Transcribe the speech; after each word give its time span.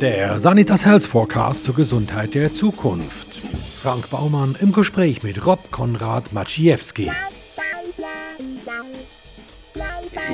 Der 0.00 0.38
Sanitas 0.38 0.84
Health 0.84 1.04
Forecast 1.04 1.64
zur 1.64 1.74
Gesundheit 1.74 2.34
der 2.34 2.52
Zukunft. 2.52 3.40
Frank 3.82 4.10
Baumann 4.10 4.54
im 4.60 4.72
Gespräch 4.72 5.22
mit 5.22 5.46
Rob 5.46 5.70
Konrad 5.70 6.34
Maciejewski. 6.34 7.10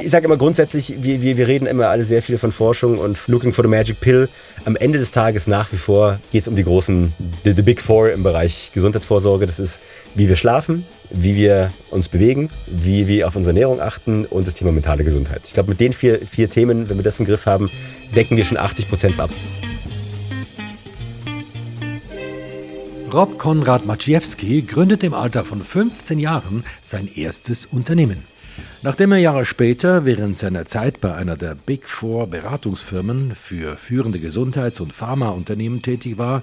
Ich 0.04 0.11
sage 0.11 0.25
immer 0.27 0.37
grundsätzlich, 0.37 0.95
wir, 0.98 1.23
wir, 1.23 1.37
wir 1.37 1.46
reden 1.46 1.66
immer 1.66 1.89
alle 1.89 2.03
sehr 2.03 2.23
viel 2.23 2.37
von 2.37 2.50
Forschung 2.50 2.98
und 2.98 3.18
Looking 3.29 3.53
for 3.53 3.64
the 3.64 3.68
Magic 3.68 4.00
Pill. 4.00 4.29
Am 4.64 4.75
Ende 4.75 4.98
des 4.98 5.12
Tages 5.12 5.46
nach 5.46 5.73
wie 5.73 5.77
vor 5.77 6.18
geht 6.32 6.43
es 6.43 6.48
um 6.48 6.57
die 6.57 6.64
großen, 6.64 7.12
the, 7.45 7.53
the 7.55 7.62
Big 7.62 7.80
Four 7.80 8.11
im 8.11 8.25
Bereich 8.25 8.73
Gesundheitsvorsorge. 8.75 9.46
Das 9.46 9.61
ist, 9.61 9.80
wie 10.17 10.29
wir 10.29 10.35
schlafen, 10.35 10.85
wie 11.11 11.36
wir 11.36 11.71
uns 11.91 12.09
bewegen, 12.09 12.49
wie 12.67 13.07
wir 13.07 13.29
auf 13.29 13.36
unsere 13.36 13.50
Ernährung 13.50 13.80
achten 13.80 14.25
und 14.27 14.46
das 14.46 14.54
Thema 14.54 14.73
mentale 14.73 15.04
Gesundheit. 15.04 15.43
Ich 15.46 15.53
glaube, 15.53 15.71
mit 15.71 15.79
den 15.79 15.93
vier, 15.93 16.19
vier 16.19 16.50
Themen, 16.50 16.89
wenn 16.89 16.96
wir 16.96 17.04
das 17.04 17.21
im 17.21 17.25
Griff 17.25 17.46
haben, 17.46 17.71
decken 18.17 18.37
wir 18.37 18.45
schon 18.45 18.59
80 18.59 18.89
Prozent 18.89 19.21
ab. 19.21 19.31
Rob 23.12 23.39
Konrad 23.39 23.87
Maciejewski 23.87 24.62
gründet 24.62 25.04
im 25.04 25.14
Alter 25.14 25.45
von 25.45 25.62
15 25.62 26.18
Jahren 26.18 26.64
sein 26.82 27.09
erstes 27.14 27.67
Unternehmen. 27.67 28.32
Nachdem 28.85 29.13
er 29.13 29.18
Jahre 29.18 29.46
später 29.46 30.04
während 30.04 30.36
seiner 30.36 30.67
Zeit 30.67 31.00
bei 31.00 31.14
einer 31.14 31.36
der 31.36 31.54
Big 31.54 31.89
Four 31.89 32.27
Beratungsfirmen 32.27 33.36
für 33.36 33.77
führende 33.77 34.19
Gesundheits- 34.19 34.81
und 34.81 34.92
Pharmaunternehmen 34.92 35.83
tätig 35.83 36.19
war, 36.19 36.42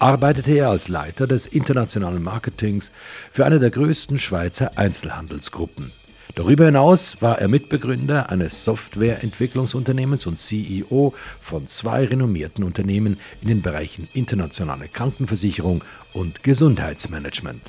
arbeitete 0.00 0.50
er 0.50 0.70
als 0.70 0.88
Leiter 0.88 1.28
des 1.28 1.46
internationalen 1.46 2.24
Marketings 2.24 2.90
für 3.30 3.46
eine 3.46 3.60
der 3.60 3.70
größten 3.70 4.18
Schweizer 4.18 4.76
Einzelhandelsgruppen. 4.76 5.92
Darüber 6.34 6.66
hinaus 6.66 7.22
war 7.22 7.38
er 7.38 7.46
Mitbegründer 7.46 8.30
eines 8.30 8.64
Softwareentwicklungsunternehmens 8.64 10.26
und 10.26 10.40
CEO 10.40 11.14
von 11.40 11.68
zwei 11.68 12.04
renommierten 12.04 12.64
Unternehmen 12.64 13.16
in 13.42 13.48
den 13.48 13.62
Bereichen 13.62 14.08
internationale 14.12 14.88
Krankenversicherung 14.88 15.84
und 16.12 16.42
Gesundheitsmanagement. 16.42 17.62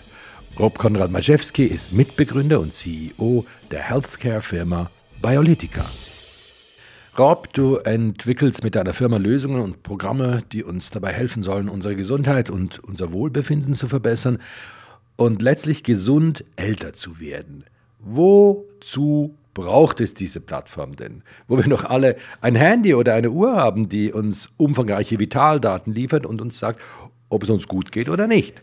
Rob 0.59 0.79
Konrad 0.79 1.11
Majewski 1.11 1.65
ist 1.65 1.93
Mitbegründer 1.93 2.59
und 2.59 2.73
CEO 2.73 3.45
der 3.69 3.91
Healthcare-Firma 3.91 4.89
Biolytica. 5.21 5.85
Rob, 7.15 7.53
du 7.53 7.75
entwickelst 7.75 8.63
mit 8.63 8.73
deiner 8.73 8.95
Firma 8.95 9.17
Lösungen 9.17 9.61
und 9.61 9.83
Programme, 9.83 10.41
die 10.51 10.63
uns 10.63 10.89
dabei 10.89 11.13
helfen 11.13 11.43
sollen, 11.43 11.69
unsere 11.69 11.95
Gesundheit 11.95 12.49
und 12.49 12.79
unser 12.79 13.13
Wohlbefinden 13.13 13.75
zu 13.75 13.87
verbessern 13.87 14.39
und 15.15 15.43
letztlich 15.43 15.83
gesund 15.83 16.43
älter 16.55 16.93
zu 16.93 17.19
werden. 17.19 17.63
Wozu 17.99 19.35
braucht 19.53 20.01
es 20.01 20.15
diese 20.15 20.39
Plattform 20.39 20.95
denn? 20.95 21.21
Wo 21.47 21.57
wir 21.57 21.67
noch 21.67 21.85
alle 21.85 22.17
ein 22.41 22.55
Handy 22.55 22.95
oder 22.95 23.13
eine 23.13 23.29
Uhr 23.29 23.55
haben, 23.55 23.89
die 23.89 24.11
uns 24.11 24.49
umfangreiche 24.57 25.19
Vitaldaten 25.19 25.93
liefert 25.93 26.25
und 26.25 26.41
uns 26.41 26.57
sagt, 26.57 26.81
ob 27.29 27.43
es 27.43 27.49
uns 27.51 27.67
gut 27.67 27.91
geht 27.91 28.09
oder 28.09 28.25
nicht. 28.25 28.55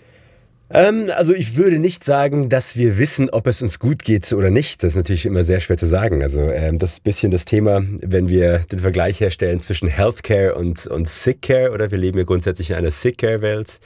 Ähm, 0.70 1.10
also 1.14 1.34
ich 1.34 1.56
würde 1.56 1.78
nicht 1.78 2.04
sagen, 2.04 2.48
dass 2.48 2.76
wir 2.76 2.98
wissen, 2.98 3.30
ob 3.30 3.46
es 3.46 3.62
uns 3.62 3.78
gut 3.78 4.02
geht 4.02 4.32
oder 4.32 4.50
nicht. 4.50 4.82
Das 4.82 4.92
ist 4.92 4.96
natürlich 4.96 5.26
immer 5.26 5.44
sehr 5.44 5.60
schwer 5.60 5.76
zu 5.76 5.86
sagen. 5.86 6.22
Also 6.22 6.40
ähm, 6.40 6.78
das 6.78 6.92
ist 6.92 7.00
ein 7.00 7.04
bisschen 7.04 7.30
das 7.30 7.44
Thema, 7.44 7.82
wenn 8.00 8.28
wir 8.28 8.60
den 8.60 8.80
Vergleich 8.80 9.20
herstellen 9.20 9.60
zwischen 9.60 9.88
Healthcare 9.88 10.54
und, 10.54 10.86
und 10.86 11.08
Sickcare 11.08 11.70
oder 11.70 11.90
wir 11.90 11.98
leben 11.98 12.18
ja 12.18 12.24
grundsätzlich 12.24 12.70
in 12.70 12.76
einer 12.76 12.90
Sickcare-Welt. 12.90 13.78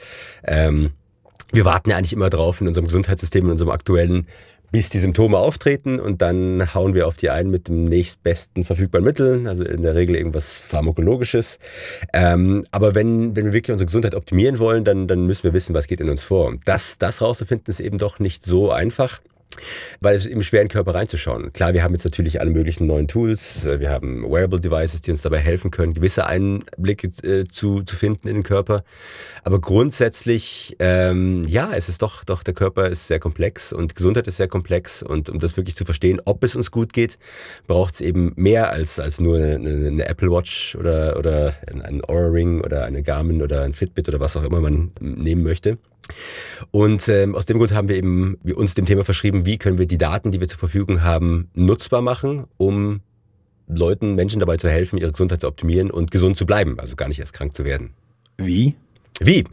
Ähm, 0.45 0.91
wir 1.51 1.65
warten 1.65 1.89
ja 1.89 1.97
eigentlich 1.97 2.13
immer 2.13 2.29
drauf 2.29 2.61
in 2.61 2.67
unserem 2.67 2.85
Gesundheitssystem, 2.85 3.45
in 3.45 3.51
unserem 3.51 3.71
aktuellen 3.71 4.27
bis 4.71 4.89
die 4.89 4.99
Symptome 4.99 5.37
auftreten 5.37 5.99
und 5.99 6.21
dann 6.21 6.73
hauen 6.73 6.93
wir 6.93 7.07
auf 7.07 7.17
die 7.17 7.29
ein 7.29 7.49
mit 7.49 7.67
dem 7.67 7.85
nächstbesten 7.85 8.63
verfügbaren 8.63 9.05
Mittel, 9.05 9.47
also 9.47 9.63
in 9.63 9.81
der 9.81 9.95
Regel 9.95 10.15
irgendwas 10.15 10.59
Pharmakologisches. 10.59 11.59
Ähm, 12.13 12.65
aber 12.71 12.95
wenn, 12.95 13.35
wenn 13.35 13.45
wir 13.45 13.53
wirklich 13.53 13.71
unsere 13.71 13.87
Gesundheit 13.87 14.15
optimieren 14.15 14.59
wollen, 14.59 14.83
dann, 14.83 15.07
dann 15.07 15.25
müssen 15.25 15.43
wir 15.43 15.53
wissen, 15.53 15.73
was 15.73 15.87
geht 15.87 16.01
in 16.01 16.09
uns 16.09 16.23
vor. 16.23 16.47
Und 16.47 16.67
das, 16.67 16.97
das 16.97 17.21
rauszufinden, 17.21 17.65
ist 17.67 17.79
eben 17.79 17.97
doch 17.97 18.19
nicht 18.19 18.43
so 18.43 18.71
einfach 18.71 19.21
weil 20.01 20.15
es 20.15 20.25
eben 20.25 20.43
schwer 20.43 20.61
in 20.61 20.67
den 20.67 20.73
Körper 20.73 20.95
reinzuschauen. 20.95 21.51
Klar, 21.51 21.73
wir 21.73 21.83
haben 21.83 21.93
jetzt 21.93 22.05
natürlich 22.05 22.39
alle 22.39 22.51
möglichen 22.51 22.87
neuen 22.87 23.07
Tools, 23.07 23.65
äh, 23.65 23.79
wir 23.79 23.89
haben 23.89 24.23
Wearable 24.23 24.59
Devices, 24.59 25.01
die 25.01 25.11
uns 25.11 25.21
dabei 25.21 25.39
helfen 25.39 25.71
können, 25.71 25.93
gewisse 25.93 26.25
Einblicke 26.25 27.07
äh, 27.23 27.45
zu, 27.45 27.81
zu 27.83 27.95
finden 27.95 28.27
in 28.27 28.35
den 28.35 28.43
Körper. 28.43 28.83
Aber 29.43 29.59
grundsätzlich, 29.59 30.75
ähm, 30.79 31.43
ja, 31.47 31.71
es 31.73 31.89
ist 31.89 32.01
doch, 32.01 32.23
doch, 32.23 32.43
der 32.43 32.53
Körper 32.53 32.89
ist 32.89 33.07
sehr 33.07 33.19
komplex 33.19 33.73
und 33.73 33.95
Gesundheit 33.95 34.27
ist 34.27 34.37
sehr 34.37 34.47
komplex 34.47 35.03
und 35.03 35.29
um 35.29 35.39
das 35.39 35.57
wirklich 35.57 35.75
zu 35.75 35.85
verstehen, 35.85 36.21
ob 36.25 36.43
es 36.43 36.55
uns 36.55 36.71
gut 36.71 36.93
geht, 36.93 37.17
braucht 37.67 37.95
es 37.95 38.01
eben 38.01 38.33
mehr 38.35 38.71
als, 38.71 38.99
als 38.99 39.19
nur 39.19 39.37
eine, 39.37 39.87
eine 39.87 40.07
Apple 40.07 40.31
Watch 40.31 40.75
oder, 40.75 41.17
oder 41.17 41.55
ein 41.67 42.03
Aura 42.05 42.27
Ring 42.27 42.61
oder 42.61 42.85
eine 42.85 43.03
Garmin 43.03 43.41
oder 43.41 43.63
ein 43.63 43.73
Fitbit 43.73 44.07
oder 44.09 44.19
was 44.19 44.37
auch 44.37 44.43
immer 44.43 44.61
man 44.61 44.91
nehmen 44.99 45.43
möchte. 45.43 45.77
Und 46.71 47.07
ähm, 47.07 47.35
aus 47.35 47.45
dem 47.45 47.57
Grund 47.57 47.73
haben 47.73 47.89
wir 47.89 47.95
eben 47.95 48.35
uns 48.55 48.73
dem 48.73 48.85
Thema 48.85 49.03
verschrieben, 49.03 49.45
wie 49.45 49.57
können 49.57 49.77
wir 49.77 49.87
die 49.87 49.97
Daten, 49.97 50.31
die 50.31 50.39
wir 50.39 50.47
zur 50.47 50.59
Verfügung 50.59 51.01
haben, 51.03 51.49
nutzbar 51.53 52.01
machen, 52.01 52.45
um 52.57 53.01
Leuten, 53.67 54.15
Menschen 54.15 54.39
dabei 54.39 54.57
zu 54.57 54.69
helfen, 54.69 54.97
ihre 54.97 55.11
Gesundheit 55.11 55.41
zu 55.41 55.47
optimieren 55.47 55.91
und 55.91 56.11
gesund 56.11 56.37
zu 56.37 56.45
bleiben, 56.45 56.79
also 56.79 56.95
gar 56.95 57.07
nicht 57.07 57.19
erst 57.19 57.33
krank 57.33 57.55
zu 57.55 57.65
werden. 57.65 57.91
Wie? 58.37 58.75
Wie? 59.19 59.43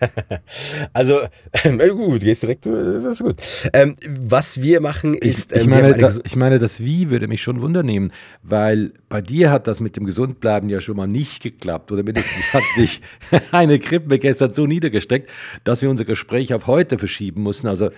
also, 0.92 1.20
ähm, 1.64 1.78
gut, 1.96 2.20
gehst 2.20 2.42
direkt, 2.42 2.66
das 2.66 3.04
ist 3.04 3.22
gut. 3.22 3.36
Ähm, 3.72 3.96
was 4.06 4.60
wir 4.60 4.80
machen 4.80 5.14
ist. 5.14 5.52
Ich, 5.52 5.58
ich, 5.58 5.64
ähm, 5.64 5.70
meine, 5.70 5.94
das, 5.94 6.20
ich 6.24 6.36
meine, 6.36 6.58
das 6.58 6.80
Wie 6.80 7.10
würde 7.10 7.28
mich 7.28 7.42
schon 7.42 7.60
wundernehmen, 7.60 8.12
weil 8.42 8.92
bei 9.08 9.20
dir 9.20 9.50
hat 9.50 9.66
das 9.66 9.80
mit 9.80 9.96
dem 9.96 10.04
Gesundbleiben 10.04 10.68
ja 10.68 10.80
schon 10.80 10.96
mal 10.96 11.06
nicht 11.06 11.42
geklappt 11.42 11.92
oder 11.92 12.02
mindestens 12.02 12.52
hat 12.52 12.62
dich 12.76 13.00
eine 13.52 13.78
Grippe 13.78 14.18
gestern 14.18 14.52
so 14.52 14.66
niedergesteckt, 14.66 15.30
dass 15.64 15.82
wir 15.82 15.90
unser 15.90 16.04
Gespräch 16.04 16.52
auf 16.52 16.66
heute 16.66 16.98
verschieben 16.98 17.42
mussten. 17.42 17.68
Also, 17.68 17.90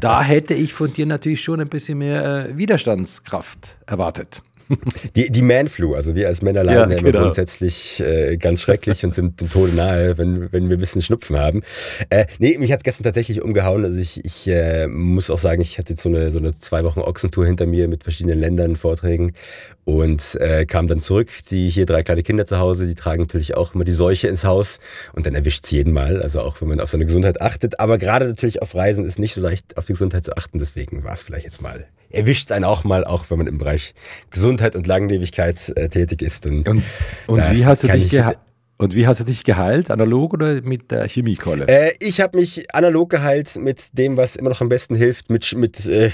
da 0.00 0.22
hätte 0.22 0.54
ich 0.54 0.74
von 0.74 0.92
dir 0.92 1.06
natürlich 1.06 1.42
schon 1.42 1.60
ein 1.60 1.68
bisschen 1.68 1.98
mehr 1.98 2.46
äh, 2.50 2.56
Widerstandskraft 2.56 3.76
erwartet. 3.86 4.42
Die, 5.14 5.30
die 5.30 5.42
Man-Flu, 5.42 5.94
also 5.94 6.14
wir 6.14 6.28
als 6.28 6.42
Männer 6.42 6.64
leiden 6.64 6.90
ja, 6.90 6.96
genau. 6.96 7.22
grundsätzlich 7.22 8.00
äh, 8.00 8.36
ganz 8.36 8.62
schrecklich 8.62 9.04
und 9.04 9.14
sind 9.14 9.40
dem 9.40 9.48
Tode 9.48 9.72
nahe, 9.72 10.18
wenn, 10.18 10.52
wenn 10.52 10.68
wir 10.68 10.76
ein 10.76 10.80
bisschen 10.80 11.02
Schnupfen 11.02 11.38
haben. 11.38 11.62
Äh, 12.10 12.26
nee, 12.38 12.58
mich 12.58 12.72
hat 12.72 12.84
gestern 12.84 13.04
tatsächlich 13.04 13.42
umgehauen. 13.42 13.84
Also 13.84 13.98
ich, 13.98 14.24
ich 14.24 14.48
äh, 14.48 14.86
muss 14.88 15.30
auch 15.30 15.38
sagen, 15.38 15.62
ich 15.62 15.78
hatte 15.78 15.92
jetzt 15.92 16.02
so 16.02 16.08
eine, 16.08 16.30
so 16.30 16.38
eine 16.38 16.58
zwei 16.58 16.84
Wochen 16.84 17.00
Ochsentour 17.00 17.46
hinter 17.46 17.66
mir 17.66 17.88
mit 17.88 18.02
verschiedenen 18.02 18.38
Ländern, 18.38 18.76
Vorträgen 18.76 19.32
und 19.84 20.34
äh, 20.40 20.66
kam 20.66 20.88
dann 20.88 21.00
zurück. 21.00 21.28
Die 21.50 21.70
hier 21.70 21.86
drei 21.86 22.02
kleine 22.02 22.22
Kinder 22.22 22.44
zu 22.44 22.58
Hause, 22.58 22.86
die 22.86 22.94
tragen 22.94 23.22
natürlich 23.22 23.56
auch 23.56 23.74
immer 23.74 23.84
die 23.84 23.92
Seuche 23.92 24.28
ins 24.28 24.44
Haus 24.44 24.80
und 25.12 25.26
dann 25.26 25.34
erwischt 25.34 25.64
es 25.64 25.70
jeden 25.70 25.92
Mal, 25.92 26.20
also 26.20 26.40
auch 26.40 26.60
wenn 26.60 26.68
man 26.68 26.80
auf 26.80 26.90
seine 26.90 27.06
Gesundheit 27.06 27.40
achtet. 27.40 27.78
Aber 27.78 27.98
gerade 27.98 28.26
natürlich 28.26 28.62
auf 28.62 28.74
Reisen 28.74 29.04
ist 29.04 29.18
nicht 29.18 29.34
so 29.34 29.40
leicht 29.40 29.76
auf 29.76 29.86
die 29.86 29.92
Gesundheit 29.92 30.24
zu 30.24 30.36
achten, 30.36 30.58
deswegen 30.58 31.04
war 31.04 31.14
es 31.14 31.22
vielleicht 31.22 31.44
jetzt 31.44 31.62
mal 31.62 31.86
erwischt 32.10 32.50
es 32.50 32.52
einen 32.52 32.64
auch 32.64 32.84
mal, 32.84 33.04
auch 33.04 33.30
wenn 33.30 33.38
man 33.38 33.46
im 33.46 33.58
Bereich 33.58 33.94
Gesundheit 34.30 34.76
und 34.76 34.86
Langlebigkeit 34.86 35.72
äh, 35.76 35.88
tätig 35.88 36.22
ist. 36.22 36.46
Und, 36.46 36.68
und, 36.68 36.82
und 37.26 37.50
wie 37.52 37.66
hast 37.66 37.82
du 37.82 37.88
dich 37.88 38.10
gehalten? 38.10 38.40
Und 38.78 38.94
wie 38.94 39.06
hast 39.06 39.20
du 39.20 39.24
dich 39.24 39.44
geheilt? 39.44 39.90
Analog 39.90 40.34
oder 40.34 40.60
mit 40.60 40.90
der 40.90 41.08
Chemiekeule? 41.08 41.66
Äh, 41.66 41.92
ich 41.98 42.20
habe 42.20 42.36
mich 42.36 42.74
analog 42.74 43.08
geheilt 43.08 43.56
mit 43.56 43.96
dem, 43.96 44.18
was 44.18 44.36
immer 44.36 44.50
noch 44.50 44.60
am 44.60 44.68
besten 44.68 44.94
hilft, 44.94 45.30
mit, 45.30 45.54
mit 45.56 45.86
äh, 45.86 46.10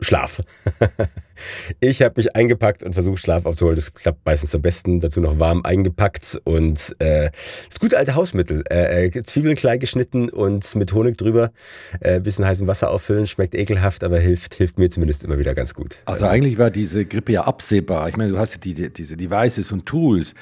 Schlaf. 0.00 0.40
ich 1.80 2.02
habe 2.02 2.14
mich 2.16 2.36
eingepackt 2.36 2.82
und 2.82 2.92
versucht, 2.92 3.20
Schlaf 3.20 3.46
aufzuholen. 3.46 3.76
Das 3.76 3.94
klappt 3.94 4.26
meistens 4.26 4.54
am 4.54 4.60
besten. 4.60 5.00
Dazu 5.00 5.22
noch 5.22 5.38
warm 5.38 5.62
eingepackt 5.64 6.38
und 6.44 6.94
äh, 6.98 7.30
das 7.70 7.80
gute 7.80 7.96
alte 7.96 8.14
Hausmittel. 8.14 8.64
Äh, 8.70 9.06
äh, 9.06 9.22
Zwiebeln 9.22 9.56
klein 9.56 9.78
geschnitten 9.78 10.28
und 10.28 10.74
mit 10.74 10.92
Honig 10.92 11.16
drüber, 11.16 11.52
äh, 12.00 12.20
bisschen 12.20 12.44
heißem 12.44 12.66
Wasser 12.66 12.90
auffüllen. 12.90 13.26
Schmeckt 13.26 13.54
ekelhaft, 13.54 14.04
aber 14.04 14.18
hilft, 14.18 14.54
hilft 14.56 14.78
mir 14.78 14.90
zumindest 14.90 15.24
immer 15.24 15.38
wieder 15.38 15.54
ganz 15.54 15.72
gut. 15.72 16.00
Also, 16.04 16.24
also 16.24 16.34
eigentlich 16.34 16.58
war 16.58 16.70
diese 16.70 17.06
Grippe 17.06 17.32
ja 17.32 17.44
absehbar. 17.44 18.10
Ich 18.10 18.18
meine, 18.18 18.30
du 18.30 18.38
hast 18.38 18.52
ja 18.52 18.58
die, 18.58 18.74
die, 18.74 18.92
diese 18.92 19.16
Devices 19.16 19.72
und 19.72 19.86
Tools. 19.86 20.34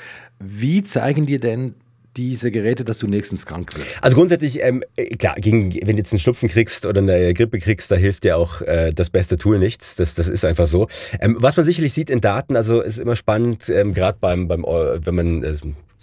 Wie 0.44 0.82
zeigen 0.82 1.26
dir 1.26 1.40
denn 1.40 1.74
diese 2.16 2.50
Geräte, 2.50 2.84
dass 2.84 2.98
du 2.98 3.06
nächstens 3.06 3.46
krank 3.46 3.70
wirst? 3.76 4.02
Also 4.02 4.16
grundsätzlich, 4.16 4.62
ähm, 4.62 4.82
äh, 4.96 5.16
klar, 5.16 5.34
gegen, 5.36 5.72
wenn 5.72 5.96
du 5.96 6.02
jetzt 6.02 6.12
einen 6.12 6.18
Schnupfen 6.20 6.48
kriegst 6.48 6.84
oder 6.84 7.00
eine 7.00 7.32
Grippe 7.34 7.58
kriegst, 7.58 7.90
da 7.90 7.96
hilft 7.96 8.24
dir 8.24 8.36
auch 8.36 8.60
äh, 8.62 8.92
das 8.92 9.10
beste 9.10 9.38
Tool 9.38 9.58
nichts. 9.58 9.96
Das, 9.96 10.14
das 10.14 10.28
ist 10.28 10.44
einfach 10.44 10.66
so. 10.66 10.88
Ähm, 11.20 11.36
was 11.38 11.56
man 11.56 11.64
sicherlich 11.64 11.92
sieht 11.92 12.10
in 12.10 12.20
Daten, 12.20 12.56
also 12.56 12.80
ist 12.80 12.98
immer 12.98 13.16
spannend, 13.16 13.68
ähm, 13.70 13.94
gerade 13.94 14.18
beim, 14.20 14.48
beim, 14.48 14.62
wenn 14.64 15.14
man 15.14 15.42
äh, 15.42 15.54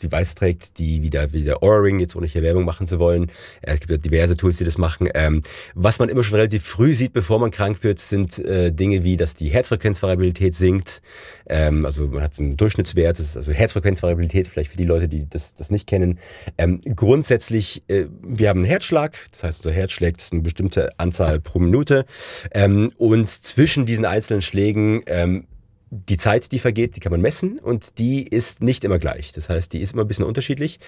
Device 0.03 0.35
trägt, 0.35 0.77
die 0.77 1.01
wieder 1.01 1.33
wie 1.33 1.43
der 1.43 1.63
Oura-Ring, 1.63 1.99
jetzt 1.99 2.15
ohne 2.15 2.27
hier 2.27 2.43
Werbung 2.43 2.65
machen 2.65 2.87
zu 2.87 2.99
wollen. 2.99 3.25
Äh, 3.61 3.73
es 3.73 3.79
gibt 3.79 3.91
ja 3.91 3.97
diverse 3.97 4.37
Tools, 4.37 4.57
die 4.57 4.63
das 4.63 4.77
machen. 4.77 5.09
Ähm, 5.13 5.41
was 5.75 5.99
man 5.99 6.09
immer 6.09 6.23
schon 6.23 6.35
relativ 6.35 6.63
früh 6.63 6.93
sieht, 6.93 7.13
bevor 7.13 7.39
man 7.39 7.51
krank 7.51 7.83
wird, 7.83 7.99
sind 7.99 8.39
äh, 8.39 8.71
Dinge 8.71 9.03
wie, 9.03 9.17
dass 9.17 9.35
die 9.35 9.49
Herzfrequenzvariabilität 9.49 10.55
sinkt. 10.55 11.01
Ähm, 11.47 11.85
also 11.85 12.07
man 12.07 12.23
hat 12.23 12.35
so 12.35 12.43
einen 12.43 12.57
Durchschnittswert, 12.57 13.19
also 13.19 13.51
Herzfrequenzvariabilität, 13.51 14.47
vielleicht 14.47 14.71
für 14.71 14.77
die 14.77 14.85
Leute, 14.85 15.07
die 15.07 15.27
das, 15.29 15.55
das 15.55 15.69
nicht 15.69 15.87
kennen. 15.87 16.19
Ähm, 16.57 16.81
grundsätzlich, 16.95 17.83
äh, 17.87 18.05
wir 18.21 18.49
haben 18.49 18.59
einen 18.59 18.65
Herzschlag, 18.65 19.17
das 19.31 19.43
heißt, 19.43 19.57
unser 19.59 19.71
Herz 19.71 19.91
schlägt 19.91 20.27
eine 20.31 20.41
bestimmte 20.41 20.89
Anzahl 20.97 21.39
pro 21.39 21.59
Minute. 21.59 22.05
Ähm, 22.51 22.91
und 22.97 23.29
zwischen 23.29 23.85
diesen 23.85 24.05
einzelnen 24.05 24.41
Schlägen 24.41 25.01
ähm, 25.07 25.45
die 25.91 26.17
Zeit, 26.17 26.51
die 26.51 26.59
vergeht, 26.59 26.95
die 26.95 26.99
kann 26.99 27.11
man 27.11 27.21
messen 27.21 27.59
und 27.59 27.97
die 27.97 28.23
ist 28.23 28.61
nicht 28.61 28.83
immer 28.83 28.99
gleich. 28.99 29.31
Das 29.31 29.49
heißt, 29.49 29.73
die 29.73 29.81
ist 29.81 29.93
immer 29.93 30.03
ein 30.03 30.07
bisschen 30.07 30.25
unterschiedlich. 30.25 30.79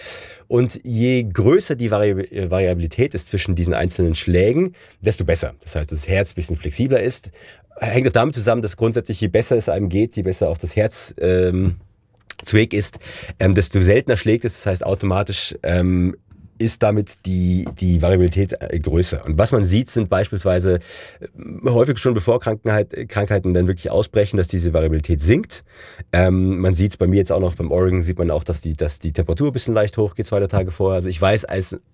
Und 0.47 0.79
je 0.83 1.23
größer 1.23 1.75
die 1.75 1.89
Variabilität 1.89 3.13
ist 3.15 3.27
zwischen 3.27 3.55
diesen 3.55 3.73
einzelnen 3.73 4.13
Schlägen, 4.13 4.75
desto 5.01 5.25
besser. 5.25 5.55
Das 5.61 5.75
heißt, 5.75 5.91
das 5.91 6.07
Herz 6.07 6.31
ein 6.31 6.35
bisschen 6.35 6.55
flexibler 6.55 7.01
ist. 7.01 7.31
Hängt 7.79 8.07
auch 8.07 8.11
damit 8.11 8.35
zusammen, 8.35 8.61
dass 8.61 8.77
grundsätzlich 8.77 9.19
je 9.21 9.27
besser 9.27 9.55
es 9.57 9.69
einem 9.69 9.89
geht, 9.89 10.15
je 10.15 10.23
besser 10.23 10.49
auch 10.49 10.57
das 10.57 10.75
Herz 10.75 11.15
ähm, 11.19 11.77
zu 12.45 12.57
Weg 12.57 12.73
ist, 12.73 12.99
ähm, 13.39 13.55
desto 13.55 13.81
seltener 13.81 14.17
schlägt 14.17 14.45
es. 14.45 14.53
Das 14.53 14.65
heißt, 14.67 14.85
automatisch 14.85 15.55
ähm, 15.63 16.15
ist 16.61 16.83
damit 16.83 17.25
die, 17.25 17.67
die 17.79 18.01
Variabilität 18.01 18.55
äh, 18.59 18.79
größer. 18.79 19.25
Und 19.25 19.37
was 19.37 19.51
man 19.51 19.65
sieht, 19.65 19.89
sind 19.89 20.09
beispielsweise 20.09 20.75
äh, 21.19 21.69
häufig 21.69 21.97
schon 21.97 22.13
bevor 22.13 22.39
Krankheit, 22.39 23.09
Krankheiten 23.09 23.53
dann 23.53 23.67
wirklich 23.67 23.89
ausbrechen, 23.89 24.37
dass 24.37 24.47
diese 24.47 24.73
Variabilität 24.73 25.21
sinkt. 25.21 25.63
Ähm, 26.13 26.59
man 26.59 26.75
sieht 26.75 26.91
es 26.91 26.97
bei 26.97 27.07
mir 27.07 27.17
jetzt 27.17 27.31
auch 27.31 27.39
noch, 27.39 27.55
beim 27.55 27.71
Oregon 27.71 28.03
sieht 28.03 28.19
man 28.19 28.31
auch, 28.31 28.43
dass 28.43 28.61
die, 28.61 28.75
dass 28.75 28.99
die 28.99 29.11
Temperatur 29.11 29.47
ein 29.47 29.53
bisschen 29.53 29.73
leicht 29.73 29.97
hochgeht, 29.97 30.27
zwei 30.27 30.39
Tage 30.47 30.71
vorher. 30.71 30.95
Also 30.95 31.09
ich 31.09 31.21
weiß 31.21 31.45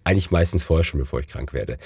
eigentlich 0.03 0.31
meistens 0.31 0.63
vorher 0.63 0.83
schon, 0.83 0.99
bevor 0.99 1.19
ich 1.21 1.27
krank 1.27 1.53
werde. 1.53 1.77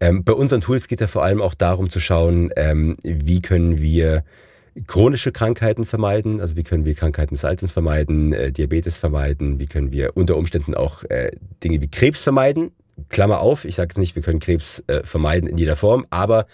Ähm, 0.00 0.22
bei 0.24 0.32
unseren 0.32 0.60
Tools 0.60 0.88
geht 0.88 1.00
es 1.00 1.02
ja 1.02 1.06
vor 1.08 1.24
allem 1.24 1.42
auch 1.42 1.54
darum 1.54 1.90
zu 1.90 2.00
schauen, 2.00 2.50
ähm, 2.56 2.96
wie 3.02 3.40
können 3.40 3.80
wir 3.80 4.24
chronische 4.86 5.32
Krankheiten 5.32 5.84
vermeiden, 5.84 6.40
also 6.40 6.56
wie 6.56 6.62
können 6.62 6.84
wir 6.84 6.94
Krankheiten 6.94 7.34
des 7.34 7.44
Alterns 7.44 7.72
vermeiden, 7.72 8.32
äh, 8.32 8.52
Diabetes 8.52 8.96
vermeiden, 8.96 9.58
wie 9.58 9.66
können 9.66 9.92
wir 9.92 10.16
unter 10.16 10.36
Umständen 10.36 10.74
auch 10.74 11.04
äh, 11.04 11.30
Dinge 11.62 11.80
wie 11.80 11.88
Krebs 11.88 12.22
vermeiden, 12.22 12.72
Klammer 13.08 13.40
auf, 13.40 13.64
ich 13.64 13.74
sage 13.74 13.88
jetzt 13.90 13.98
nicht, 13.98 14.14
wir 14.14 14.22
können 14.22 14.40
Krebs 14.40 14.82
äh, 14.86 15.02
vermeiden 15.04 15.48
in 15.48 15.58
jeder 15.58 15.76
Form, 15.76 16.06
aber 16.10 16.46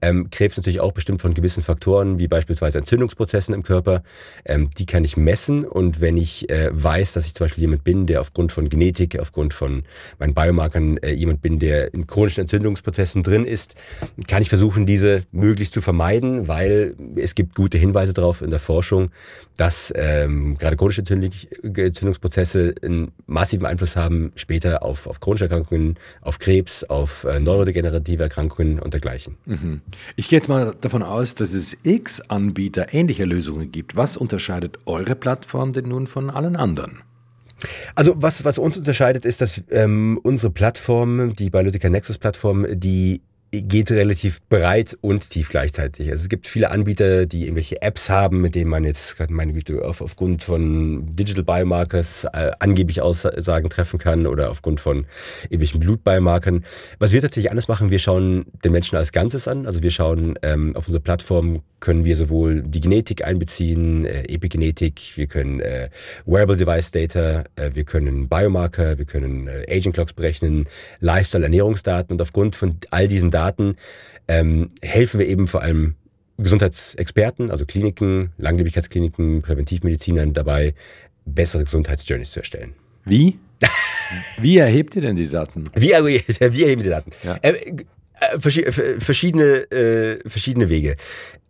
ähm, 0.00 0.30
Krebs 0.30 0.56
natürlich 0.56 0.80
auch 0.80 0.92
bestimmt 0.92 1.20
von 1.20 1.34
gewissen 1.34 1.62
Faktoren, 1.62 2.18
wie 2.18 2.28
beispielsweise 2.28 2.78
Entzündungsprozessen 2.78 3.54
im 3.54 3.62
Körper. 3.62 4.02
Ähm, 4.44 4.70
die 4.78 4.86
kann 4.86 5.04
ich 5.04 5.16
messen 5.16 5.64
und 5.64 6.00
wenn 6.00 6.16
ich 6.16 6.48
äh, 6.50 6.70
weiß, 6.72 7.12
dass 7.12 7.26
ich 7.26 7.34
zum 7.34 7.44
Beispiel 7.44 7.62
jemand 7.62 7.84
bin, 7.84 8.06
der 8.06 8.20
aufgrund 8.20 8.52
von 8.52 8.68
Genetik, 8.68 9.18
aufgrund 9.18 9.54
von 9.54 9.84
meinen 10.18 10.34
Biomarkern 10.34 10.98
äh, 10.98 11.12
jemand 11.12 11.42
bin, 11.42 11.58
der 11.58 11.92
in 11.92 12.06
chronischen 12.06 12.42
Entzündungsprozessen 12.42 13.22
drin 13.22 13.44
ist, 13.44 13.74
kann 14.26 14.42
ich 14.42 14.48
versuchen, 14.48 14.86
diese 14.86 15.24
möglichst 15.32 15.74
zu 15.74 15.80
vermeiden, 15.80 16.48
weil 16.48 16.94
es 17.16 17.34
gibt 17.34 17.54
gute 17.54 17.78
Hinweise 17.78 18.14
darauf 18.14 18.42
in 18.42 18.50
der 18.50 18.60
Forschung, 18.60 19.10
dass 19.58 19.92
ähm, 19.96 20.56
gerade 20.56 20.76
chronische 20.76 21.02
Entzündungsprozesse 21.02 22.76
einen 22.80 23.10
massiven 23.26 23.66
Einfluss 23.66 23.96
haben 23.96 24.32
später 24.36 24.84
auf, 24.84 25.08
auf 25.08 25.20
chronische 25.20 25.44
Erkrankungen 25.44 25.96
auf 26.22 26.38
Krebs, 26.38 26.84
auf 26.84 27.24
äh, 27.24 27.40
neurodegenerative 27.40 28.22
Erkrankungen 28.22 28.78
und 28.78 28.94
dergleichen. 28.94 29.36
Mhm. 29.46 29.82
Ich 30.14 30.28
gehe 30.28 30.38
jetzt 30.38 30.48
mal 30.48 30.76
davon 30.80 31.02
aus, 31.02 31.34
dass 31.34 31.54
es 31.54 31.76
x 31.82 32.20
Anbieter 32.20 32.94
ähnlicher 32.94 33.26
Lösungen 33.26 33.72
gibt. 33.72 33.96
Was 33.96 34.16
unterscheidet 34.16 34.78
eure 34.86 35.16
Plattform 35.16 35.72
denn 35.72 35.88
nun 35.88 36.06
von 36.06 36.30
allen 36.30 36.54
anderen? 36.54 37.02
Also 37.96 38.14
was, 38.16 38.44
was 38.44 38.58
uns 38.58 38.76
unterscheidet, 38.76 39.24
ist, 39.24 39.40
dass 39.40 39.60
ähm, 39.70 40.20
unsere 40.22 40.52
Plattform, 40.52 41.34
die 41.34 41.50
Biologica 41.50 41.90
Nexus 41.90 42.16
Plattform, 42.16 42.64
die 42.70 43.22
geht 43.50 43.90
relativ 43.90 44.40
breit 44.48 44.96
und 45.00 45.30
tief 45.30 45.48
gleichzeitig. 45.48 46.10
Also 46.10 46.22
es 46.22 46.28
gibt 46.28 46.46
viele 46.46 46.70
Anbieter, 46.70 47.24
die 47.24 47.44
irgendwelche 47.44 47.80
Apps 47.80 48.10
haben, 48.10 48.42
mit 48.42 48.54
denen 48.54 48.70
man 48.70 48.84
jetzt 48.84 49.16
meine 49.30 49.54
Güte 49.54 49.82
auf, 49.84 50.02
aufgrund 50.02 50.42
von 50.42 51.16
Digital 51.16 51.44
Biomarkers 51.44 52.24
äh, 52.24 52.50
angeblich 52.58 53.00
Aussagen 53.00 53.70
treffen 53.70 53.98
kann 53.98 54.26
oder 54.26 54.50
aufgrund 54.50 54.80
von 54.80 55.06
irgendwelchen 55.44 55.80
Blutbiomarkern. 55.80 56.64
Was 56.98 57.12
wir 57.12 57.22
tatsächlich 57.22 57.50
anders 57.50 57.68
machen, 57.68 57.90
wir 57.90 57.98
schauen 57.98 58.46
den 58.64 58.72
Menschen 58.72 58.96
als 58.96 59.12
Ganzes 59.12 59.48
an. 59.48 59.66
Also 59.66 59.82
wir 59.82 59.90
schauen 59.90 60.34
ähm, 60.42 60.76
auf 60.76 60.86
unserer 60.86 61.02
Plattform 61.02 61.62
können 61.80 62.04
wir 62.04 62.16
sowohl 62.16 62.62
die 62.62 62.80
Genetik 62.80 63.24
einbeziehen, 63.24 64.04
äh, 64.04 64.24
Epigenetik, 64.24 65.12
wir 65.14 65.28
können 65.28 65.60
äh, 65.60 65.90
Wearable 66.26 66.56
Device 66.56 66.90
Data, 66.90 67.44
äh, 67.54 67.70
wir 67.72 67.84
können 67.84 68.28
Biomarker, 68.28 68.98
wir 68.98 69.04
können 69.04 69.46
äh, 69.46 69.64
Aging 69.70 69.92
Clocks 69.92 70.12
berechnen, 70.12 70.68
Lifestyle, 70.98 71.44
Ernährungsdaten 71.44 72.14
und 72.14 72.20
aufgrund 72.20 72.56
von 72.56 72.74
all 72.90 73.06
diesen 73.06 73.30
Daten 73.30 73.37
ähm, 74.28 74.68
helfen 74.82 75.20
wir 75.20 75.26
eben 75.26 75.48
vor 75.48 75.62
allem 75.62 75.94
Gesundheitsexperten, 76.38 77.50
also 77.50 77.66
Kliniken, 77.66 78.32
Langlebigkeitskliniken, 78.38 79.42
Präventivmedizinern 79.42 80.32
dabei, 80.32 80.74
bessere 81.24 81.64
Gesundheitsjourneys 81.64 82.30
zu 82.30 82.40
erstellen. 82.40 82.74
Wie? 83.04 83.38
Wie 84.40 84.58
erhebt 84.58 84.94
ihr 84.96 85.02
denn 85.02 85.16
die 85.16 85.28
Daten? 85.28 85.64
Wie, 85.74 85.88
wie 85.90 86.62
erheben 86.62 86.82
die 86.82 86.88
Daten? 86.88 87.10
Ja. 87.24 87.36
Äh, 87.42 87.54
äh, 88.20 88.38
verschiedene, 88.38 89.70
äh, 89.70 90.28
verschiedene 90.28 90.68
Wege. 90.68 90.96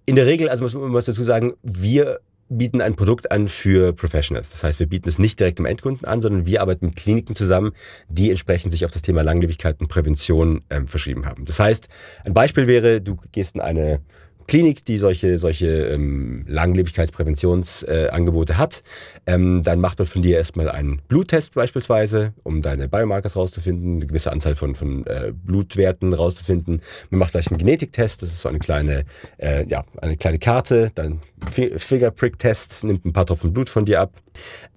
In 0.06 0.17
der 0.17 0.26
Regel, 0.26 0.49
also 0.49 0.64
muss 0.64 0.75
man 0.75 0.93
dazu 0.93 1.23
sagen, 1.23 1.52
wir 1.62 2.20
bieten 2.49 2.81
ein 2.81 2.97
Produkt 2.97 3.31
an 3.31 3.49
für 3.49 3.93
Professionals. 3.93 4.50
Das 4.50 4.65
heißt, 4.65 4.79
wir 4.79 4.87
bieten 4.87 5.09
es 5.09 5.19
nicht 5.19 5.39
direkt 5.39 5.59
dem 5.59 5.67
Endkunden 5.67 6.06
an, 6.06 6.23
sondern 6.23 6.47
wir 6.47 6.61
arbeiten 6.61 6.87
mit 6.87 6.97
Kliniken 6.97 7.35
zusammen, 7.35 7.73
die 8.09 8.31
entsprechend 8.31 8.73
sich 8.73 8.85
auf 8.85 8.91
das 8.91 9.03
Thema 9.03 9.23
Langlebigkeit 9.23 9.81
und 9.81 9.89
Prävention 9.89 10.62
ähm, 10.71 10.89
verschrieben 10.89 11.27
haben. 11.27 11.45
Das 11.45 11.61
heißt, 11.61 11.89
ein 12.25 12.35
Beispiel 12.35 12.67
wäre, 12.67 13.00
du 13.00 13.17
gehst 13.33 13.55
in 13.55 13.61
eine 13.61 14.00
Klinik, 14.49 14.85
die 14.87 14.97
solche, 14.97 15.37
solche 15.37 15.67
ähm, 15.67 16.47
Langlebigkeitspräventionsangebote 16.49 18.55
äh, 18.55 18.56
hat. 18.56 18.83
Ähm, 19.27 19.62
dann 19.62 19.79
macht 19.79 19.99
man 19.99 20.09
von 20.09 20.23
dir 20.23 20.39
erstmal 20.39 20.71
einen 20.71 21.03
Bluttest 21.06 21.53
beispielsweise, 21.53 22.33
um 22.45 22.62
deine 22.62 22.89
Biomarkers 22.89 23.37
rauszufinden, 23.37 23.97
eine 23.97 24.06
gewisse 24.06 24.33
Anzahl 24.33 24.56
von, 24.56 24.75
von 24.75 25.06
äh, 25.06 25.35
Blutwerten 25.35 26.15
rauszufinden. 26.15 26.81
Man 27.11 27.19
macht 27.19 27.33
gleich 27.33 27.49
einen 27.49 27.59
Genetiktest, 27.59 28.23
das 28.23 28.33
ist 28.33 28.41
so 28.41 28.49
eine 28.49 28.59
kleine, 28.59 29.05
äh, 29.37 29.69
ja, 29.69 29.85
eine 30.00 30.17
kleine 30.17 30.39
Karte, 30.39 30.91
dann 30.95 31.21
Fingerprick-Test, 31.50 32.85
nimmt 32.85 33.05
ein 33.05 33.12
paar 33.12 33.27
Tropfen 33.27 33.53
Blut 33.53 33.69
von 33.69 33.85
dir 33.85 34.00
ab, 34.00 34.15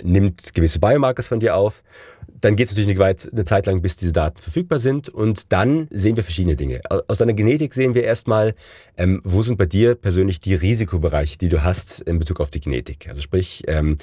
nimmt 0.03 0.53
gewisse 0.53 0.79
Biomarkers 0.79 1.27
von 1.27 1.39
dir 1.39 1.56
auf 1.56 1.81
dann 2.41 2.55
geht 2.55 2.67
es 2.67 2.71
natürlich 2.71 2.97
nicht 2.97 3.31
eine 3.31 3.45
Zeit 3.45 3.65
lang, 3.67 3.81
bis 3.81 3.95
diese 3.95 4.11
Daten 4.11 4.41
verfügbar 4.41 4.79
sind. 4.79 5.09
Und 5.09 5.51
dann 5.51 5.88
sehen 5.91 6.15
wir 6.15 6.23
verschiedene 6.23 6.55
Dinge. 6.55 6.81
Aus 7.07 7.19
deiner 7.19 7.33
Genetik 7.33 7.73
sehen 7.73 7.93
wir 7.93 8.03
erstmal, 8.03 8.55
ähm, 8.97 9.21
wo 9.23 9.41
sind 9.43 9.57
bei 9.57 9.65
dir 9.65 9.95
persönlich 9.95 10.39
die 10.39 10.55
Risikobereiche, 10.55 11.38
die 11.38 11.49
du 11.49 11.63
hast 11.63 12.01
in 12.01 12.19
Bezug 12.19 12.39
auf 12.39 12.49
die 12.49 12.59
Genetik. 12.59 13.07
Also 13.07 13.21
sprich, 13.21 13.63
ähm, 13.67 13.97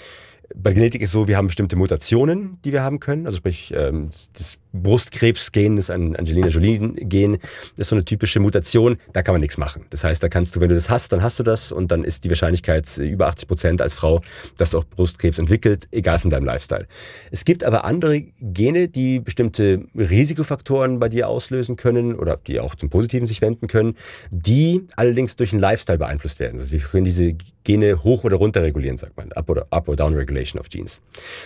bei 0.54 0.72
Genetik 0.72 1.02
ist 1.02 1.12
so, 1.12 1.28
wir 1.28 1.36
haben 1.36 1.48
bestimmte 1.48 1.76
Mutationen, 1.76 2.58
die 2.64 2.72
wir 2.72 2.82
haben 2.82 3.00
können. 3.00 3.26
Also 3.26 3.38
sprich, 3.38 3.72
ähm, 3.76 4.10
das 4.32 4.58
Brustkrebsgen 4.72 5.78
ein 5.90 6.16
Angelina 6.16 6.48
Jolie-Gen. 6.48 7.38
Das 7.76 7.78
ist 7.78 7.88
so 7.88 7.96
eine 7.96 8.04
typische 8.04 8.40
Mutation, 8.40 8.96
da 9.12 9.22
kann 9.22 9.34
man 9.34 9.40
nichts 9.40 9.56
machen. 9.56 9.84
Das 9.90 10.04
heißt, 10.04 10.22
da 10.22 10.28
kannst 10.28 10.56
du, 10.56 10.60
wenn 10.60 10.68
du 10.68 10.74
das 10.74 10.90
hast, 10.90 11.12
dann 11.12 11.22
hast 11.22 11.38
du 11.38 11.42
das 11.42 11.72
und 11.72 11.90
dann 11.90 12.04
ist 12.04 12.24
die 12.24 12.28
Wahrscheinlichkeit 12.28 12.98
über 12.98 13.26
80 13.28 13.48
Prozent 13.48 13.82
als 13.82 13.94
Frau, 13.94 14.20
dass 14.56 14.70
du 14.70 14.78
auch 14.78 14.84
Brustkrebs 14.84 15.38
entwickelt, 15.38 15.86
egal 15.90 16.18
von 16.18 16.30
deinem 16.30 16.44
Lifestyle. 16.44 16.86
Es 17.30 17.44
gibt 17.44 17.64
aber 17.64 17.84
andere 17.84 18.22
Gene, 18.40 18.88
die 18.88 19.20
bestimmte 19.20 19.84
Risikofaktoren 19.94 20.98
bei 20.98 21.08
dir 21.08 21.28
auslösen 21.28 21.76
können 21.76 22.14
oder 22.14 22.36
die 22.36 22.60
auch 22.60 22.74
zum 22.74 22.90
Positiven 22.90 23.26
sich 23.26 23.40
wenden 23.40 23.66
können, 23.66 23.96
die 24.30 24.86
allerdings 24.96 25.36
durch 25.36 25.50
den 25.50 25.60
Lifestyle 25.60 25.98
beeinflusst 25.98 26.40
werden. 26.40 26.60
Also 26.60 26.72
wir 26.72 26.80
können 26.80 27.04
diese 27.04 27.34
Gene 27.64 28.02
hoch 28.02 28.24
oder 28.24 28.36
runter 28.36 28.62
regulieren, 28.62 28.96
sagt 28.96 29.16
man. 29.16 29.30
Up 29.32 29.50
oder, 29.50 29.66
up 29.70 29.88
or 29.88 29.96
down 29.96 30.14
regulation 30.14 30.58
of 30.58 30.70
genes. 30.70 31.02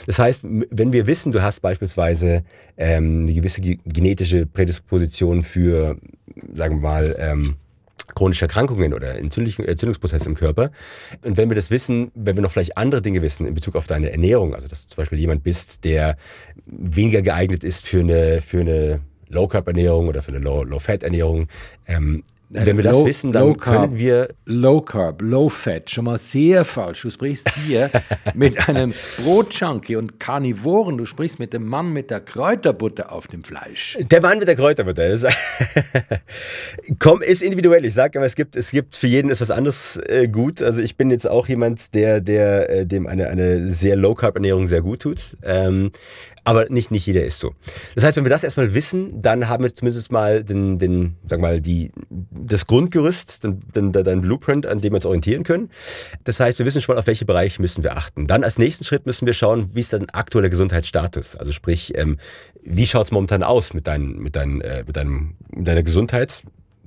Das 0.06 0.20
heißt, 0.20 0.44
wenn 0.44 0.92
wir 0.92 1.08
wissen, 1.08 1.32
du 1.32 1.42
hast 1.42 1.60
beispielsweise 1.60 2.44
ähm, 2.76 3.11
eine 3.20 3.32
gewisse 3.32 3.60
genetische 3.60 4.46
Prädisposition 4.46 5.42
für, 5.42 5.98
sagen 6.52 6.76
wir 6.76 6.88
mal, 6.88 7.16
ähm, 7.18 7.56
chronische 8.14 8.44
Erkrankungen 8.44 8.92
oder 8.94 9.16
Entzündungsprozesse 9.16 10.28
im 10.28 10.34
Körper. 10.34 10.70
Und 11.24 11.36
wenn 11.36 11.48
wir 11.48 11.54
das 11.54 11.70
wissen, 11.70 12.10
wenn 12.14 12.36
wir 12.36 12.42
noch 12.42 12.52
vielleicht 12.52 12.76
andere 12.76 13.00
Dinge 13.00 13.22
wissen 13.22 13.46
in 13.46 13.54
Bezug 13.54 13.76
auf 13.76 13.86
deine 13.86 14.10
Ernährung, 14.10 14.54
also 14.54 14.68
dass 14.68 14.82
du 14.82 14.88
zum 14.88 14.96
Beispiel 14.96 15.18
jemand 15.18 15.42
bist, 15.42 15.84
der 15.84 16.16
weniger 16.66 17.22
geeignet 17.22 17.64
ist 17.64 17.86
für 17.86 18.00
eine, 18.00 18.40
für 18.40 18.60
eine 18.60 19.00
Low-Carb-Ernährung 19.28 20.08
oder 20.08 20.20
für 20.22 20.32
eine 20.32 20.40
Low-Fat-Ernährung, 20.40 21.48
ähm, 21.86 22.22
wenn 22.52 22.76
wir 22.76 22.84
das 22.84 22.98
low, 22.98 23.06
wissen, 23.06 23.32
dann 23.32 23.56
carb, 23.56 23.80
können 23.80 23.98
wir. 23.98 24.28
Low 24.44 24.82
Carb, 24.82 25.22
Low 25.22 25.48
Fat, 25.48 25.90
schon 25.90 26.04
mal 26.04 26.18
sehr 26.18 26.64
falsch. 26.64 27.02
Du 27.02 27.10
sprichst 27.10 27.48
hier 27.64 27.90
mit 28.34 28.68
einem 28.68 28.92
Brotjunkie 29.22 29.96
und 29.96 30.20
Karnivoren. 30.20 30.98
Du 30.98 31.06
sprichst 31.06 31.38
mit 31.38 31.54
dem 31.54 31.66
Mann 31.66 31.92
mit 31.92 32.10
der 32.10 32.20
Kräuterbutter 32.20 33.10
auf 33.10 33.26
dem 33.26 33.42
Fleisch. 33.42 33.96
Der 34.10 34.20
Mann 34.20 34.38
mit 34.38 34.48
der 34.48 34.56
Kräuterbutter. 34.56 35.08
Das 35.08 35.24
Komm, 36.98 37.22
ist 37.22 37.42
individuell. 37.42 37.84
Ich 37.86 37.94
sage 37.94 38.18
aber, 38.18 38.26
es 38.26 38.34
gibt, 38.34 38.54
es 38.56 38.70
gibt 38.70 38.96
für 38.96 39.06
jeden 39.06 39.30
ist 39.30 39.40
was 39.40 39.50
anderes 39.50 39.96
äh, 40.06 40.28
gut. 40.28 40.60
Also 40.60 40.82
ich 40.82 40.96
bin 40.96 41.10
jetzt 41.10 41.28
auch 41.28 41.48
jemand, 41.48 41.94
der, 41.94 42.20
der, 42.20 42.68
äh, 42.68 42.86
dem 42.86 43.06
eine, 43.06 43.28
eine 43.28 43.66
sehr 43.70 43.96
Low 43.96 44.14
Carb 44.14 44.34
Ernährung 44.34 44.66
sehr 44.66 44.82
gut 44.82 45.00
tut. 45.00 45.36
Ähm, 45.42 45.90
aber 46.44 46.66
nicht, 46.70 46.90
nicht 46.90 47.06
jeder 47.06 47.24
ist 47.24 47.38
so. 47.38 47.54
Das 47.94 48.02
heißt, 48.02 48.16
wenn 48.16 48.24
wir 48.24 48.30
das 48.30 48.42
erstmal 48.42 48.74
wissen, 48.74 49.22
dann 49.22 49.48
haben 49.48 49.62
wir 49.62 49.74
zumindest 49.74 50.10
mal 50.10 50.42
den, 50.42 50.78
den 50.78 51.16
sag 51.28 51.40
mal, 51.40 51.60
die, 51.60 51.92
das 52.44 52.66
Grundgerüst, 52.66 53.44
den, 53.44 53.60
den, 53.74 53.92
den 53.92 54.20
Blueprint, 54.20 54.66
an 54.66 54.80
dem 54.80 54.92
wir 54.92 54.96
uns 54.96 55.06
orientieren 55.06 55.42
können. 55.42 55.70
Das 56.24 56.40
heißt, 56.40 56.58
wir 56.58 56.66
wissen 56.66 56.80
schon, 56.80 56.98
auf 56.98 57.06
welche 57.06 57.24
Bereiche 57.24 57.60
müssen 57.60 57.82
wir 57.82 57.96
achten. 57.96 58.26
Dann 58.26 58.44
als 58.44 58.58
nächsten 58.58 58.84
Schritt 58.84 59.06
müssen 59.06 59.26
wir 59.26 59.34
schauen, 59.34 59.70
wie 59.74 59.80
ist 59.80 59.92
dein 59.92 60.10
aktueller 60.10 60.48
Gesundheitsstatus? 60.48 61.36
Also 61.36 61.52
sprich, 61.52 61.96
ähm, 61.96 62.18
wie 62.62 62.86
schaut 62.86 63.06
es 63.06 63.12
momentan 63.12 63.42
aus 63.42 63.74
mit, 63.74 63.86
dein, 63.86 64.16
mit, 64.18 64.36
dein, 64.36 64.60
äh, 64.60 64.84
mit, 64.86 64.96
deinem, 64.96 65.34
mit 65.50 65.66
deiner 65.66 65.82
Gesundheit? 65.82 66.42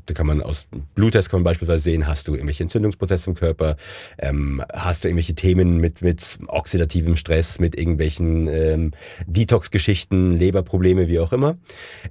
da 0.05 0.13
kann 0.13 0.27
man 0.27 0.41
aus 0.41 0.67
Bluttest 0.93 1.29
kann 1.29 1.39
man 1.39 1.45
beispielsweise 1.45 1.83
sehen, 1.83 2.07
hast 2.07 2.27
du 2.27 2.33
irgendwelche 2.33 2.63
Entzündungsprozesse 2.63 3.29
im 3.29 3.35
Körper, 3.35 3.75
ähm, 4.19 4.63
hast 4.73 5.03
du 5.03 5.07
irgendwelche 5.07 5.35
Themen 5.35 5.77
mit, 5.77 6.01
mit 6.01 6.37
oxidativem 6.47 7.17
Stress, 7.17 7.59
mit 7.59 7.75
irgendwelchen 7.75 8.47
ähm, 8.47 8.91
Detox-Geschichten, 9.25 10.37
Leberprobleme, 10.37 11.07
wie 11.07 11.19
auch 11.19 11.33
immer. 11.33 11.57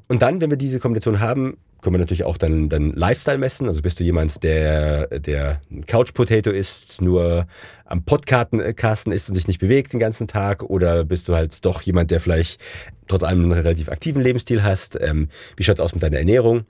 Und 0.09 0.23
dann, 0.23 0.41
wenn 0.41 0.51
wir 0.51 0.57
diese 0.57 0.81
Kombination 0.81 1.21
haben, 1.21 1.57
können 1.85 1.95
wir 1.95 2.01
natürlich 2.01 2.25
auch 2.25 2.39
dann, 2.39 2.71
dann 2.71 2.93
Lifestyle 2.93 3.37
messen. 3.37 3.67
Also 3.67 3.83
bist 3.83 4.01
du 4.01 4.05
jemand, 4.05 4.43
der, 4.43 5.07
der 5.21 5.61
Couch 5.87 6.15
Potato 6.15 6.51
ist, 6.51 7.03
nur 7.03 7.47
am 7.85 8.05
Podcasten 8.05 8.61
äh, 8.61 9.15
ist 9.15 9.29
und 9.29 9.35
sich 9.35 9.47
nicht 9.47 9.61
bewegt 9.61 9.93
den 9.93 10.01
ganzen 10.01 10.27
Tag? 10.27 10.63
Oder 10.63 11.05
bist 11.05 11.29
du 11.29 11.35
halt 11.35 11.63
doch 11.65 11.83
jemand, 11.83 12.11
der 12.11 12.21
vielleicht 12.21 12.59
trotz 13.07 13.23
allem 13.23 13.43
einen 13.43 13.53
relativ 13.53 13.91
aktiven 13.91 14.23
Lebensstil 14.23 14.63
hast? 14.63 14.99
Ähm, 14.99 15.29
wie 15.59 15.63
schaut 15.63 15.77
es 15.77 15.81
aus 15.81 15.93
mit 15.93 16.03
deiner 16.03 16.19
Ernährung? 16.19 16.65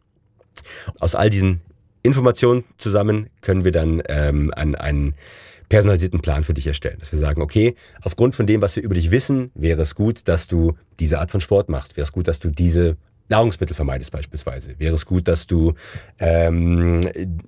Aus 0.99 1.15
all 1.15 1.31
diesen 1.31 1.61
Informationen 2.03 2.65
zusammen 2.77 3.31
können 3.41 3.65
wir 3.65 3.73
dann 3.73 4.03
ähm, 4.09 4.53
einen, 4.53 4.75
einen 4.75 5.15
personalisierten 5.69 6.23
Plan 6.23 6.43
für 6.43 6.55
dich 6.55 6.67
erstellen. 6.67 6.99
Dass 6.99 7.13
wir 7.13 7.21
sagen, 7.21 7.41
okay, 7.41 7.77
aufgrund 8.03 8.35
von 8.35 8.47
dem, 8.47 8.61
was 8.63 8.75
wir 8.75 8.83
über 8.83 8.97
dich 8.97 9.13
wissen, 9.13 9.53
wäre 9.55 9.83
es 9.83 9.95
gut, 9.95 10.23
dass 10.25 10.49
du 10.49 10.77
diese 10.99 11.21
Art 11.21 11.31
von 11.31 11.41
Sport 11.41 11.69
machst. 11.69 11.97
Wäre 11.97 12.05
es 12.05 12.13
gut, 12.13 12.27
dass 12.27 12.41
du 12.41 12.49
diese 12.49 12.97
Nahrungsmittel 13.29 13.75
vermeidest 13.75 14.11
beispielsweise, 14.11 14.75
wäre 14.79 14.95
es 14.95 15.07
gut, 15.07 15.29
dass 15.29 15.47
du 15.47 15.75
ähm, 16.19 17.01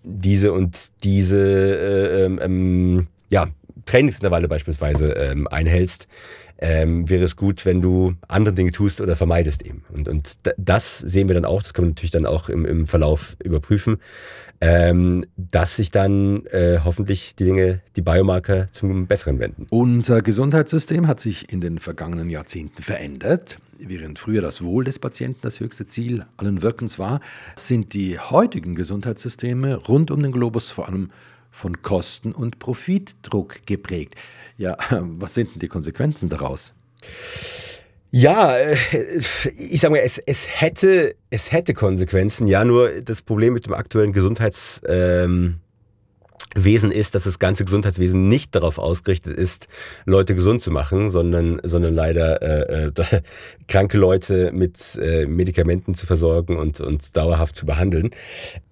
diese 0.02 0.52
und 0.52 0.90
diese 1.04 1.38
äh, 1.38 2.24
ähm, 2.24 2.38
ähm, 2.42 3.06
ja, 3.28 3.46
Trainingsintervalle 3.84 4.48
beispielsweise 4.48 5.12
ähm, 5.12 5.46
einhältst, 5.48 6.08
ähm, 6.58 7.08
wäre 7.08 7.24
es 7.24 7.36
gut, 7.36 7.66
wenn 7.66 7.82
du 7.82 8.14
andere 8.28 8.54
Dinge 8.54 8.72
tust 8.72 9.00
oder 9.00 9.14
vermeidest 9.14 9.62
eben. 9.62 9.84
Und, 9.92 10.08
und 10.08 10.38
das 10.56 10.98
sehen 10.98 11.28
wir 11.28 11.34
dann 11.34 11.44
auch, 11.44 11.62
das 11.62 11.74
können 11.74 11.88
wir 11.88 11.90
natürlich 11.90 12.10
dann 12.10 12.26
auch 12.26 12.48
im, 12.48 12.64
im 12.64 12.86
Verlauf 12.86 13.36
überprüfen, 13.42 13.98
ähm, 14.60 15.24
dass 15.36 15.76
sich 15.76 15.90
dann 15.90 16.46
äh, 16.46 16.80
hoffentlich 16.82 17.36
die 17.36 17.44
Dinge, 17.44 17.82
die 17.94 18.02
Biomarker 18.02 18.68
zum 18.72 19.06
Besseren 19.06 19.38
wenden. 19.38 19.66
Unser 19.70 20.22
Gesundheitssystem 20.22 21.06
hat 21.06 21.20
sich 21.20 21.52
in 21.52 21.60
den 21.60 21.78
vergangenen 21.78 22.30
Jahrzehnten 22.30 22.82
verändert. 22.82 23.58
Während 23.78 24.18
früher 24.18 24.42
das 24.42 24.62
Wohl 24.62 24.84
des 24.84 24.98
Patienten 24.98 25.40
das 25.42 25.60
höchste 25.60 25.86
Ziel 25.86 26.26
allen 26.36 26.62
Wirkens 26.62 26.98
war, 26.98 27.20
sind 27.56 27.92
die 27.94 28.18
heutigen 28.18 28.74
Gesundheitssysteme 28.74 29.76
rund 29.76 30.10
um 30.10 30.22
den 30.22 30.32
Globus 30.32 30.70
vor 30.70 30.88
allem 30.88 31.10
von 31.50 31.82
Kosten- 31.82 32.32
und 32.32 32.58
Profitdruck 32.58 33.66
geprägt. 33.66 34.14
Ja, 34.58 34.76
was 34.90 35.34
sind 35.34 35.54
denn 35.54 35.60
die 35.60 35.68
Konsequenzen 35.68 36.28
daraus? 36.28 36.72
Ja, 38.10 38.56
äh, 38.56 38.76
ich 39.42 39.80
sage 39.80 39.92
mal, 39.92 40.00
es, 40.00 40.18
es, 40.18 40.60
hätte, 40.60 41.16
es 41.30 41.52
hätte 41.52 41.74
Konsequenzen. 41.74 42.46
Ja, 42.46 42.64
nur 42.64 43.02
das 43.02 43.22
Problem 43.22 43.54
mit 43.54 43.66
dem 43.66 43.74
aktuellen 43.74 44.12
Gesundheits... 44.12 44.80
Ähm 44.86 45.60
Wesen 46.64 46.90
ist, 46.90 47.14
dass 47.14 47.24
das 47.24 47.38
ganze 47.38 47.64
Gesundheitswesen 47.64 48.28
nicht 48.28 48.54
darauf 48.54 48.78
ausgerichtet 48.78 49.36
ist, 49.36 49.68
Leute 50.04 50.34
gesund 50.34 50.62
zu 50.62 50.70
machen, 50.70 51.10
sondern, 51.10 51.60
sondern 51.62 51.94
leider 51.94 52.42
äh, 52.42 52.86
äh, 52.86 52.92
kranke 53.68 53.98
Leute 53.98 54.52
mit 54.52 54.98
äh, 55.00 55.26
Medikamenten 55.26 55.94
zu 55.94 56.06
versorgen 56.06 56.56
und, 56.56 56.80
und 56.80 57.16
dauerhaft 57.16 57.56
zu 57.56 57.66
behandeln. 57.66 58.10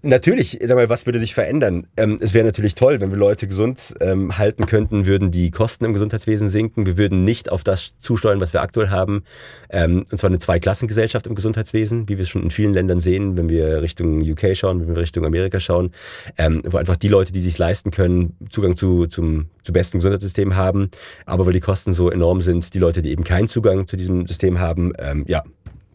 Natürlich, 0.02 0.58
sag 0.62 0.76
mal, 0.76 0.88
was 0.88 1.06
würde 1.06 1.18
sich 1.18 1.34
verändern? 1.34 1.86
Ähm, 1.96 2.18
es 2.20 2.34
wäre 2.34 2.44
natürlich 2.44 2.74
toll, 2.74 3.00
wenn 3.00 3.10
wir 3.10 3.16
Leute 3.16 3.46
gesund 3.48 3.94
ähm, 4.00 4.36
halten 4.36 4.66
könnten, 4.66 5.06
würden 5.06 5.30
die 5.30 5.50
Kosten 5.50 5.84
im 5.84 5.94
Gesundheitswesen 5.94 6.48
sinken. 6.48 6.86
Wir 6.86 6.98
würden 6.98 7.24
nicht 7.24 7.50
auf 7.50 7.64
das 7.64 7.96
zusteuern, 7.98 8.40
was 8.40 8.52
wir 8.52 8.60
aktuell 8.60 8.90
haben. 8.90 9.24
Ähm, 9.70 10.04
und 10.10 10.18
zwar 10.18 10.28
eine 10.28 10.38
Zweiklassengesellschaft 10.38 11.26
im 11.26 11.34
Gesundheitswesen, 11.34 12.08
wie 12.08 12.18
wir 12.18 12.22
es 12.22 12.28
schon 12.28 12.42
in 12.42 12.50
vielen 12.50 12.74
Ländern 12.74 13.00
sehen, 13.00 13.36
wenn 13.36 13.48
wir 13.48 13.82
Richtung 13.82 14.20
UK 14.20 14.54
schauen, 14.54 14.80
wenn 14.80 14.94
wir 14.94 15.02
Richtung 15.02 15.24
Amerika 15.24 15.58
schauen, 15.58 15.92
ähm, 16.36 16.60
wo 16.66 16.76
einfach 16.76 16.96
die 16.96 17.08
Leute, 17.08 17.32
die 17.32 17.40
sich 17.40 17.56
leisten, 17.56 17.73
leisten 17.74 17.90
können, 17.90 18.36
Zugang 18.50 18.76
zu, 18.76 19.06
zum, 19.06 19.46
zu 19.64 19.72
besten 19.72 19.98
Gesundheitssystem 19.98 20.54
haben. 20.54 20.90
Aber 21.26 21.44
weil 21.44 21.52
die 21.52 21.60
Kosten 21.60 21.92
so 21.92 22.08
enorm 22.08 22.40
sind, 22.40 22.72
die 22.72 22.78
Leute, 22.78 23.02
die 23.02 23.10
eben 23.10 23.24
keinen 23.24 23.48
Zugang 23.48 23.88
zu 23.88 23.96
diesem 23.96 24.26
System 24.26 24.60
haben, 24.60 24.92
ähm, 24.98 25.24
ja, 25.26 25.42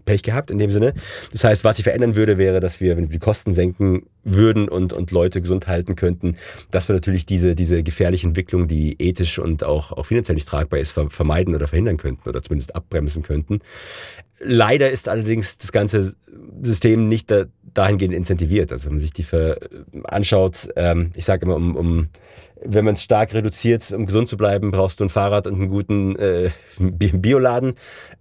Pech 0.03 0.23
gehabt 0.23 0.49
in 0.49 0.57
dem 0.57 0.71
Sinne. 0.71 0.93
Das 1.31 1.43
heißt, 1.43 1.63
was 1.63 1.77
ich 1.77 1.83
verändern 1.83 2.15
würde, 2.15 2.39
wäre, 2.39 2.59
dass 2.59 2.81
wir, 2.81 2.97
wenn 2.97 3.05
wir 3.05 3.13
die 3.13 3.19
Kosten 3.19 3.53
senken 3.53 4.07
würden 4.23 4.67
und, 4.67 4.91
und 4.91 5.11
Leute 5.11 5.39
gesund 5.39 5.67
halten 5.67 5.95
könnten, 5.95 6.35
dass 6.71 6.89
wir 6.89 6.95
natürlich 6.95 7.27
diese, 7.27 7.53
diese 7.53 7.83
gefährliche 7.83 8.25
Entwicklung, 8.27 8.67
die 8.67 8.95
ethisch 8.99 9.37
und 9.37 9.63
auch, 9.63 9.91
auch 9.91 10.07
finanziell 10.07 10.33
nicht 10.33 10.47
tragbar 10.47 10.79
ist, 10.79 10.91
vermeiden 11.09 11.53
oder 11.53 11.67
verhindern 11.67 11.97
könnten 11.97 12.27
oder 12.27 12.41
zumindest 12.41 12.75
abbremsen 12.75 13.21
könnten. 13.21 13.59
Leider 14.39 14.89
ist 14.89 15.09
allerdings 15.09 15.59
das 15.59 15.71
ganze 15.71 16.15
System 16.63 17.07
nicht 17.07 17.29
da, 17.29 17.45
dahingehend 17.73 18.13
incentiviert. 18.13 18.71
Also 18.71 18.85
wenn 18.85 18.93
man 18.93 19.01
sich 19.01 19.13
die 19.13 19.23
für, 19.23 19.59
anschaut, 20.05 20.69
ähm, 20.75 21.11
ich 21.15 21.25
sage 21.25 21.45
immer, 21.45 21.55
um, 21.55 21.75
um 21.75 22.09
wenn 22.61 22.85
man 22.85 22.95
es 22.95 23.03
stark 23.03 23.33
reduziert, 23.33 23.91
um 23.91 24.05
gesund 24.05 24.27
zu 24.27 24.37
bleiben, 24.37 24.71
brauchst 24.71 24.99
du 24.99 25.05
ein 25.05 25.09
Fahrrad 25.09 25.47
und 25.47 25.55
einen 25.55 25.69
guten 25.69 26.15
äh, 26.17 26.49
Bioladen. 26.77 27.75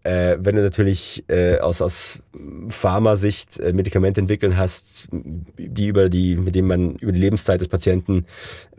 Äh, 0.05 0.37
wenn 0.41 0.57
du 0.57 0.63
natürlich 0.63 1.25
äh, 1.29 1.59
aus, 1.59 1.83
aus 1.83 2.21
Pharmasicht 2.69 3.59
äh, 3.59 3.73
Medikamente 3.73 4.21
entwickeln 4.21 4.57
hast, 4.57 5.09
die 5.11 5.89
über 5.89 6.09
die, 6.09 6.37
mit 6.37 6.55
denen 6.55 6.69
man 6.69 6.97
über 6.97 7.13
die 7.13 7.21
Lebenszeit 7.21 7.61
des 7.61 7.69
Patienten 7.69 8.27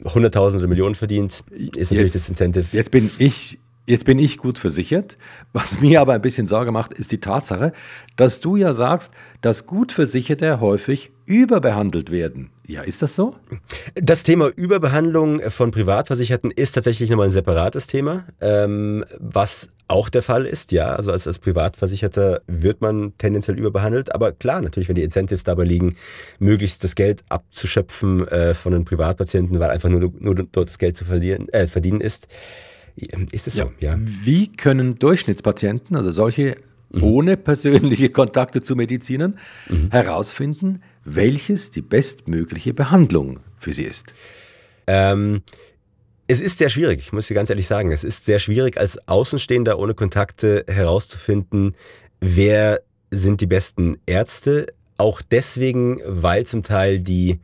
Hunderttausende 0.06 0.64
oder 0.64 0.70
Millionen 0.70 0.96
verdient, 0.96 1.44
ist 1.52 1.92
natürlich 1.92 2.14
jetzt, 2.14 2.16
das 2.16 2.30
Incentive. 2.30 2.66
Jetzt 2.72 2.92
bin 2.92 3.12
ich 3.18 3.60
Jetzt 3.90 4.06
bin 4.06 4.20
ich 4.20 4.38
gut 4.38 4.60
versichert. 4.60 5.18
Was 5.52 5.82
mir 5.82 6.00
aber 6.00 6.14
ein 6.14 6.22
bisschen 6.22 6.46
Sorge 6.46 6.72
macht, 6.72 6.94
ist 6.94 7.12
die 7.12 7.20
Tatsache, 7.20 7.74
dass 8.18 8.40
du 8.40 8.56
ja 8.56 8.76
sagst, 8.76 9.12
dass 9.42 9.66
gut 9.66 9.92
Versicherte 9.92 10.60
häufig 10.62 11.10
überbehandelt 11.26 12.12
werden. 12.12 12.52
Ja, 12.68 12.84
ist 12.84 13.02
das 13.02 13.16
so? 13.16 13.36
Das 13.96 14.22
Thema 14.22 14.52
Überbehandlung 14.56 15.42
von 15.50 15.72
Privatversicherten 15.72 16.52
ist 16.52 16.74
tatsächlich 16.74 17.10
nochmal 17.10 17.30
ein 17.30 17.32
separates 17.32 17.88
Thema, 17.88 18.26
ähm, 18.42 19.06
was 19.18 19.70
auch 19.88 20.10
der 20.10 20.22
Fall 20.22 20.46
ist, 20.46 20.72
ja. 20.72 20.94
Also 20.94 21.12
als, 21.12 21.26
als 21.26 21.40
Privatversicherter 21.40 22.42
wird 22.46 22.82
man 22.82 23.18
tendenziell 23.18 23.58
überbehandelt. 23.58 24.14
Aber 24.14 24.34
klar, 24.34 24.62
natürlich, 24.62 24.88
wenn 24.88 24.98
die 24.98 25.04
Incentives 25.04 25.44
dabei 25.44 25.64
liegen, 25.64 25.96
möglichst 26.38 26.84
das 26.84 26.94
Geld 26.94 27.24
abzuschöpfen 27.30 28.28
äh, 28.28 28.54
von 28.54 28.72
den 28.72 28.86
Privatpatienten, 28.86 29.60
weil 29.60 29.72
einfach 29.72 29.90
nur, 29.90 30.14
nur 30.20 30.36
dort 30.36 30.70
das 30.70 30.78
Geld 30.78 30.96
zu 30.96 31.06
verlieren, 31.06 31.50
äh, 31.50 31.66
verdienen 31.66 32.02
ist, 32.02 32.28
ist 33.32 33.48
es 33.48 33.56
ja. 33.56 33.66
so, 33.66 33.72
ja. 33.80 33.98
Wie 34.00 34.52
können 34.52 35.00
Durchschnittspatienten, 35.00 35.96
also 35.96 36.12
solche 36.12 36.58
mhm. 36.92 37.04
ohne 37.04 37.38
persönliche 37.38 38.10
Kontakte 38.10 38.62
zu 38.62 38.76
Medizinern, 38.76 39.38
mhm. 39.68 39.92
herausfinden, 39.92 40.82
welches 41.06 41.72
die 41.72 41.82
bestmögliche 41.82 42.74
Behandlung 42.74 43.40
für 43.60 43.74
sie 43.74 43.86
ist? 43.86 44.14
Ähm, 44.88 45.42
es 46.28 46.42
ist 46.42 46.60
sehr 46.60 46.70
schwierig, 46.70 47.00
ich 47.00 47.14
muss 47.14 47.28
dir 47.28 47.34
ganz 47.34 47.50
ehrlich 47.50 47.68
sagen. 47.68 47.92
Es 47.92 48.04
ist 48.04 48.26
sehr 48.26 48.40
schwierig, 48.40 48.78
als 48.78 49.08
Außenstehender 49.08 49.80
ohne 49.80 49.96
Kontakte 49.96 50.64
herauszufinden, 50.68 51.76
wer 52.20 52.82
sind 53.10 53.42
die 53.42 53.48
besten 53.48 53.98
Ärzte. 54.06 54.68
Auch 54.98 55.22
deswegen, 55.22 56.02
weil 56.06 56.46
zum 56.46 56.62
Teil 56.62 57.00
die 57.00 57.40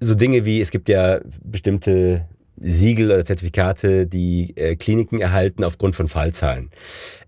so 0.00 0.14
Dinge 0.14 0.44
wie, 0.44 0.60
es 0.60 0.70
gibt 0.70 0.88
ja 0.88 1.20
bestimmte 1.42 2.26
Siegel 2.56 3.10
oder 3.10 3.24
Zertifikate, 3.24 4.06
die 4.06 4.56
äh, 4.56 4.76
Kliniken 4.76 5.20
erhalten 5.20 5.64
aufgrund 5.64 5.96
von 5.96 6.08
Fallzahlen. 6.08 6.70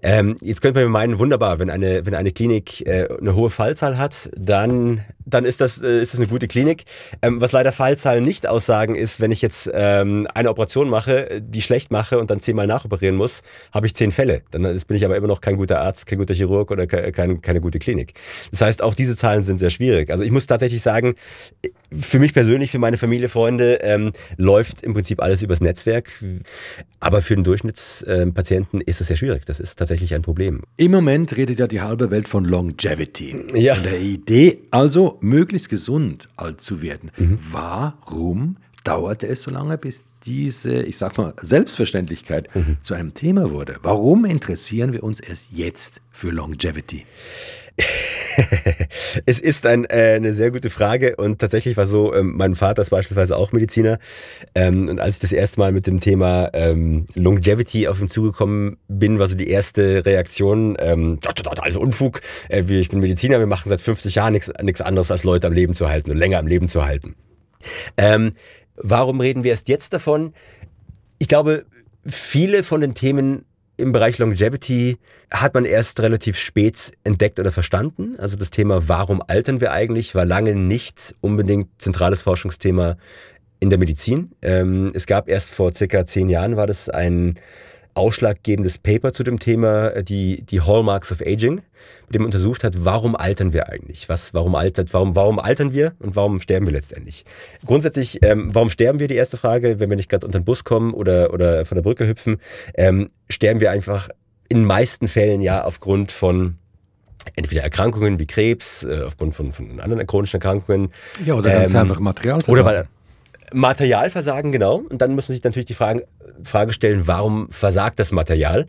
Ähm, 0.03 0.37
jetzt 0.41 0.63
könnte 0.63 0.81
man 0.83 0.93
meinen, 0.93 1.19
wunderbar, 1.19 1.59
wenn 1.59 1.69
eine, 1.69 2.07
wenn 2.07 2.15
eine 2.15 2.31
Klinik 2.31 2.87
äh, 2.87 3.09
eine 3.21 3.35
hohe 3.35 3.51
Fallzahl 3.51 3.99
hat, 3.99 4.31
dann, 4.37 5.05
dann 5.25 5.45
ist, 5.45 5.61
das, 5.61 5.83
äh, 5.83 6.01
ist 6.01 6.13
das 6.13 6.21
eine 6.21 6.29
gute 6.29 6.47
Klinik. 6.47 6.85
Ähm, 7.23 7.41
was 7.41 7.53
leider 7.53 7.73
Fallzahlen 7.73 8.23
nicht 8.23 8.47
aussagen, 8.47 8.95
ist, 8.95 9.21
wenn 9.21 9.33
ich 9.33 9.43
jetzt 9.43 9.69
ähm, 9.73 10.29
eine 10.33 10.51
Operation 10.51 10.89
mache, 10.89 11.43
die 11.43 11.63
schlecht 11.63 11.91
mache 11.91 12.19
und 12.21 12.31
dann 12.31 12.39
zehnmal 12.39 12.69
nachoperieren 12.69 13.17
muss, 13.17 13.43
habe 13.73 13.87
ich 13.87 13.95
zehn 13.95 14.13
Fälle. 14.13 14.43
Dann 14.53 14.63
bin 14.63 14.97
ich 14.97 15.05
aber 15.05 15.17
immer 15.17 15.27
noch 15.27 15.41
kein 15.41 15.57
guter 15.57 15.81
Arzt, 15.81 16.07
kein 16.07 16.19
guter 16.19 16.35
Chirurg 16.35 16.71
oder 16.71 16.87
keine, 16.87 17.39
keine 17.39 17.61
gute 17.61 17.79
Klinik. 17.79 18.15
Das 18.53 18.61
heißt, 18.61 18.83
auch 18.83 18.95
diese 18.95 19.17
Zahlen 19.17 19.43
sind 19.43 19.59
sehr 19.59 19.71
schwierig. 19.71 20.11
Also 20.11 20.23
ich 20.23 20.31
muss 20.31 20.47
tatsächlich 20.47 20.83
sagen, 20.83 21.15
für 21.91 22.19
mich 22.19 22.35
persönlich, 22.35 22.71
für 22.71 22.79
meine 22.79 22.97
Familie, 22.97 23.29
Freunde, 23.29 23.81
ähm, 23.83 24.13
läuft 24.37 24.83
im 24.83 24.95
Prinzip 24.95 25.23
alles 25.23 25.43
übers 25.43 25.61
Netzwerk. 25.61 26.13
Aber 27.01 27.23
für 27.23 27.35
den 27.35 27.45
Durchschnittspatienten 27.45 28.81
ist 28.81 29.01
es 29.01 29.09
sehr 29.09 29.17
schwierig. 29.17 29.45
Das 29.47 29.61
ist 29.61 29.77
tatsächlich 29.77 30.15
ein 30.15 30.23
Problem. 30.23 30.63
Im 30.77 30.93
Moment 30.93 31.37
redet 31.37 31.59
ja 31.59 31.67
die 31.67 31.81
halbe 31.81 32.11
Welt 32.11 32.29
von 32.29 32.45
Longevity. 32.45 33.45
Ja. 33.55 33.75
Von 33.75 33.85
der 33.85 34.01
Idee, 34.01 34.59
also 34.71 35.19
möglichst 35.21 35.69
gesund 35.69 36.29
alt 36.37 36.61
zu 36.61 36.83
werden. 36.83 37.11
Mhm. 37.17 37.39
Warum 37.51 38.57
dauerte 38.85 39.27
es 39.27 39.43
so 39.43 39.51
lange, 39.51 39.79
bis 39.79 40.05
diese, 40.25 40.83
ich 40.83 40.97
sag 40.97 41.19
mal, 41.19 41.35
Selbstverständlichkeit 41.41 42.55
mhm. 42.55 42.79
zu 42.83 42.95
einem 42.95 43.15
Thema 43.15 43.51
wurde? 43.51 43.77
Warum 43.83 44.25
interessieren 44.25 44.93
wir 44.93 45.03
uns 45.03 45.21
erst 45.21 45.53
jetzt 45.53 46.01
für 46.11 46.31
Longevity? 46.31 47.05
es 49.27 49.39
ist 49.39 49.67
ein, 49.67 49.85
äh, 49.85 50.15
eine 50.17 50.33
sehr 50.33 50.51
gute 50.51 50.71
Frage 50.71 51.17
und 51.17 51.39
tatsächlich 51.39 51.77
war 51.77 51.87
so, 51.87 52.15
ähm, 52.15 52.35
mein 52.37 52.55
Vater 52.55 52.83
ist 52.83 52.91
beispielsweise 52.91 53.37
auch 53.37 53.53
Mediziner 53.53 53.99
ähm, 54.55 54.89
und 54.89 55.01
als 55.01 55.17
ich 55.17 55.21
das 55.21 55.33
erste 55.33 55.61
Mal 55.61 55.73
mit 55.73 55.87
dem 55.87 56.01
Thema 56.01 56.51
ähm, 56.53 57.07
Longevity 57.15 57.89
auf 57.89 58.01
ihn 58.01 58.09
zugekommen 58.09 58.79
bin, 58.89 59.19
war 59.19 59.29
so 59.29 59.35
die 59.35 59.49
erste 59.49 60.05
Reaktion, 60.05 60.77
ähm, 60.79 61.19
also 61.61 61.81
Unfug, 61.81 62.21
äh, 62.49 62.63
ich 62.63 62.89
bin 62.89 63.01
Mediziner, 63.01 63.39
wir 63.39 63.47
machen 63.47 63.69
seit 63.69 63.81
50 63.81 64.15
Jahren 64.15 64.33
nichts 64.63 64.81
anderes 64.81 65.11
als 65.11 65.25
Leute 65.25 65.47
am 65.47 65.53
Leben 65.53 65.75
zu 65.75 65.89
halten 65.89 66.11
und 66.11 66.17
länger 66.17 66.39
am 66.39 66.47
Leben 66.47 66.69
zu 66.69 66.85
halten. 66.85 67.15
Ähm, 67.97 68.33
warum 68.77 69.21
reden 69.21 69.45
wir 69.45 69.51
erst 69.51 69.69
jetzt 69.69 69.93
davon? 69.93 70.33
Ich 71.19 71.29
glaube, 71.29 71.65
viele 72.05 72.63
von 72.63 72.81
den 72.81 72.95
Themen 72.95 73.45
im 73.77 73.93
Bereich 73.93 74.19
Longevity 74.19 74.99
hat 75.31 75.55
man 75.55 75.65
erst 75.65 76.01
relativ 76.01 76.39
spät 76.39 76.93
entdeckt 77.05 77.39
oder 77.39 77.53
verstanden. 77.53 78.17
Also 78.19 78.37
das 78.37 78.51
Thema, 78.51 78.89
warum 78.89 79.23
altern 79.27 79.61
wir 79.61 79.73
eigentlich, 79.73 80.15
war 80.15 80.25
lange 80.25 80.55
nicht 80.55 81.15
unbedingt 81.21 81.69
zentrales 81.79 82.23
Forschungsthema 82.23 82.97
in 83.61 83.71
der 83.71 83.79
Medizin. 83.79 84.33
Ähm, 84.43 84.91
es 84.95 85.07
gab 85.07 85.29
erst 85.29 85.55
vor 85.55 85.75
circa 85.75 86.07
zehn 86.07 86.29
Jahren 86.29 86.57
war 86.57 86.67
das 86.67 86.89
ein 86.89 87.35
ausschlaggebendes 87.97 88.79
Paper 88.79 89.13
zu 89.13 89.25
dem 89.25 89.39
Thema, 89.39 89.89
äh, 89.89 90.05
die, 90.05 90.43
die 90.43 90.61
Hallmarks 90.61 91.11
of 91.13 91.21
Aging, 91.21 91.63
mit 92.07 92.15
dem 92.15 92.25
untersucht 92.25 92.65
hat, 92.65 92.85
warum 92.85 93.17
altern 93.17 93.53
wir 93.53 93.69
eigentlich? 93.69 94.09
Was, 94.09 94.35
warum 94.35 94.55
altert, 94.55 94.93
warum, 94.93 95.17
warum 95.17 95.39
altern 95.39 95.73
wir 95.73 95.93
und 95.99 96.17
warum 96.17 96.41
sterben 96.41 96.67
wir 96.67 96.73
letztendlich? 96.73 97.25
Grundsätzlich, 97.65 98.23
ähm, 98.23 98.55
warum 98.55 98.71
sterben 98.71 99.01
wir? 99.01 99.09
Die 99.09 99.17
erste 99.17 99.37
Frage, 99.37 99.81
wenn 99.81 99.89
wir 99.89 99.97
nicht 99.97 100.09
gerade 100.09 100.27
unter 100.27 100.39
den 100.39 100.45
Bus 100.45 100.65
kommen 100.65 100.93
oder, 100.93 101.33
oder 101.33 101.65
von 101.65 101.77
der 101.77 101.83
Brücke 101.83 102.07
hüpfen, 102.07 102.37
ähm, 102.75 103.11
sterben 103.29 103.61
wir 103.61 103.71
einfach 103.71 104.09
in 104.49 104.59
den 104.59 104.67
meisten 104.67 105.09
Fällen 105.09 105.41
ja 105.41 105.65
aufgrund 105.65 106.13
von 106.13 106.57
entweder 107.35 107.63
Erkrankungen 107.63 108.19
wie 108.19 108.27
Krebs, 108.27 108.85
äh, 108.85 109.03
aufgrund 109.05 109.35
von, 109.35 109.53
von 109.53 109.81
anderen 109.81 110.07
chronischen 110.07 110.37
Erkrankungen. 110.37 110.93
Ja, 111.25 111.35
oder 111.35 111.51
ganz 111.51 111.73
ähm, 111.73 111.81
einfach 111.81 111.99
Material. 111.99 112.39
Oder 112.47 112.65
weil 112.65 112.89
Materialversagen, 113.53 114.53
genau. 114.53 114.83
Und 114.89 115.01
dann 115.03 115.15
muss 115.15 115.29
man 115.29 115.35
sich 115.35 115.45
natürlich 115.45 115.67
die 115.67 115.75
Frage, 115.75 116.07
Frage 116.43 116.73
stellen, 116.73 117.07
warum 117.07 117.51
versagt 117.51 117.99
das 117.99 118.13
Material? 118.13 118.67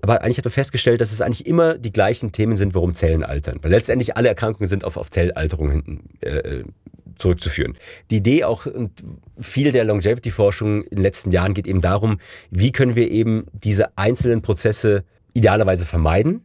Aber 0.00 0.22
eigentlich 0.22 0.38
hat 0.38 0.44
man 0.44 0.52
festgestellt, 0.52 1.00
dass 1.00 1.12
es 1.12 1.20
eigentlich 1.20 1.46
immer 1.46 1.78
die 1.78 1.92
gleichen 1.92 2.32
Themen 2.32 2.56
sind, 2.56 2.74
warum 2.74 2.94
Zellen 2.94 3.24
altern. 3.24 3.58
Weil 3.62 3.70
letztendlich 3.70 4.16
alle 4.16 4.28
Erkrankungen 4.28 4.68
sind 4.68 4.84
auf, 4.84 4.96
auf 4.96 5.10
Zellalterung 5.10 5.70
hinten 5.70 6.08
äh, 6.20 6.64
zurückzuführen. 7.16 7.76
Die 8.10 8.16
Idee 8.16 8.44
auch 8.44 8.66
und 8.66 8.92
viel 9.38 9.72
der 9.72 9.84
Longevity-Forschung 9.84 10.82
in 10.82 10.96
den 10.96 11.02
letzten 11.02 11.30
Jahren 11.30 11.54
geht 11.54 11.66
eben 11.66 11.80
darum, 11.80 12.18
wie 12.50 12.72
können 12.72 12.96
wir 12.96 13.10
eben 13.10 13.46
diese 13.52 13.96
einzelnen 13.96 14.42
Prozesse 14.42 15.04
idealerweise 15.34 15.86
vermeiden, 15.86 16.42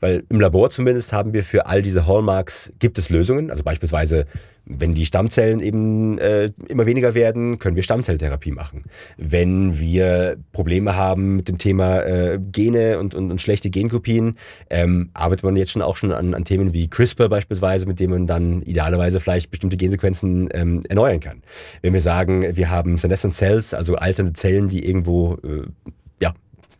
weil 0.00 0.24
im 0.28 0.40
Labor 0.40 0.70
zumindest 0.70 1.12
haben 1.12 1.32
wir 1.32 1.44
für 1.44 1.66
all 1.66 1.82
diese 1.82 2.06
Hallmarks, 2.06 2.72
gibt 2.78 2.98
es 2.98 3.10
Lösungen. 3.10 3.50
Also 3.50 3.62
beispielsweise, 3.62 4.26
wenn 4.64 4.94
die 4.94 5.06
Stammzellen 5.06 5.60
eben 5.60 6.18
äh, 6.18 6.50
immer 6.68 6.86
weniger 6.86 7.14
werden, 7.14 7.58
können 7.58 7.76
wir 7.76 7.82
Stammzelltherapie 7.82 8.52
machen. 8.52 8.84
Wenn 9.16 9.78
wir 9.78 10.36
Probleme 10.52 10.96
haben 10.96 11.36
mit 11.36 11.48
dem 11.48 11.58
Thema 11.58 12.00
äh, 12.02 12.38
Gene 12.52 12.98
und, 12.98 13.14
und, 13.14 13.30
und, 13.30 13.40
schlechte 13.40 13.70
Genkopien, 13.70 14.36
ähm, 14.68 15.10
arbeitet 15.14 15.44
man 15.44 15.56
jetzt 15.56 15.72
schon 15.72 15.82
auch 15.82 15.96
schon 15.96 16.12
an, 16.12 16.34
an, 16.34 16.44
Themen 16.44 16.72
wie 16.72 16.88
CRISPR 16.88 17.28
beispielsweise, 17.28 17.86
mit 17.86 18.00
denen 18.00 18.12
man 18.12 18.26
dann 18.26 18.62
idealerweise 18.62 19.20
vielleicht 19.20 19.50
bestimmte 19.50 19.76
Gensequenzen 19.76 20.48
ähm, 20.52 20.82
erneuern 20.88 21.20
kann. 21.20 21.42
Wenn 21.82 21.92
wir 21.92 22.00
sagen, 22.00 22.44
wir 22.56 22.70
haben 22.70 22.98
Senescent 22.98 23.34
Cells, 23.34 23.74
also 23.74 23.96
alternde 23.96 24.32
Zellen, 24.34 24.68
die 24.68 24.84
irgendwo 24.84 25.34
äh, 25.42 25.64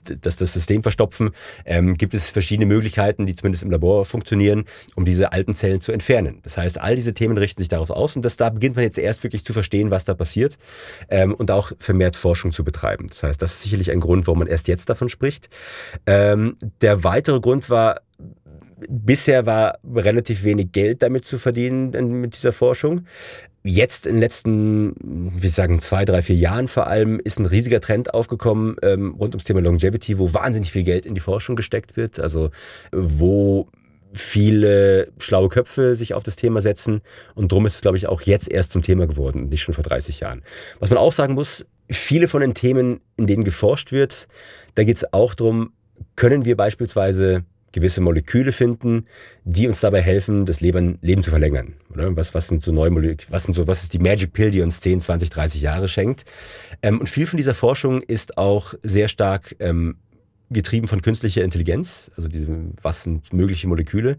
das, 0.05 0.37
das 0.37 0.53
System 0.53 0.83
verstopfen, 0.83 1.31
ähm, 1.65 1.97
gibt 1.97 2.15
es 2.15 2.31
verschiedene 2.31 2.67
Möglichkeiten, 2.67 3.27
die 3.27 3.35
zumindest 3.35 3.63
im 3.63 3.71
Labor 3.71 4.05
funktionieren, 4.05 4.65
um 4.95 5.05
diese 5.05 5.33
alten 5.33 5.55
Zellen 5.55 5.81
zu 5.81 5.93
entfernen. 5.93 6.41
Das 6.43 6.57
heißt, 6.57 6.81
all 6.81 6.97
diese 6.97 7.15
Themen 7.15 7.37
richten 7.37 7.61
sich 7.61 7.69
darauf 7.69 7.91
aus 7.91 8.17
und 8.17 8.25
das, 8.25 8.37
da 8.37 8.51
beginnt 8.51 8.77
man 8.77 8.85
jetzt 8.85 8.99
erst 8.99 9.23
wirklich 9.23 9.45
zu 9.45 9.53
verstehen, 9.53 9.91
was 9.91 10.05
da 10.05 10.15
passiert 10.15 10.59
ähm, 11.09 11.35
und 11.35 11.51
auch 11.51 11.73
vermehrt 11.79 12.17
Forschung 12.17 12.53
zu 12.53 12.65
betreiben. 12.65 13.09
Das 13.09 13.23
heißt, 13.23 13.41
das 13.41 13.55
ist 13.55 13.63
sicherlich 13.63 13.91
ein 13.91 14.01
Grund, 14.01 14.27
warum 14.27 14.41
man 14.41 14.49
erst 14.49 14.69
jetzt 14.69 14.89
davon 14.89 15.09
spricht. 15.09 15.49
Ähm, 16.07 16.57
der 16.81 17.05
weitere 17.05 17.41
Grund 17.41 17.71
war, 17.71 18.01
bisher 18.89 19.47
war 19.47 19.79
relativ 19.95 20.45
wenig 20.45 20.73
Geld 20.73 21.03
damit 21.03 21.25
zu 21.25 21.39
verdienen 21.39 22.21
mit 22.21 22.35
dieser 22.35 22.53
Forschung. 22.53 23.03
Jetzt 23.63 24.07
in 24.07 24.15
den 24.15 24.21
letzten, 24.21 24.95
wie 25.03 25.49
sagen, 25.49 25.81
zwei, 25.83 26.07
drei, 26.07 26.23
vier 26.23 26.37
Jahren 26.37 26.67
vor 26.67 26.87
allem 26.87 27.21
ist 27.23 27.39
ein 27.39 27.47
riesiger 27.47 27.81
Trend 27.81 28.15
aufgekommen 28.15 28.77
ähm, 28.83 29.15
rund 29.19 29.35
ums 29.35 29.45
Thema 29.45 29.61
Longevity, 29.61 30.19
wo 30.19 30.33
wahnsinnig 30.33 30.73
viel 30.73 30.83
Geld 30.83 31.05
in 31.05 31.15
die 31.15 31.21
Forschung 31.21 31.57
gesteckt 31.57 31.97
wird. 31.97 32.19
Also 32.19 32.51
wo 32.91 33.69
viele 34.13 35.13
schlaue 35.19 35.49
Köpfe 35.49 35.95
sich 35.95 36.15
auf 36.15 36.23
das 36.23 36.37
Thema 36.37 36.61
setzen. 36.61 37.01
Und 37.35 37.53
drum 37.53 37.67
ist 37.67 37.77
es, 37.77 37.81
glaube 37.83 37.97
ich, 37.97 38.09
auch 38.09 38.23
jetzt 38.23 38.51
erst 38.51 38.73
zum 38.73 38.83
Thema 38.83 39.07
geworden, 39.07 39.49
nicht 39.49 39.63
schon 39.63 39.75
vor 39.75 39.85
30 39.85 40.21
Jahren. 40.21 40.43
Was 40.79 40.91
man 40.91 40.99
auch 40.99 41.13
sagen 41.13 41.35
muss, 41.35 41.67
viele 41.91 42.29
von 42.29 42.41
den 42.41 42.55
Themen, 42.55 43.01
in 43.17 43.27
denen 43.27 43.45
geforscht 43.45 43.93
wird, 43.93 44.27
da 44.75 44.85
geht 44.85 44.97
es 44.97 45.13
auch 45.13 45.35
darum, 45.35 45.73
können 46.17 46.45
wir 46.45 46.57
beispielsweise 46.57 47.45
gewisse 47.73 48.01
Moleküle 48.01 48.53
finden, 48.53 49.07
die 49.45 49.69
uns 49.69 49.81
dabei 49.81 50.03
helfen, 50.03 50.47
das 50.47 50.61
Leben, 50.61 50.99
Leben 51.03 51.23
zu 51.23 51.31
verlängern. 51.31 51.75
Oder? 51.93 52.15
Was, 52.17 52.35
was 52.35 52.49
sind 52.49 52.63
so 52.63 52.73
neue 52.73 52.91
Moleküle, 52.91 53.31
was 53.31 53.45
sind 53.45 53.55
so, 53.55 53.67
was 53.67 53.83
ist 53.83 53.93
die 53.93 53.99
Magic 53.99 54.33
Pill, 54.33 54.51
die 54.51 54.63
uns 54.63 54.81
10, 54.81 55.01
20, 55.01 55.31
30 55.31 55.61
Jahre 55.61 55.89
schenkt? 55.89 56.25
Ähm, 56.83 57.01
und 57.01 57.09
viel 57.09 57.27
von 57.27 57.37
dieser 57.37 57.55
Forschung 57.55 58.03
ist 58.03 58.39
auch 58.39 58.75
sehr 58.83 59.09
stark 59.09 59.57
ähm, 59.61 59.97
getrieben 60.51 60.89
von 60.89 61.01
künstlicher 61.01 61.45
Intelligenz, 61.45 62.11
also 62.17 62.29
diese, 62.29 62.49
was 62.83 63.05
sind 63.05 63.33
mögliche 63.33 63.69
Moleküle. 63.69 64.19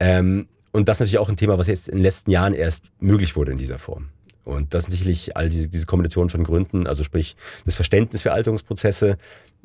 Ähm, 0.00 0.48
und 0.72 0.88
das 0.88 0.96
ist 0.96 1.00
natürlich 1.00 1.18
auch 1.18 1.28
ein 1.28 1.36
Thema, 1.36 1.58
was 1.58 1.66
jetzt 1.66 1.88
in 1.88 1.96
den 1.96 2.02
letzten 2.02 2.30
Jahren 2.30 2.54
erst 2.54 2.84
möglich 2.98 3.36
wurde 3.36 3.52
in 3.52 3.58
dieser 3.58 3.78
Form. 3.78 4.08
Und 4.44 4.74
das 4.74 4.84
sind 4.84 4.92
sicherlich 4.92 5.36
all 5.36 5.50
diese, 5.50 5.68
diese 5.68 5.86
Kombination 5.86 6.30
von 6.30 6.44
Gründen, 6.44 6.86
also 6.86 7.02
sprich 7.02 7.36
das 7.64 7.74
Verständnis 7.74 8.22
für 8.22 8.32
Alterungsprozesse, 8.32 9.18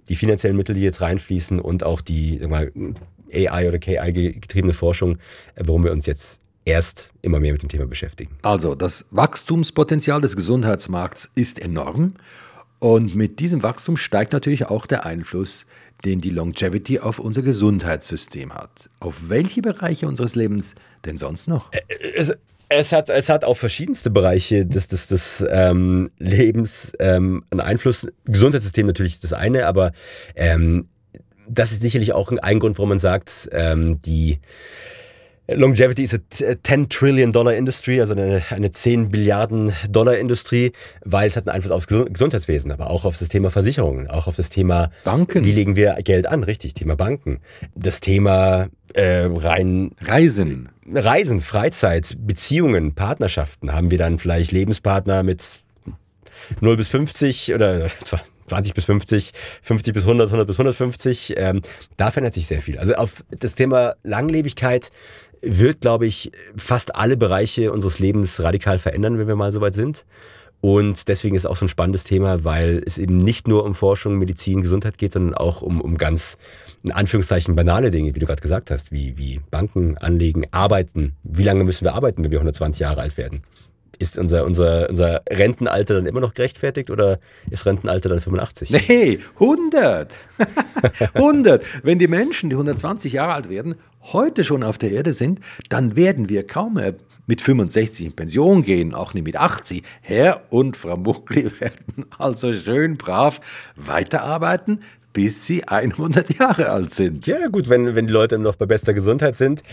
die 0.09 0.15
finanziellen 0.15 0.57
Mittel, 0.57 0.73
die 0.73 0.81
jetzt 0.81 1.01
reinfließen 1.01 1.59
und 1.59 1.83
auch 1.83 2.01
die 2.01 2.39
mal, 2.47 2.71
AI 3.33 3.67
oder 3.67 3.79
KI-getriebene 3.79 4.73
Forschung, 4.73 5.17
äh, 5.55 5.63
worum 5.65 5.83
wir 5.83 5.91
uns 5.91 6.05
jetzt 6.05 6.41
erst 6.65 7.11
immer 7.21 7.39
mehr 7.39 7.53
mit 7.53 7.63
dem 7.63 7.69
Thema 7.69 7.87
beschäftigen. 7.87 8.37
Also 8.43 8.75
das 8.75 9.05
Wachstumspotenzial 9.11 10.21
des 10.21 10.35
Gesundheitsmarkts 10.35 11.29
ist 11.35 11.59
enorm 11.59 12.13
und 12.79 13.15
mit 13.15 13.39
diesem 13.39 13.63
Wachstum 13.63 13.97
steigt 13.97 14.33
natürlich 14.33 14.65
auch 14.67 14.85
der 14.85 15.05
Einfluss, 15.05 15.65
den 16.03 16.21
die 16.21 16.31
Longevity 16.31 16.99
auf 16.99 17.19
unser 17.19 17.43
Gesundheitssystem 17.43 18.53
hat. 18.53 18.89
Auf 18.99 19.29
welche 19.29 19.61
Bereiche 19.61 20.07
unseres 20.07 20.35
Lebens 20.35 20.73
denn 21.05 21.17
sonst 21.17 21.47
noch? 21.47 21.69
Es, 22.15 22.33
es 22.69 22.91
hat, 22.91 23.09
es 23.09 23.29
hat 23.29 23.43
auf 23.43 23.59
verschiedenste 23.59 24.09
Bereiche 24.09 24.65
des, 24.65 24.87
des, 24.87 25.07
des 25.07 25.45
ähm, 25.49 26.09
Lebens 26.17 26.93
ähm, 26.99 27.43
einen 27.51 27.59
Einfluss. 27.59 28.07
Gesundheitssystem 28.25 28.87
natürlich 28.87 29.19
das 29.19 29.33
eine, 29.33 29.67
aber 29.67 29.91
ähm, 30.35 30.87
das 31.49 31.71
ist 31.71 31.81
sicherlich 31.81 32.13
auch 32.13 32.31
ein 32.31 32.59
Grund, 32.59 32.77
warum 32.77 32.89
man 32.89 32.99
sagt, 32.99 33.49
ähm, 33.51 34.01
die 34.01 34.39
Longevity 35.47 36.03
ist 36.03 36.13
eine 36.41 36.61
10 36.61 36.89
Trillion 36.89 37.31
Dollar 37.31 37.53
Industry, 37.55 37.99
also 37.99 38.13
eine, 38.13 38.41
eine 38.49 38.71
10 38.71 39.09
Billiarden 39.09 39.73
Dollar 39.89 40.17
Industrie, 40.17 40.71
weil 41.03 41.27
es 41.27 41.35
hat 41.35 41.47
einen 41.47 41.55
Einfluss 41.55 41.71
aufs 41.71 41.87
Gesundheitswesen, 41.87 42.71
aber 42.71 42.89
auch 42.89 43.05
auf 43.05 43.17
das 43.17 43.29
Thema 43.29 43.49
Versicherungen, 43.49 44.09
auch 44.09 44.27
auf 44.27 44.35
das 44.35 44.49
Thema 44.49 44.91
Banken. 45.03 45.43
Wie 45.43 45.51
legen 45.51 45.75
wir 45.75 45.95
Geld 46.03 46.27
an? 46.27 46.43
Richtig, 46.43 46.73
Thema 46.73 46.95
Banken. 46.95 47.39
Das 47.75 47.99
Thema 47.99 48.69
äh, 48.93 49.25
rein 49.25 49.91
Reisen. 50.01 50.69
Reisen, 50.93 51.41
Freizeit, 51.41 52.17
Beziehungen, 52.19 52.93
Partnerschaften. 52.95 53.73
Haben 53.73 53.91
wir 53.91 53.97
dann 53.97 54.19
vielleicht 54.19 54.51
Lebenspartner 54.51 55.23
mit 55.23 55.61
0 56.59 56.75
bis 56.75 56.89
50 56.89 57.53
oder 57.53 57.89
20 58.47 58.73
bis 58.73 58.85
50, 58.85 59.31
50 59.61 59.93
bis 59.93 60.03
100, 60.03 60.27
100 60.27 60.47
bis 60.47 60.55
150. 60.57 61.33
Ähm, 61.37 61.61
da 61.97 62.11
verändert 62.11 62.33
sich 62.33 62.47
sehr 62.47 62.61
viel. 62.61 62.77
Also 62.77 62.95
auf 62.95 63.23
das 63.29 63.55
Thema 63.55 63.95
Langlebigkeit 64.03 64.91
wird, 65.41 65.81
glaube 65.81 66.05
ich, 66.05 66.31
fast 66.55 66.95
alle 66.95 67.17
Bereiche 67.17 67.71
unseres 67.71 67.99
Lebens 67.99 68.41
radikal 68.41 68.79
verändern, 68.79 69.17
wenn 69.17 69.27
wir 69.27 69.35
mal 69.35 69.51
soweit 69.51 69.73
sind. 69.73 70.05
Und 70.61 71.07
deswegen 71.07 71.35
ist 71.35 71.41
es 71.41 71.45
auch 71.47 71.57
so 71.57 71.65
ein 71.65 71.69
spannendes 71.69 72.03
Thema, 72.03 72.43
weil 72.43 72.83
es 72.85 72.99
eben 72.99 73.17
nicht 73.17 73.47
nur 73.47 73.65
um 73.65 73.73
Forschung, 73.73 74.19
Medizin, 74.19 74.61
Gesundheit 74.61 74.99
geht, 74.99 75.13
sondern 75.13 75.33
auch 75.33 75.63
um, 75.63 75.81
um 75.81 75.97
ganz, 75.97 76.37
in 76.83 76.91
Anführungszeichen, 76.91 77.55
banale 77.55 77.89
Dinge, 77.89 78.13
wie 78.13 78.19
du 78.19 78.27
gerade 78.27 78.43
gesagt 78.43 78.69
hast, 78.69 78.91
wie, 78.91 79.17
wie 79.17 79.41
Banken 79.49 79.97
anlegen, 79.97 80.45
arbeiten. 80.51 81.15
Wie 81.23 81.43
lange 81.43 81.63
müssen 81.63 81.85
wir 81.85 81.95
arbeiten, 81.95 82.23
wenn 82.23 82.29
wir 82.29 82.37
120 82.37 82.79
Jahre 82.79 83.01
alt 83.01 83.17
werden? 83.17 83.41
Ist 84.01 84.17
unser, 84.17 84.45
unser, 84.45 84.89
unser 84.89 85.21
Rentenalter 85.29 85.95
dann 85.95 86.05
immer 86.05 86.19
noch 86.19 86.33
gerechtfertigt 86.33 86.89
oder 86.89 87.19
ist 87.49 87.65
Rentenalter 87.65 88.09
dann 88.09 88.19
85? 88.19 88.69
Nee, 88.91 89.19
100. 89.35 90.13
100. 91.13 91.63
Wenn 91.83 91.99
die 91.99 92.07
Menschen, 92.07 92.49
die 92.49 92.55
120 92.55 93.13
Jahre 93.13 93.33
alt 93.33 93.49
werden, 93.49 93.75
heute 94.11 94.43
schon 94.43 94.63
auf 94.63 94.77
der 94.77 94.91
Erde 94.91 95.13
sind, 95.13 95.39
dann 95.69 95.95
werden 95.95 96.29
wir 96.29 96.45
kaum 96.45 96.73
mehr 96.73 96.95
mit 97.27 97.41
65 97.41 98.07
in 98.07 98.13
Pension 98.13 98.63
gehen, 98.63 98.93
auch 98.93 99.13
nicht 99.13 99.23
mit 99.23 99.37
80. 99.37 99.83
Herr 100.01 100.41
und 100.49 100.75
Frau 100.75 100.97
Muckli 100.97 101.51
werden 101.59 102.05
also 102.17 102.53
schön 102.53 102.97
brav 102.97 103.39
weiterarbeiten, 103.75 104.81
bis 105.13 105.45
sie 105.45 105.67
100 105.67 106.37
Jahre 106.37 106.69
alt 106.69 106.93
sind. 106.93 107.27
Ja, 107.27 107.47
gut, 107.47 107.69
wenn, 107.69 107.95
wenn 107.95 108.07
die 108.07 108.13
Leute 108.13 108.37
noch 108.37 108.55
bei 108.55 108.65
bester 108.65 108.93
Gesundheit 108.93 109.35
sind. 109.35 109.63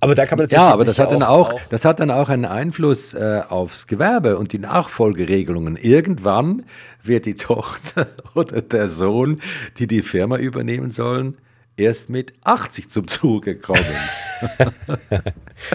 Aber 0.00 0.14
da 0.14 0.26
kann 0.26 0.38
man 0.38 0.44
natürlich. 0.44 0.62
Ja, 0.62 0.72
aber 0.72 0.84
das 0.84 0.98
hat, 0.98 1.12
dann 1.12 1.22
auch, 1.22 1.52
auch, 1.52 1.60
das 1.68 1.84
hat 1.84 2.00
dann 2.00 2.10
auch 2.10 2.28
einen 2.28 2.44
Einfluss 2.44 3.14
äh, 3.14 3.42
aufs 3.48 3.86
Gewerbe 3.86 4.38
und 4.38 4.52
die 4.52 4.58
Nachfolgeregelungen. 4.58 5.76
Irgendwann 5.76 6.64
wird 7.02 7.26
die 7.26 7.34
Tochter 7.36 8.08
oder 8.34 8.62
der 8.62 8.88
Sohn, 8.88 9.40
die 9.78 9.86
die 9.86 10.02
Firma 10.02 10.36
übernehmen 10.36 10.90
sollen, 10.90 11.36
erst 11.82 12.10
mit 12.10 12.32
80 12.44 12.90
zum 12.90 13.08
Zuge 13.08 13.56
kommen. 13.56 13.84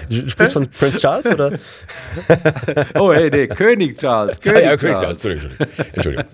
du 0.10 0.30
sprichst 0.30 0.54
von 0.54 0.68
Prince 0.68 1.00
Charles, 1.00 1.26
oder? 1.28 1.60
oh, 2.96 3.14
hey, 3.14 3.30
nee, 3.30 3.48
König 3.48 3.98
Charles. 3.98 4.40
König, 4.40 4.64
ja, 4.64 4.72
ja, 4.72 4.78
König 4.78 5.00
Charles. 5.00 5.22
Charles. 5.22 5.44
Entschuldigung. 5.46 5.68
Entschuldigung. 5.94 6.26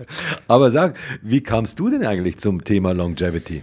Aber 0.48 0.70
sag, 0.70 0.96
wie 1.22 1.42
kamst 1.42 1.78
du 1.78 1.90
denn 1.90 2.04
eigentlich 2.04 2.38
zum 2.38 2.64
Thema 2.64 2.92
Longevity? 2.92 3.62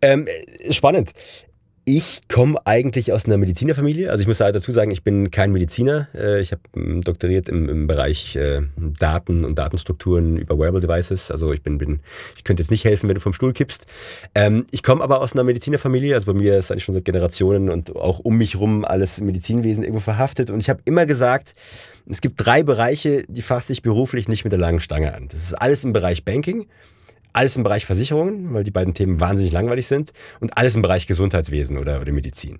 Ähm, 0.00 0.26
spannend. 0.70 1.12
Ich 1.84 2.20
komme 2.28 2.64
eigentlich 2.64 3.12
aus 3.12 3.24
einer 3.24 3.38
Medizinerfamilie. 3.38 4.08
Also 4.08 4.22
ich 4.22 4.28
muss 4.28 4.38
dazu 4.38 4.70
sagen, 4.70 4.92
ich 4.92 5.02
bin 5.02 5.32
kein 5.32 5.50
Mediziner. 5.50 6.06
Äh, 6.14 6.40
ich 6.40 6.52
habe 6.52 6.62
ähm, 6.76 7.00
doktoriert 7.00 7.48
im, 7.48 7.68
im 7.68 7.86
Bereich 7.88 8.36
äh, 8.36 8.60
Daten 8.76 9.44
und 9.44 9.58
Datenstrukturen 9.58 10.36
über 10.36 10.56
Wearable 10.56 10.80
Devices. 10.80 11.32
Also 11.32 11.52
ich 11.52 11.62
bin, 11.62 11.78
bin, 11.78 11.98
ich 12.36 12.44
könnte 12.44 12.62
jetzt 12.62 12.70
nicht 12.70 12.84
helfen, 12.84 13.08
wenn 13.08 13.16
du 13.16 13.20
vom 13.20 13.32
Stuhl 13.32 13.52
kippst. 13.52 13.86
Ähm, 14.36 14.64
ich 14.70 14.84
komme 14.84 15.02
aber 15.02 15.20
aus 15.20 15.32
einer 15.32 15.42
Medizinerfamilie. 15.42 16.14
Also 16.14 16.32
bei 16.32 16.38
mir 16.38 16.56
ist 16.56 16.70
eigentlich 16.70 16.84
schon 16.84 16.94
seit 16.94 17.04
Generationen 17.04 17.68
und 17.68 17.96
auch 17.96 18.20
um 18.20 18.38
mich 18.38 18.60
rum 18.60 18.84
alles 18.84 19.20
Medizinwesen 19.20 19.82
irgendwo 19.82 20.00
verhaftet. 20.00 20.50
Und 20.50 20.60
ich 20.60 20.70
habe 20.70 20.82
immer 20.84 21.04
gesagt, 21.04 21.56
es 22.08 22.20
gibt 22.20 22.34
drei 22.36 22.62
Bereiche, 22.62 23.24
die 23.26 23.42
fasse 23.42 23.72
ich 23.72 23.82
beruflich 23.82 24.28
nicht 24.28 24.44
mit 24.44 24.52
der 24.52 24.60
langen 24.60 24.78
Stange 24.78 25.14
an. 25.14 25.26
Das 25.32 25.42
ist 25.42 25.54
alles 25.54 25.82
im 25.82 25.92
Bereich 25.92 26.24
Banking. 26.24 26.66
Alles 27.32 27.56
im 27.56 27.62
Bereich 27.62 27.86
Versicherungen, 27.86 28.52
weil 28.52 28.64
die 28.64 28.70
beiden 28.70 28.94
Themen 28.94 29.20
wahnsinnig 29.20 29.52
langweilig 29.52 29.86
sind. 29.86 30.12
Und 30.40 30.56
alles 30.56 30.74
im 30.74 30.82
Bereich 30.82 31.06
Gesundheitswesen 31.06 31.78
oder, 31.78 32.00
oder 32.00 32.12
Medizin. 32.12 32.58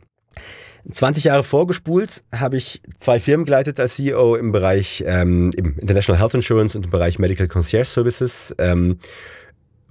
20 0.90 1.24
Jahre 1.24 1.44
vorgespult 1.44 2.24
habe 2.34 2.56
ich 2.56 2.82
zwei 2.98 3.20
Firmen 3.20 3.44
geleitet 3.44 3.78
als 3.78 3.94
CEO 3.94 4.34
im 4.34 4.50
Bereich 4.50 5.04
ähm, 5.06 5.52
im 5.56 5.78
International 5.78 6.20
Health 6.20 6.34
Insurance 6.34 6.76
und 6.76 6.86
im 6.86 6.90
Bereich 6.90 7.18
Medical 7.18 7.46
Concierge 7.46 7.86
Services. 7.86 8.54
Ähm, 8.58 8.98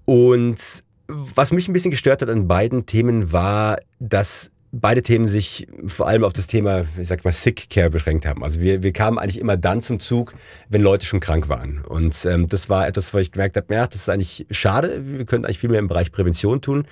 und 0.06 0.84
was 1.08 1.52
mich 1.52 1.68
ein 1.68 1.74
bisschen 1.74 1.92
gestört 1.92 2.22
hat 2.22 2.30
an 2.30 2.48
beiden 2.48 2.86
Themen 2.86 3.32
war, 3.32 3.80
dass 4.00 4.52
beide 4.72 5.02
Themen 5.02 5.28
sich 5.28 5.68
vor 5.86 6.08
allem 6.08 6.24
auf 6.24 6.34
das 6.34 6.48
Thema, 6.48 6.86
ich 6.98 7.08
sag 7.08 7.26
mal, 7.26 7.34
Sick 7.34 7.70
Care 7.70 7.90
beschränkt 7.90 8.26
haben. 8.26 8.44
Also 8.44 8.62
wir, 8.62 8.84
wir 8.84 8.94
kamen 8.94 9.18
eigentlich 9.18 9.40
immer 9.40 9.58
dann 9.58 9.82
zum 9.82 10.00
Zug, 10.00 10.34
wenn 10.70 10.82
Leute 10.82 11.06
schon 11.06 11.20
krank 11.20 11.50
waren. 11.50 11.84
Und 11.88 12.26
ähm, 12.26 12.48
das 12.48 12.70
war 12.70 12.88
etwas, 12.88 13.14
wo 13.14 13.18
ich 13.18 13.32
gemerkt 13.32 13.58
habe, 13.58 13.74
ja, 13.74 13.86
das 13.88 13.96
ist 14.02 14.10
eigentlich 14.10 14.46
schade. 14.50 15.02
Wir 15.06 15.26
könnten 15.26 15.46
eigentlich 15.46 15.60
viel 15.60 15.70
mehr 15.70 15.80
im 15.80 15.88
Bereich 15.88 16.12
Prävention 16.12 16.62
tun. 16.62 16.86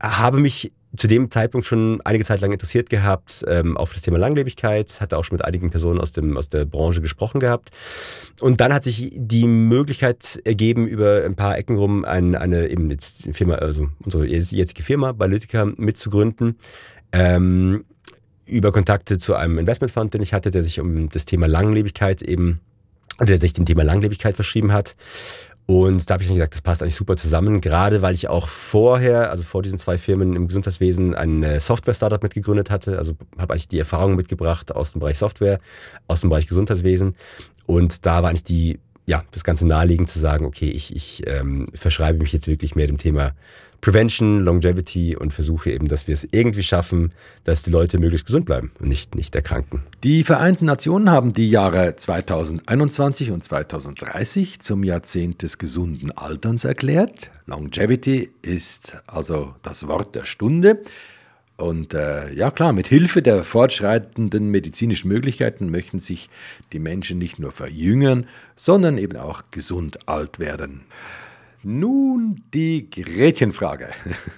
Habe 0.00 0.38
mich 0.38 0.72
zu 0.96 1.06
dem 1.06 1.30
Zeitpunkt 1.30 1.66
schon 1.66 2.00
einige 2.04 2.24
Zeit 2.24 2.40
lang 2.40 2.52
interessiert 2.52 2.90
gehabt 2.90 3.44
ähm, 3.46 3.76
auf 3.76 3.92
das 3.92 4.02
Thema 4.02 4.18
Langlebigkeit, 4.18 5.00
hatte 5.00 5.18
auch 5.18 5.24
schon 5.24 5.36
mit 5.36 5.44
einigen 5.44 5.70
Personen 5.70 6.00
aus, 6.00 6.12
dem, 6.12 6.36
aus 6.36 6.48
der 6.48 6.64
Branche 6.64 7.00
gesprochen 7.00 7.40
gehabt. 7.40 7.70
Und 8.40 8.60
dann 8.60 8.72
hat 8.72 8.84
sich 8.84 9.12
die 9.14 9.46
Möglichkeit 9.46 10.40
ergeben, 10.44 10.86
über 10.86 11.24
ein 11.24 11.34
paar 11.34 11.56
Ecken 11.58 11.76
rum 11.76 12.04
eine, 12.04 12.40
eine 12.40 12.68
eben 12.68 12.90
jetzt 12.90 13.28
Firma, 13.32 13.56
also 13.56 13.88
unsere 14.04 14.26
jetzige 14.26 14.82
Firma 14.82 15.12
Balytica 15.12 15.64
mitzugründen. 15.64 16.56
Ähm, 17.12 17.84
über 18.46 18.72
Kontakte 18.72 19.18
zu 19.18 19.34
einem 19.34 19.58
Investmentfonds, 19.58 20.12
den 20.12 20.22
ich 20.22 20.32
hatte, 20.32 20.50
der 20.50 20.62
sich 20.62 20.80
um 20.80 21.08
das 21.08 21.24
Thema 21.24 21.48
Langlebigkeit 21.48 22.22
eben, 22.22 22.60
der 23.20 23.38
sich 23.38 23.52
dem 23.52 23.66
Thema 23.66 23.82
Langlebigkeit 23.82 24.36
verschrieben 24.36 24.72
hat. 24.72 24.94
Und 25.66 26.08
da 26.08 26.14
habe 26.14 26.22
ich 26.22 26.28
dann 26.28 26.36
gesagt, 26.36 26.54
das 26.54 26.62
passt 26.62 26.82
eigentlich 26.82 26.94
super 26.94 27.16
zusammen, 27.16 27.60
gerade 27.60 28.00
weil 28.00 28.14
ich 28.14 28.28
auch 28.28 28.46
vorher, 28.46 29.30
also 29.30 29.42
vor 29.42 29.62
diesen 29.62 29.78
zwei 29.78 29.98
Firmen 29.98 30.36
im 30.36 30.46
Gesundheitswesen, 30.46 31.14
ein 31.14 31.42
äh, 31.42 31.58
Software-Startup 31.58 32.22
mitgegründet 32.22 32.70
hatte. 32.70 32.98
Also 32.98 33.16
habe 33.36 33.52
eigentlich 33.52 33.66
die 33.66 33.80
Erfahrung 33.80 34.14
mitgebracht 34.14 34.72
aus 34.72 34.92
dem 34.92 35.00
Bereich 35.00 35.18
Software, 35.18 35.58
aus 36.06 36.20
dem 36.20 36.30
Bereich 36.30 36.46
Gesundheitswesen. 36.46 37.16
Und 37.66 38.06
da 38.06 38.22
war 38.22 38.30
eigentlich 38.30 38.44
die, 38.44 38.78
ja, 39.06 39.24
das 39.32 39.42
Ganze 39.42 39.66
naheliegend 39.66 40.08
zu 40.08 40.20
sagen, 40.20 40.46
okay, 40.46 40.70
ich, 40.70 40.94
ich 40.94 41.26
ähm, 41.26 41.66
verschreibe 41.74 42.20
mich 42.20 42.32
jetzt 42.32 42.46
wirklich 42.46 42.76
mehr 42.76 42.86
dem 42.86 42.98
Thema 42.98 43.32
Prevention, 43.80 44.40
Longevity 44.40 45.16
und 45.16 45.32
versuche 45.32 45.70
eben, 45.70 45.88
dass 45.88 46.06
wir 46.06 46.14
es 46.14 46.26
irgendwie 46.30 46.62
schaffen, 46.62 47.12
dass 47.44 47.62
die 47.62 47.70
Leute 47.70 47.98
möglichst 47.98 48.26
gesund 48.26 48.46
bleiben 48.46 48.72
und 48.80 48.88
nicht, 48.88 49.14
nicht 49.14 49.34
erkranken. 49.34 49.82
Die 50.02 50.24
Vereinten 50.24 50.66
Nationen 50.66 51.10
haben 51.10 51.32
die 51.32 51.50
Jahre 51.50 51.96
2021 51.96 53.30
und 53.30 53.44
2030 53.44 54.60
zum 54.60 54.82
Jahrzehnt 54.82 55.42
des 55.42 55.58
gesunden 55.58 56.10
Alterns 56.10 56.64
erklärt. 56.64 57.30
Longevity 57.46 58.30
ist 58.42 58.96
also 59.06 59.54
das 59.62 59.86
Wort 59.86 60.14
der 60.14 60.26
Stunde. 60.26 60.80
Und 61.56 61.94
äh, 61.94 62.32
ja 62.34 62.50
klar, 62.50 62.72
mit 62.72 62.86
Hilfe 62.86 63.22
der 63.22 63.42
fortschreitenden 63.42 64.50
medizinischen 64.50 65.08
Möglichkeiten 65.08 65.70
möchten 65.70 66.00
sich 66.00 66.28
die 66.72 66.78
Menschen 66.78 67.18
nicht 67.18 67.38
nur 67.38 67.50
verjüngern, 67.50 68.26
sondern 68.56 68.98
eben 68.98 69.16
auch 69.16 69.42
gesund 69.50 70.06
alt 70.06 70.38
werden. 70.38 70.82
Nun 71.68 72.42
die 72.54 72.88
Gretchenfrage. 72.88 73.88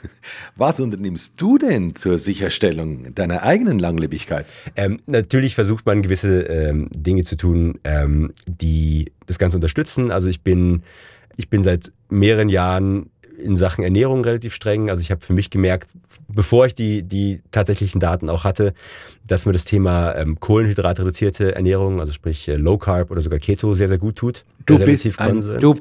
Was 0.56 0.80
unternimmst 0.80 1.34
du 1.36 1.58
denn 1.58 1.94
zur 1.94 2.16
Sicherstellung 2.16 3.14
deiner 3.14 3.42
eigenen 3.42 3.78
Langlebigkeit? 3.78 4.46
Ähm, 4.76 4.96
natürlich 5.04 5.54
versucht 5.54 5.84
man 5.84 6.00
gewisse 6.00 6.44
ähm, 6.44 6.88
Dinge 6.90 7.24
zu 7.24 7.36
tun, 7.36 7.80
ähm, 7.84 8.32
die 8.46 9.12
das 9.26 9.38
Ganze 9.38 9.58
unterstützen. 9.58 10.10
Also 10.10 10.30
ich 10.30 10.40
bin, 10.40 10.82
ich 11.36 11.50
bin 11.50 11.62
seit 11.62 11.92
mehreren 12.08 12.48
Jahren 12.48 13.10
in 13.36 13.58
Sachen 13.58 13.84
Ernährung 13.84 14.24
relativ 14.24 14.54
streng. 14.54 14.88
Also 14.88 15.02
ich 15.02 15.10
habe 15.10 15.20
für 15.20 15.34
mich 15.34 15.50
gemerkt, 15.50 15.90
bevor 16.28 16.64
ich 16.64 16.74
die, 16.74 17.02
die 17.02 17.42
tatsächlichen 17.50 18.00
Daten 18.00 18.30
auch 18.30 18.44
hatte, 18.44 18.72
dass 19.26 19.44
mir 19.44 19.52
das 19.52 19.66
Thema 19.66 20.14
ähm, 20.14 20.40
kohlenhydratreduzierte 20.40 21.54
Ernährung, 21.54 22.00
also 22.00 22.14
sprich 22.14 22.48
äh, 22.48 22.56
Low 22.56 22.78
Carb 22.78 23.10
oder 23.10 23.20
sogar 23.20 23.38
Keto, 23.38 23.74
sehr, 23.74 23.88
sehr 23.88 23.98
gut 23.98 24.16
tut. 24.16 24.46
Du, 24.64 24.78
bist 24.78 25.20
ein, 25.20 25.40
du, 25.60 25.74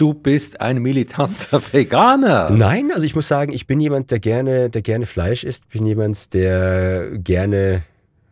du 0.00 0.14
bist 0.14 0.60
ein 0.60 0.78
militanter 0.78 1.60
Veganer. 1.72 2.50
Nein, 2.50 2.90
also 2.92 3.04
ich 3.04 3.14
muss 3.14 3.28
sagen, 3.28 3.52
ich 3.52 3.66
bin 3.66 3.80
jemand, 3.80 4.10
der 4.10 4.20
gerne, 4.20 4.70
der 4.70 4.82
gerne 4.82 5.06
Fleisch 5.06 5.44
isst. 5.44 5.64
Ich 5.68 5.78
bin 5.78 5.86
jemand, 5.86 6.34
der 6.34 7.10
gerne, 7.18 7.82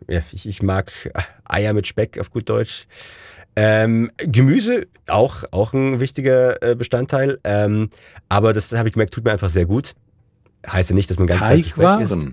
ja, 0.09 0.20
ich, 0.33 0.46
ich 0.46 0.62
mag 0.62 0.92
Eier 1.44 1.72
mit 1.72 1.87
Speck 1.87 2.18
auf 2.18 2.31
gut 2.31 2.48
Deutsch. 2.48 2.87
Ähm, 3.57 4.11
Gemüse 4.18 4.87
auch, 5.07 5.44
auch 5.53 5.72
ein 5.72 6.00
wichtiger 6.00 6.62
äh, 6.62 6.74
Bestandteil. 6.74 7.38
Ähm, 7.44 7.90
aber 8.29 8.53
das 8.53 8.72
habe 8.72 8.88
ich 8.88 8.94
gemerkt, 8.94 9.14
tut 9.14 9.24
mir 9.24 9.33
einfach 9.33 9.50
sehr 9.50 9.66
gut. 9.66 9.94
Heißt 10.66 10.90
ja 10.90 10.96
nicht, 10.96 11.11
dass 11.11 11.18
man 11.18 11.27
ganz 11.27 11.42
Teigwaren. 11.42 12.03
isst. 12.03 12.29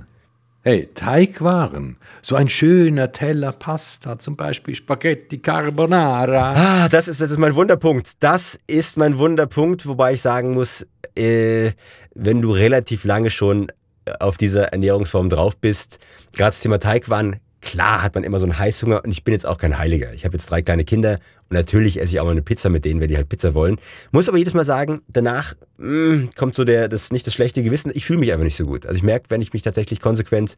Hey, 0.64 0.92
Teigwaren. 0.94 1.98
So 2.22 2.36
ein 2.36 2.48
schöner 2.48 3.12
Teller 3.12 3.52
Pasta, 3.52 4.20
zum 4.20 4.36
Beispiel 4.36 4.76
Spaghetti 4.76 5.40
Carbonara. 5.40 6.54
Ah, 6.54 6.88
das 6.88 7.08
ist, 7.08 7.20
das 7.20 7.32
ist 7.32 7.40
mein 7.40 7.56
Wunderpunkt. 7.56 8.12
Das 8.20 8.60
ist 8.68 8.96
mein 8.96 9.18
Wunderpunkt, 9.18 9.88
wobei 9.88 10.14
ich 10.14 10.22
sagen 10.22 10.52
muss, 10.52 10.86
äh, 11.18 11.72
wenn 12.14 12.44
du 12.44 12.52
relativ 12.52 13.06
lange 13.06 13.32
schon 13.32 13.72
auf 14.20 14.38
dieser 14.38 14.66
Ernährungsform 14.66 15.30
drauf 15.30 15.58
bist, 15.58 15.98
gerade 16.32 16.50
das 16.50 16.60
Thema 16.60 16.78
Teigwaren, 16.78 17.40
klar 17.62 18.02
hat 18.02 18.16
man 18.16 18.24
immer 18.24 18.40
so 18.40 18.46
einen 18.46 18.58
Heißhunger 18.58 19.04
und 19.04 19.12
ich 19.12 19.24
bin 19.24 19.34
jetzt 19.34 19.46
auch 19.46 19.58
kein 19.58 19.78
Heiliger. 19.78 20.14
Ich 20.14 20.26
habe 20.26 20.36
jetzt 20.36 20.50
drei 20.50 20.62
kleine 20.62 20.84
Kinder 20.84 21.20
und 21.50 21.56
natürlich 21.56 22.00
esse 22.00 22.14
ich 22.14 22.20
auch 22.20 22.26
mal 22.26 22.32
eine 22.32 22.42
Pizza 22.42 22.70
mit 22.70 22.86
denen, 22.86 23.00
wenn 23.00 23.08
die 23.08 23.16
halt 23.16 23.30
Pizza 23.30 23.54
wollen. 23.54 23.78
Muss 24.12 24.28
aber 24.28 24.38
jedes 24.38 24.54
Mal 24.54 24.66
sagen, 24.66 25.02
danach 25.08 25.54
mh, 25.78 26.16
mm, 26.16 26.30
kommt 26.36 26.56
so 26.56 26.64
der, 26.64 26.88
das 26.88 27.12
nicht 27.12 27.28
das 27.28 27.34
schlechte 27.34 27.64
Gewissen. 27.64 27.92
Ich 27.94 28.06
fühle 28.06 28.20
mich 28.20 28.32
einfach 28.32 28.46
nicht 28.46 28.58
so 28.58 28.66
gut. 28.66 28.86
Also 28.86 28.98
ich 28.98 29.04
merke, 29.04 29.26
wenn 29.30 29.42
ich 29.42 29.54
mich 29.54 29.62
tatsächlich 29.62 30.00
konsequent 30.00 30.56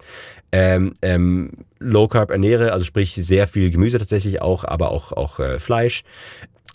ähm, 0.51 0.93
ähm, 1.01 1.51
Low 1.79 2.07
Carb 2.07 2.31
ernähre, 2.31 2.71
also 2.71 2.85
sprich 2.85 3.13
sehr 3.15 3.47
viel 3.47 3.69
Gemüse 3.69 3.97
tatsächlich 3.97 4.41
auch, 4.41 4.63
aber 4.63 4.91
auch, 4.91 5.11
auch 5.11 5.39
äh, 5.39 5.59
Fleisch, 5.59 6.03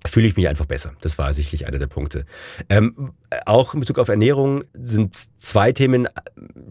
fühle 0.07 0.29
ich 0.29 0.37
mich 0.37 0.49
einfach 0.49 0.67
besser. 0.67 0.93
Das 1.01 1.19
war 1.19 1.33
sicherlich 1.35 1.67
einer 1.67 1.79
der 1.79 1.87
Punkte. 1.87 2.25
Ähm, 2.69 3.13
auch 3.47 3.75
in 3.75 3.81
Bezug 3.81 3.99
auf 3.99 4.09
Ernährung 4.09 4.65
sind 4.73 5.17
zwei 5.39 5.73
Themen. 5.73 6.09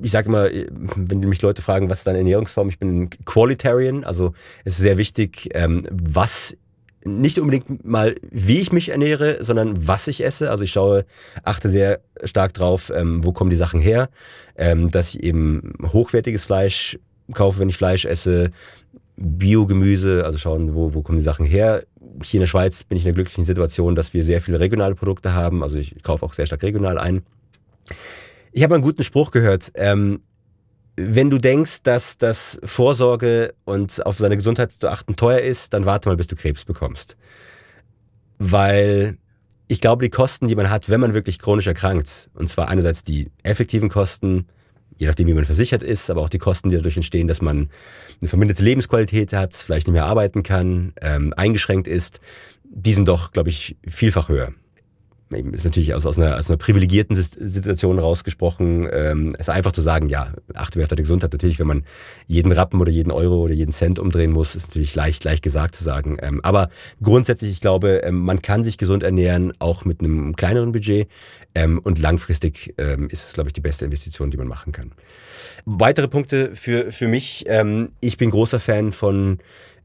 Ich 0.01 0.11
sage 0.11 0.29
immer, 0.29 0.49
wenn 0.49 1.19
mich 1.19 1.41
Leute 1.41 1.61
fragen, 1.61 1.89
was 1.89 1.99
ist 1.99 2.07
deine 2.07 2.19
Ernährungsform? 2.19 2.69
Ich 2.69 2.79
bin 2.79 3.09
Qualitarian, 3.25 4.03
also 4.03 4.33
es 4.63 4.75
ist 4.75 4.81
sehr 4.81 4.97
wichtig, 4.97 5.49
ähm, 5.53 5.83
was 5.91 6.55
nicht 7.03 7.39
unbedingt 7.39 7.85
mal, 7.85 8.15
wie 8.31 8.59
ich 8.59 8.71
mich 8.71 8.89
ernähre, 8.89 9.43
sondern 9.43 9.87
was 9.87 10.07
ich 10.07 10.23
esse. 10.23 10.49
Also 10.49 10.63
ich 10.63 10.71
schaue, 10.71 11.05
achte 11.43 11.69
sehr 11.69 12.01
stark 12.23 12.53
drauf, 12.53 12.91
ähm, 12.93 13.23
wo 13.23 13.31
kommen 13.31 13.49
die 13.49 13.55
Sachen 13.55 13.79
her, 13.79 14.09
ähm, 14.55 14.89
dass 14.89 15.09
ich 15.09 15.23
eben 15.23 15.73
hochwertiges 15.83 16.45
Fleisch 16.45 16.99
kaufe, 17.33 17.59
wenn 17.59 17.69
ich 17.69 17.77
Fleisch 17.77 18.05
esse, 18.05 18.51
Biogemüse, 19.17 20.23
also 20.25 20.37
schauen, 20.37 20.75
wo, 20.75 20.93
wo 20.93 21.01
kommen 21.01 21.17
die 21.17 21.23
Sachen 21.23 21.45
her. 21.45 21.83
Hier 22.23 22.39
in 22.39 22.41
der 22.41 22.47
Schweiz 22.47 22.84
bin 22.84 22.97
ich 22.97 23.03
in 23.03 23.10
der 23.10 23.13
glücklichen 23.13 23.45
Situation, 23.45 23.95
dass 23.95 24.13
wir 24.13 24.23
sehr 24.23 24.41
viele 24.41 24.60
regionale 24.60 24.95
Produkte 24.95 25.34
haben. 25.34 25.63
Also 25.63 25.77
ich 25.77 26.01
kaufe 26.03 26.25
auch 26.25 26.34
sehr 26.34 26.45
stark 26.45 26.63
regional 26.63 26.97
ein. 26.97 27.23
Ich 28.51 28.63
habe 28.63 28.75
einen 28.75 28.84
guten 28.84 29.03
Spruch 29.03 29.32
gehört. 29.32 29.71
Ähm, 29.75 30.21
wenn 30.95 31.30
du 31.30 31.38
denkst, 31.38 31.84
dass 31.84 32.17
das 32.17 32.60
Vorsorge 32.63 33.53
und 33.65 34.03
auf 34.06 34.17
deine 34.17 34.36
Gesundheit 34.36 34.71
zu 34.71 34.89
achten 34.89 35.15
teuer 35.15 35.39
ist, 35.39 35.73
dann 35.73 35.86
warte 35.86 36.10
mal, 36.10 36.15
bis 36.17 36.25
du 36.27 36.36
Krebs 36.36 36.65
bekommst. 36.65 37.15
Weil 38.39 39.17
ich 39.67 39.80
glaube, 39.80 40.03
die 40.03 40.10
Kosten, 40.10 40.47
die 40.47 40.56
man 40.56 40.71
hat, 40.71 40.89
wenn 40.89 40.99
man 40.99 41.13
wirklich 41.13 41.38
chronisch 41.38 41.67
erkrankt, 41.67 42.30
und 42.34 42.49
zwar 42.49 42.69
einerseits 42.69 43.03
die 43.03 43.30
effektiven 43.43 43.89
Kosten, 43.89 44.47
je 44.97 45.07
nachdem, 45.07 45.27
wie 45.27 45.33
man 45.33 45.45
versichert 45.45 45.83
ist, 45.83 46.10
aber 46.10 46.21
auch 46.21 46.29
die 46.29 46.38
Kosten, 46.38 46.69
die 46.69 46.75
dadurch 46.75 46.97
entstehen, 46.97 47.27
dass 47.27 47.41
man 47.41 47.69
eine 48.21 48.29
verminderte 48.29 48.63
Lebensqualität 48.63 49.33
hat, 49.33 49.53
vielleicht 49.53 49.88
nicht 49.88 49.93
mehr 49.93 50.05
arbeiten 50.05 50.43
kann, 50.43 50.93
ähm, 51.01 51.33
eingeschränkt 51.36 51.88
ist, 51.88 52.19
die 52.63 52.93
sind 52.93 53.07
doch, 53.07 53.31
glaube 53.31 53.49
ich, 53.49 53.77
vielfach 53.88 54.29
höher 54.29 54.53
ist 55.29 55.65
natürlich 55.65 55.93
aus, 55.93 56.05
aus, 56.05 56.17
einer, 56.17 56.37
aus 56.37 56.49
einer 56.49 56.57
privilegierten 56.57 57.15
Situation 57.15 57.99
rausgesprochen, 57.99 58.87
ähm, 58.91 59.29
es 59.33 59.47
ist 59.47 59.49
einfach 59.49 59.71
zu 59.71 59.81
sagen, 59.81 60.09
ja, 60.09 60.33
achte 60.53 60.81
auf 60.81 60.87
deine 60.87 61.01
Gesundheit. 61.01 61.33
Natürlich, 61.33 61.59
wenn 61.59 61.67
man 61.67 61.83
jeden 62.27 62.51
Rappen 62.51 62.79
oder 62.79 62.91
jeden 62.91 63.11
Euro 63.11 63.37
oder 63.41 63.53
jeden 63.53 63.71
Cent 63.71 63.99
umdrehen 63.99 64.31
muss, 64.31 64.55
ist 64.55 64.67
natürlich 64.69 64.95
leicht, 64.95 65.23
leicht 65.23 65.43
gesagt 65.43 65.75
zu 65.75 65.83
sagen. 65.83 66.17
Ähm, 66.21 66.39
aber 66.43 66.69
grundsätzlich, 67.01 67.51
ich 67.51 67.61
glaube, 67.61 68.01
ähm, 68.03 68.19
man 68.19 68.41
kann 68.41 68.63
sich 68.63 68.77
gesund 68.77 69.03
ernähren, 69.03 69.53
auch 69.59 69.85
mit 69.85 69.99
einem 69.99 70.35
kleineren 70.35 70.71
Budget. 70.71 71.07
Ähm, 71.55 71.79
und 71.79 71.99
langfristig 71.99 72.73
ähm, 72.77 73.09
ist 73.09 73.27
es, 73.27 73.33
glaube 73.33 73.49
ich, 73.49 73.53
die 73.53 73.61
beste 73.61 73.85
Investition, 73.85 74.31
die 74.31 74.37
man 74.37 74.47
machen 74.47 74.71
kann. 74.71 74.91
Weitere 75.65 76.07
Punkte 76.07 76.55
für, 76.55 76.91
für 76.91 77.07
mich. 77.07 77.45
Ähm, 77.47 77.89
ich 77.99 78.17
bin 78.17 78.29
großer 78.29 78.59
Fan 78.59 78.91
von 78.91 79.39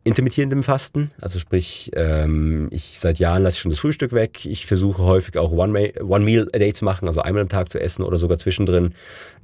intermittierendem 0.05 0.63
Fasten. 0.63 1.13
Also 1.21 1.39
sprich, 1.39 1.91
ähm, 1.95 2.69
ich 2.71 2.99
seit 2.99 3.19
Jahren 3.19 3.43
lasse 3.43 3.55
ich 3.57 3.61
schon 3.61 3.71
das 3.71 3.79
Frühstück 3.79 4.13
weg. 4.13 4.45
Ich 4.45 4.67
versuche 4.67 5.03
häufig 5.03 5.39
auch 5.39 5.53
One, 5.53 5.93
One 6.01 6.25
Meal 6.25 6.49
a 6.53 6.59
Day 6.59 6.73
zu 6.73 6.85
machen, 6.85 7.07
also 7.07 7.23
einmal 7.23 7.43
am 7.43 7.49
Tag 7.49 7.71
zu 7.71 7.81
essen 7.81 8.03
oder 8.03 8.19
sogar 8.19 8.39
zwischendrin. 8.39 8.95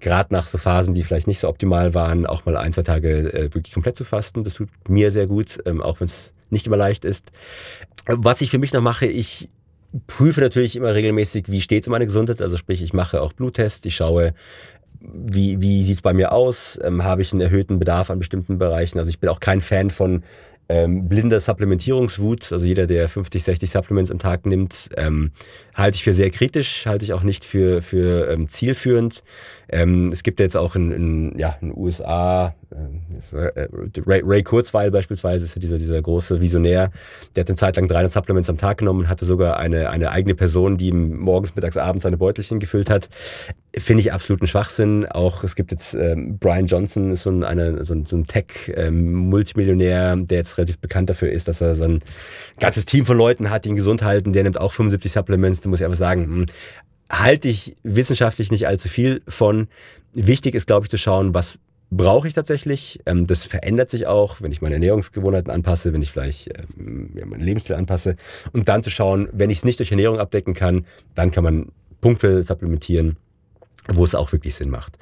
Gerade 0.01 0.35
nach 0.35 0.47
so 0.47 0.59
Phasen, 0.59 0.95
die 0.95 1.05
vielleicht 1.05 1.27
nicht 1.29 1.39
so 1.39 1.49
optimal 1.49 1.95
waren, 1.95 2.27
auch 2.27 2.45
mal 2.45 2.57
ein, 2.57 2.73
zwei 2.73 2.83
Tage 2.83 3.33
äh, 3.33 3.55
wirklich 3.55 3.73
komplett 3.73 3.97
zu 3.97 4.05
fasten. 4.05 4.43
Das 4.43 4.55
tut 4.55 4.69
mir 4.89 5.13
sehr 5.13 5.27
gut, 5.27 5.59
ähm, 5.65 5.81
auch 5.81 6.01
wenn 6.01 6.07
es 6.07 6.33
nicht 6.51 6.67
immer 6.67 6.77
leicht 6.77 7.05
ist. 7.05 7.31
Was 8.07 8.41
ich 8.41 8.51
für 8.51 8.59
mich 8.59 8.73
noch 8.73 8.81
mache, 8.81 9.07
ich 9.07 9.49
prüfe 10.07 10.41
natürlich 10.41 10.77
immer 10.77 10.95
regelmäßig, 10.95 11.45
wie 11.49 11.61
steht 11.61 11.85
es 11.85 11.89
um 11.89 11.93
meine 11.93 12.07
Gesundheit. 12.07 12.43
Also 12.43 12.57
sprich, 12.57 12.83
ich 12.83 12.93
mache 12.93 13.21
auch 13.21 13.33
Bluttests, 13.33 13.85
ich 13.87 13.97
schaue, 13.97 14.35
wie, 15.01 15.61
wie 15.61 15.85
sieht 15.85 15.97
es 15.97 16.03
bei 16.03 16.13
mir 16.13 16.33
aus? 16.33 16.79
Ähm, 16.83 17.05
Habe 17.05 17.23
ich 17.23 17.33
einen 17.33 17.41
erhöhten 17.41 17.79
Bedarf 17.79 18.11
an 18.11 18.19
bestimmten 18.19 18.59
Bereichen? 18.59 18.99
Also 18.99 19.11
ich 19.11 19.21
bin 19.21 19.29
auch 19.29 19.41
kein 19.41 19.61
Fan 19.61 19.91
von 19.91 20.23
ähm, 20.69 21.09
blinder 21.09 21.41
Supplementierungswut. 21.41 22.53
Also 22.53 22.67
jeder, 22.67 22.87
der 22.87 23.09
50, 23.09 23.43
60 23.43 23.71
Supplements 23.71 24.11
am 24.11 24.19
Tag 24.19 24.47
nimmt, 24.47 24.91
ähm, 24.97 25.33
halte 25.75 25.97
ich 25.97 26.05
für 26.05 26.13
sehr 26.13 26.31
kritisch, 26.31 26.87
halte 26.87 27.05
ich 27.05 27.13
auch 27.13 27.23
nicht 27.23 27.45
für, 27.45 27.81
für 27.81 28.31
ähm, 28.31 28.49
zielführend. 28.49 29.23
Ähm, 29.69 30.11
es 30.13 30.23
gibt 30.23 30.41
jetzt 30.41 30.57
auch 30.57 30.77
in, 30.77 30.93
in, 30.93 31.39
ja, 31.39 31.57
in 31.61 31.69
den 31.69 31.79
USA, 31.79 32.55
Ray, 32.71 34.23
Ray 34.25 34.43
Kurzweil 34.43 34.91
beispielsweise, 34.91 35.47
ist 35.47 35.55
ja 35.55 35.61
dieser, 35.61 35.79
dieser 35.79 36.03
große 36.03 36.41
Visionär, 36.41 36.91
der 37.35 37.43
hat 37.43 37.49
eine 37.49 37.57
Zeit 37.57 37.77
lang 37.77 37.89
300 37.89 38.13
Supplements 38.13 38.51
am 38.51 38.59
Tag 38.59 38.79
genommen 38.79 39.01
und 39.01 39.09
hatte 39.09 39.25
sogar 39.25 39.57
eine, 39.57 39.89
eine 39.91 40.11
eigene 40.11 40.35
Person, 40.35 40.77
die 40.77 40.89
ihm 40.89 41.17
morgens, 41.17 41.55
mittags, 41.55 41.79
abends 41.79 42.03
seine 42.03 42.19
Beutelchen 42.19 42.61
gefüllt 42.61 42.91
hat. 42.91 43.09
Finde 43.77 44.03
ich 44.03 44.13
absoluten 44.13 44.47
Schwachsinn. 44.47 45.07
Auch 45.07 45.45
es 45.45 45.55
gibt 45.55 45.71
jetzt 45.71 45.95
ähm, 45.95 46.39
Brian 46.39 46.67
Johnson, 46.67 47.11
ist 47.13 47.23
so 47.23 47.31
ein, 47.31 47.43
eine, 47.43 47.85
so 47.85 47.95
ein, 47.95 48.05
so 48.05 48.17
ein 48.17 48.27
Tech-Multimillionär, 48.27 50.13
ähm, 50.13 50.27
der 50.27 50.39
jetzt 50.39 50.59
relativ 50.59 50.79
bekannt 50.79 51.09
dafür 51.09 51.31
ist, 51.31 51.49
dass 51.49 51.61
er 51.61 51.75
so 51.75 51.85
ein 51.85 52.01
ganzes 52.61 52.85
Team 52.85 53.07
von 53.07 53.17
Leuten 53.17 53.51
hat, 53.51 53.65
die 53.65 53.71
ihn 53.71 53.77
gesund 53.77 54.03
halten. 54.03 54.33
Der 54.33 54.43
nimmt 54.43 54.61
auch 54.61 54.73
75 54.73 55.13
Supplements. 55.13 55.63
Da 55.63 55.71
muss 55.71 55.81
ich 55.81 55.87
einfach 55.87 55.99
sagen, 55.99 56.25
hm, 56.25 56.47
halte 57.11 57.49
ich 57.49 57.77
wissenschaftlich 57.83 58.51
nicht 58.51 58.67
allzu 58.67 58.89
viel 58.89 59.23
von. 59.27 59.69
Wichtig 60.13 60.55
ist, 60.55 60.67
glaube 60.67 60.87
ich, 60.87 60.91
zu 60.91 60.99
schauen, 60.99 61.35
was 61.35 61.59
brauche 61.91 62.29
ich 62.29 62.35
tatsächlich. 62.35 63.01
Ähm, 63.07 63.27
das 63.27 63.45
verändert 63.45 63.91
sich 63.91 64.07
auch, 64.07 64.41
wenn 64.41 64.53
ich 64.53 64.61
meine 64.61 64.75
Ernährungsgewohnheiten 64.75 65.51
anpasse, 65.51 65.93
wenn 65.93 66.03
ich 66.03 66.11
vielleicht 66.11 66.51
ähm, 66.79 67.11
ja, 67.15 67.27
meinen 67.27 67.41
Lebensstil 67.41 67.77
anpasse. 67.77 68.17
Und 68.53 68.69
dann 68.69 68.83
zu 68.83 68.91
schauen, 68.91 69.29
wenn 69.33 69.51
ich 69.51 69.59
es 69.59 69.65
nicht 69.65 69.79
durch 69.79 69.91
Ernährung 69.91 70.19
abdecken 70.19 70.55
kann, 70.55 70.87
dann 71.15 71.31
kann 71.31 71.45
man 71.45 71.73
punktuell 72.01 72.45
supplementieren, 72.45 73.17
wo 73.89 74.05
es 74.05 74.15
auch 74.15 74.33
wirklich 74.33 74.55
Sinn 74.55 74.71
macht. 74.71 74.99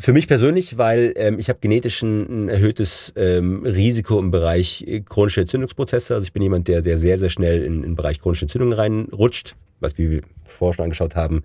Für 0.00 0.12
mich 0.12 0.28
persönlich, 0.28 0.78
weil 0.78 1.12
ähm, 1.16 1.40
ich 1.40 1.48
habe 1.48 1.58
genetisch 1.60 2.02
ein, 2.02 2.44
ein 2.44 2.48
erhöhtes 2.48 3.12
ähm, 3.16 3.64
Risiko 3.64 4.20
im 4.20 4.30
Bereich 4.30 4.84
äh, 4.86 5.00
chronische 5.00 5.40
Entzündungsprozesse. 5.40 6.14
Also 6.14 6.24
ich 6.24 6.32
bin 6.32 6.42
jemand, 6.42 6.68
der 6.68 6.82
sehr, 6.82 6.98
sehr, 6.98 7.18
sehr 7.18 7.30
schnell 7.30 7.64
in, 7.64 7.76
in 7.76 7.82
den 7.82 7.96
Bereich 7.96 8.20
chronische 8.20 8.44
Entzündungen 8.44 8.74
reinrutscht 8.74 9.56
was 9.80 9.98
wir 9.98 10.22
vorher 10.44 10.74
schon 10.74 10.84
angeschaut 10.84 11.16
haben, 11.16 11.42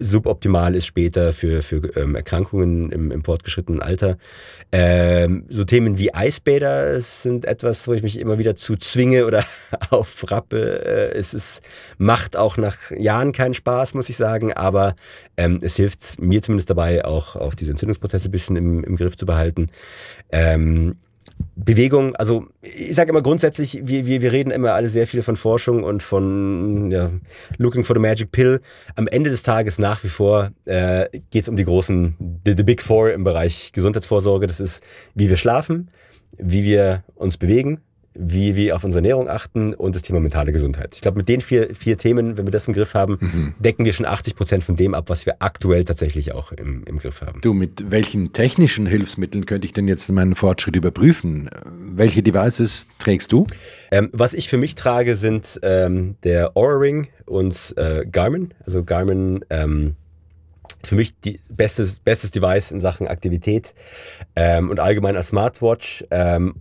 suboptimal 0.00 0.74
ist 0.74 0.86
später 0.86 1.32
für, 1.32 1.62
für 1.62 1.94
ähm, 1.96 2.14
Erkrankungen 2.14 2.90
im, 2.90 3.12
im 3.12 3.22
fortgeschrittenen 3.22 3.82
Alter. 3.82 4.16
Ähm, 4.72 5.44
so 5.50 5.64
Themen 5.64 5.98
wie 5.98 6.14
Eisbäder 6.14 7.00
sind 7.02 7.44
etwas, 7.44 7.86
wo 7.86 7.92
ich 7.92 8.02
mich 8.02 8.18
immer 8.18 8.38
wieder 8.38 8.56
zu 8.56 8.76
zwinge 8.76 9.26
oder 9.26 9.44
aufrappe. 9.90 10.84
Äh, 10.84 11.18
es 11.18 11.34
ist, 11.34 11.60
macht 11.98 12.36
auch 12.36 12.56
nach 12.56 12.90
Jahren 12.90 13.32
keinen 13.32 13.54
Spaß, 13.54 13.94
muss 13.94 14.08
ich 14.08 14.16
sagen, 14.16 14.52
aber 14.54 14.96
ähm, 15.36 15.58
es 15.62 15.76
hilft 15.76 16.20
mir 16.20 16.40
zumindest 16.42 16.70
dabei, 16.70 17.04
auch, 17.04 17.36
auch 17.36 17.54
diese 17.54 17.72
Entzündungsprozesse 17.72 18.28
ein 18.28 18.32
bisschen 18.32 18.56
im, 18.56 18.82
im 18.82 18.96
Griff 18.96 19.16
zu 19.16 19.26
behalten. 19.26 19.66
Ähm, 20.32 20.96
Bewegung, 21.64 22.16
also 22.16 22.46
ich 22.62 22.94
sage 22.94 23.10
immer 23.10 23.22
grundsätzlich, 23.22 23.80
wir, 23.84 24.06
wir, 24.06 24.22
wir 24.22 24.32
reden 24.32 24.50
immer 24.50 24.72
alle 24.72 24.88
sehr 24.88 25.06
viel 25.06 25.22
von 25.22 25.36
Forschung 25.36 25.84
und 25.84 26.02
von 26.02 26.90
ja, 26.90 27.10
Looking 27.58 27.84
for 27.84 27.94
the 27.94 28.00
Magic 28.00 28.32
Pill. 28.32 28.60
Am 28.96 29.06
Ende 29.08 29.30
des 29.30 29.42
Tages 29.42 29.78
nach 29.78 30.02
wie 30.02 30.08
vor 30.08 30.50
äh, 30.64 31.06
geht 31.30 31.42
es 31.42 31.48
um 31.48 31.56
die 31.56 31.64
großen, 31.64 32.40
the, 32.46 32.54
the 32.56 32.62
Big 32.62 32.82
Four 32.82 33.12
im 33.12 33.24
Bereich 33.24 33.72
Gesundheitsvorsorge. 33.72 34.46
Das 34.46 34.60
ist, 34.60 34.82
wie 35.14 35.28
wir 35.28 35.36
schlafen, 35.36 35.90
wie 36.38 36.64
wir 36.64 37.04
uns 37.14 37.36
bewegen, 37.36 37.80
wie 38.14 38.56
wir 38.56 38.74
auf 38.74 38.82
unsere 38.82 38.98
Ernährung 38.98 39.28
achten 39.28 39.72
und 39.72 39.94
das 39.94 40.02
Thema 40.02 40.18
mentale 40.18 40.50
Gesundheit. 40.50 40.94
Ich 40.96 41.00
glaube, 41.00 41.18
mit 41.18 41.28
den 41.28 41.40
vier, 41.40 41.74
vier 41.76 41.96
Themen, 41.96 42.36
wenn 42.36 42.44
wir 42.44 42.50
das 42.50 42.66
im 42.66 42.74
Griff 42.74 42.94
haben, 42.94 43.18
mhm. 43.20 43.54
decken 43.60 43.84
wir 43.84 43.92
schon 43.92 44.04
80 44.04 44.34
Prozent 44.34 44.64
von 44.64 44.74
dem 44.74 44.94
ab, 44.94 45.04
was 45.08 45.26
wir 45.26 45.36
aktuell 45.38 45.84
tatsächlich 45.84 46.32
auch 46.32 46.50
im, 46.50 46.82
im 46.84 46.98
Griff 46.98 47.22
haben. 47.22 47.40
Du, 47.40 47.54
mit 47.54 47.90
welchen 47.90 48.32
technischen 48.32 48.86
Hilfsmitteln 48.86 49.46
könnte 49.46 49.66
ich 49.66 49.72
denn 49.72 49.86
jetzt 49.86 50.10
meinen 50.10 50.34
Fortschritt 50.34 50.74
überprüfen? 50.74 51.50
Welche 51.64 52.22
Devices 52.22 52.88
trägst 52.98 53.30
du? 53.30 53.46
Ähm, 53.92 54.10
was 54.12 54.32
ich 54.32 54.48
für 54.48 54.58
mich 54.58 54.74
trage, 54.74 55.14
sind 55.14 55.60
ähm, 55.62 56.16
der 56.24 56.56
Aura 56.56 56.78
Ring 56.78 57.08
und 57.26 57.74
äh, 57.76 58.04
Garmin. 58.10 58.54
Also 58.66 58.82
Garmin 58.82 59.44
ähm, 59.50 59.94
für 60.82 60.96
mich 60.96 61.18
die 61.20 61.38
bestes, 61.48 62.00
bestes 62.00 62.32
Device 62.32 62.72
in 62.72 62.80
Sachen 62.80 63.06
Aktivität 63.06 63.74
ähm, 64.34 64.70
und 64.70 64.80
allgemein 64.80 65.16
als 65.16 65.28
Smartwatch. 65.28 66.04
Ähm, 66.10 66.56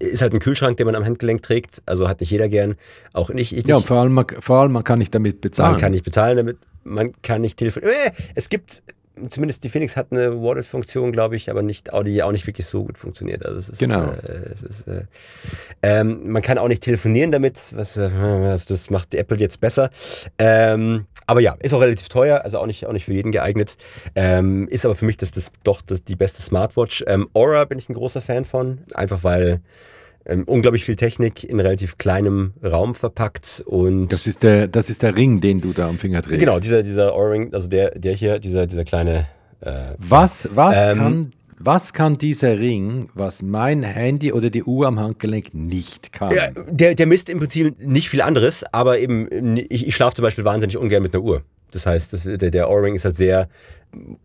ist 0.00 0.22
halt 0.22 0.32
ein 0.32 0.40
Kühlschrank, 0.40 0.76
den 0.78 0.86
man 0.86 0.96
am 0.96 1.04
Handgelenk 1.04 1.42
trägt. 1.42 1.82
Also 1.86 2.08
hat 2.08 2.20
nicht 2.20 2.30
jeder 2.30 2.48
gern. 2.48 2.76
Auch 3.12 3.30
nicht. 3.30 3.56
Ich 3.56 3.66
ja, 3.66 3.76
nicht. 3.76 3.86
vor 3.86 3.98
allem, 3.98 4.12
man, 4.12 4.26
vor 4.40 4.60
allem 4.60 4.72
man 4.72 4.82
kann 4.82 4.98
nicht 4.98 5.14
damit 5.14 5.40
bezahlen. 5.40 5.72
Man 5.72 5.80
kann 5.80 5.92
nicht 5.92 6.04
bezahlen 6.04 6.36
damit. 6.36 6.58
Man 6.82 7.12
kann 7.22 7.42
nicht 7.42 7.58
telefonieren. 7.58 7.94
Äh, 7.94 8.10
es 8.34 8.48
gibt 8.48 8.82
zumindest 9.28 9.64
die 9.64 9.68
Phoenix 9.68 9.96
hat 9.96 10.08
eine 10.10 10.40
Wallet-Funktion, 10.42 11.12
glaube 11.12 11.36
ich, 11.36 11.50
aber 11.50 11.62
nicht, 11.62 11.90
die 12.06 12.22
auch 12.22 12.32
nicht 12.32 12.46
wirklich 12.46 12.66
so 12.66 12.84
gut 12.84 12.98
funktioniert. 12.98 13.44
Also 13.44 13.58
es 13.58 13.68
ist, 13.68 13.78
genau. 13.78 14.04
Äh, 14.04 14.52
es 14.54 14.62
ist, 14.62 14.88
äh, 14.88 15.04
ähm, 15.82 16.30
man 16.30 16.42
kann 16.42 16.58
auch 16.58 16.68
nicht 16.68 16.82
telefonieren 16.82 17.32
damit, 17.32 17.72
was, 17.74 17.96
äh, 17.96 18.10
das 18.10 18.90
macht 18.90 19.12
die 19.12 19.18
Apple 19.18 19.38
jetzt 19.38 19.60
besser. 19.60 19.90
Ähm, 20.38 21.06
aber 21.26 21.40
ja, 21.40 21.56
ist 21.60 21.74
auch 21.74 21.80
relativ 21.80 22.08
teuer, 22.08 22.42
also 22.42 22.58
auch 22.58 22.66
nicht, 22.66 22.86
auch 22.86 22.92
nicht 22.92 23.04
für 23.04 23.12
jeden 23.12 23.32
geeignet. 23.32 23.76
Ähm, 24.14 24.66
ist 24.68 24.84
aber 24.84 24.94
für 24.94 25.04
mich 25.04 25.16
das, 25.16 25.30
das 25.30 25.52
doch 25.62 25.82
das, 25.82 26.04
die 26.04 26.16
beste 26.16 26.42
Smartwatch. 26.42 27.04
Ähm, 27.06 27.28
Aura 27.34 27.64
bin 27.64 27.78
ich 27.78 27.88
ein 27.88 27.94
großer 27.94 28.20
Fan 28.20 28.44
von, 28.44 28.78
einfach 28.94 29.22
weil 29.22 29.60
ähm, 30.26 30.44
unglaublich 30.44 30.84
viel 30.84 30.96
Technik 30.96 31.44
in 31.44 31.60
relativ 31.60 31.98
kleinem 31.98 32.52
Raum 32.62 32.94
verpackt 32.94 33.62
und 33.66 34.08
das 34.08 34.26
ist 34.26 34.42
der 34.42 34.68
das 34.68 34.90
ist 34.90 35.02
der 35.02 35.16
Ring, 35.16 35.40
den 35.40 35.60
du 35.60 35.72
da 35.72 35.88
am 35.88 35.98
Finger 35.98 36.22
trägst. 36.22 36.40
Genau, 36.40 36.58
dieser 36.58 36.82
dieser 36.82 37.14
Ohrring, 37.14 37.54
also 37.54 37.68
der 37.68 37.98
der 37.98 38.14
hier, 38.14 38.38
dieser 38.38 38.66
dieser 38.66 38.84
kleine. 38.84 39.26
Äh, 39.60 39.94
was 39.98 40.48
was 40.52 40.88
ähm, 40.88 40.98
kann 40.98 41.32
was 41.62 41.92
kann 41.92 42.16
dieser 42.16 42.58
Ring, 42.58 43.10
was 43.12 43.42
mein 43.42 43.82
Handy 43.82 44.32
oder 44.32 44.48
die 44.48 44.64
Uhr 44.64 44.86
am 44.86 44.98
Handgelenk 44.98 45.52
nicht 45.52 46.10
kann? 46.10 46.34
Ja, 46.34 46.48
der, 46.70 46.94
der 46.94 47.06
misst 47.06 47.28
im 47.28 47.38
Prinzip 47.38 47.78
nicht 47.78 48.08
viel 48.08 48.22
anderes, 48.22 48.64
aber 48.72 48.98
eben, 48.98 49.58
ich, 49.68 49.86
ich 49.86 49.94
schlafe 49.94 50.16
zum 50.16 50.22
Beispiel 50.22 50.46
wahnsinnig 50.46 50.78
ungern 50.78 51.02
mit 51.02 51.14
einer 51.14 51.22
Uhr. 51.22 51.42
Das 51.70 51.84
heißt, 51.84 52.14
das, 52.14 52.22
der, 52.22 52.50
der 52.50 52.70
Ohrring 52.70 52.94
ist 52.94 53.04
halt 53.04 53.16
sehr 53.16 53.50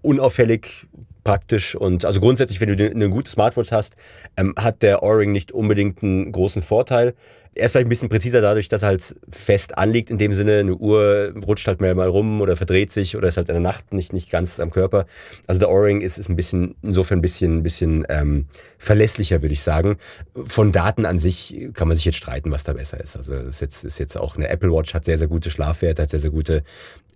unauffällig, 0.02 0.88
praktisch 1.26 1.76
und 1.76 2.06
also 2.06 2.22
grundsätzlich, 2.22 2.62
wenn 2.62 2.78
du 2.78 2.90
eine 2.90 3.10
gute 3.10 3.30
Smartwatch 3.30 3.74
hast, 3.74 3.98
ähm, 4.38 4.54
hat 4.58 4.82
der 4.82 5.04
Ohrring 5.04 5.34
nicht 5.34 5.52
unbedingt 5.52 6.02
einen 6.02 6.32
großen 6.32 6.62
Vorteil. 6.62 7.16
Er 7.58 7.66
ist 7.66 7.72
vielleicht 7.72 7.88
ein 7.88 7.90
bisschen 7.90 8.10
präziser 8.10 8.42
dadurch, 8.42 8.68
dass 8.68 8.84
er 8.84 8.90
halt 8.90 9.16
fest 9.30 9.78
anliegt 9.78 10.10
in 10.10 10.18
dem 10.18 10.34
Sinne. 10.34 10.60
Eine 10.60 10.76
Uhr 10.76 11.34
rutscht 11.48 11.68
halt 11.68 11.80
mehr 11.80 11.96
mal 11.96 12.10
rum 12.10 12.42
oder 12.42 12.58
verdreht 12.58 12.92
sich 12.92 13.16
oder 13.16 13.30
ist 13.30 13.38
halt 13.38 13.48
in 13.48 13.56
der 13.56 13.62
Nacht 13.62 13.94
nicht, 13.94 14.12
nicht 14.12 14.30
ganz 14.30 14.60
am 14.60 14.72
Körper. 14.72 15.06
Also 15.48 15.60
der 15.60 15.70
O-Ring 15.70 16.02
ist, 16.02 16.18
ist 16.18 16.28
ein 16.30 16.36
bisschen, 16.36 16.76
insofern 16.82 17.20
ein 17.20 17.22
bisschen, 17.22 17.60
ein 17.60 17.64
bisschen 17.64 18.06
ähm, 18.10 18.48
verlässlicher, 18.78 19.42
würde 19.42 19.54
ich 19.54 19.64
sagen. 19.64 19.98
Von 20.44 20.74
Daten 20.74 21.06
an 21.06 21.18
sich 21.18 21.70
kann 21.74 21.88
man 21.88 21.96
sich 21.96 22.04
jetzt 22.04 22.18
streiten, 22.18 22.52
was 22.52 22.66
da 22.66 22.74
besser 22.74 23.00
ist. 23.00 23.16
Also 23.16 23.34
ist 23.34 23.62
jetzt, 23.62 23.86
ist 23.86 24.00
jetzt 24.00 24.18
auch 24.18 24.36
eine 24.36 24.50
Apple 24.50 24.72
Watch, 24.74 24.94
hat 24.94 25.06
sehr, 25.06 25.18
sehr 25.18 25.30
gute 25.30 25.50
Schlafwerte, 25.50 26.02
hat 26.02 26.10
sehr, 26.10 26.20
sehr 26.20 26.32
gute 26.32 26.64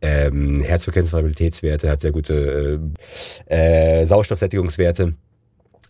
ähm, 0.01 0.61
Herzfrequenzvariabilitätswerte, 0.61 1.89
hat 1.89 2.01
sehr 2.01 2.11
gute 2.11 2.79
äh, 3.47 4.01
äh, 4.01 4.05
Sauerstoffsättigungswerte. 4.05 5.13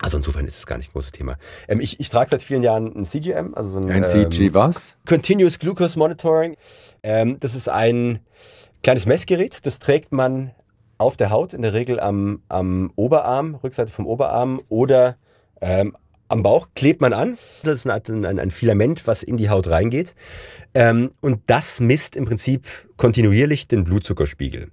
Also 0.01 0.17
insofern 0.17 0.45
ist 0.47 0.57
es 0.57 0.65
gar 0.65 0.77
nicht 0.77 0.89
ein 0.89 0.93
großes 0.93 1.11
Thema. 1.11 1.37
Ähm, 1.67 1.81
ich, 1.81 1.99
ich, 1.99 2.09
trage 2.09 2.29
seit 2.29 2.41
vielen 2.41 2.63
Jahren 2.63 2.95
ein 2.95 3.05
CGM, 3.05 3.53
also 3.53 3.71
so 3.71 3.79
ein, 3.79 3.91
ein 3.91 4.05
CG 4.05 4.47
ähm, 4.47 4.53
was? 4.53 4.97
Continuous 5.05 5.59
Glucose 5.59 5.99
Monitoring. 5.99 6.55
Ähm, 7.03 7.37
das 7.39 7.53
ist 7.53 7.67
ein 7.67 8.19
kleines 8.81 9.05
Messgerät, 9.05 9.65
das 9.65 9.79
trägt 9.79 10.11
man 10.13 10.51
auf 10.97 11.17
der 11.17 11.29
Haut, 11.29 11.53
in 11.53 11.61
der 11.61 11.73
Regel 11.73 11.99
am, 11.99 12.41
am 12.47 12.91
Oberarm, 12.95 13.55
Rückseite 13.55 13.91
vom 13.91 14.05
Oberarm 14.05 14.61
oder 14.69 15.17
ähm, 15.61 15.95
am 16.29 16.43
Bauch 16.43 16.67
klebt 16.75 17.01
man 17.01 17.11
an. 17.11 17.37
Das 17.63 17.79
ist 17.79 17.87
ein, 17.87 18.25
ein, 18.25 18.39
ein 18.39 18.51
Filament, 18.51 19.05
was 19.07 19.23
in 19.23 19.35
die 19.35 19.49
Haut 19.49 19.67
reingeht. 19.67 20.15
Ähm, 20.73 21.11
und 21.19 21.41
das 21.47 21.79
misst 21.79 22.15
im 22.15 22.25
Prinzip 22.25 22.67
kontinuierlich 22.97 23.67
den 23.67 23.83
Blutzuckerspiegel. 23.83 24.69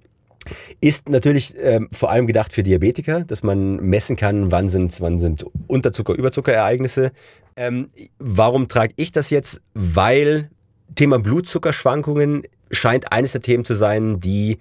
Ist 0.79 1.09
natürlich 1.09 1.55
ähm, 1.59 1.89
vor 1.91 2.09
allem 2.09 2.27
gedacht 2.27 2.53
für 2.53 2.63
Diabetiker, 2.63 3.21
dass 3.25 3.43
man 3.43 3.77
messen 3.77 4.15
kann, 4.15 4.51
wann 4.51 4.69
sind, 4.69 5.01
wann 5.01 5.19
sind 5.19 5.45
Unterzucker-, 5.67 6.13
Überzuckerereignisse. 6.13 7.11
Ähm, 7.57 7.89
warum 8.19 8.69
trage 8.69 8.93
ich 8.95 9.11
das 9.11 9.29
jetzt? 9.29 9.59
Weil 9.73 10.49
Thema 10.95 11.19
Blutzuckerschwankungen 11.19 12.43
scheint 12.71 13.11
eines 13.11 13.33
der 13.33 13.41
Themen 13.41 13.65
zu 13.65 13.73
sein, 13.73 14.21
die 14.21 14.59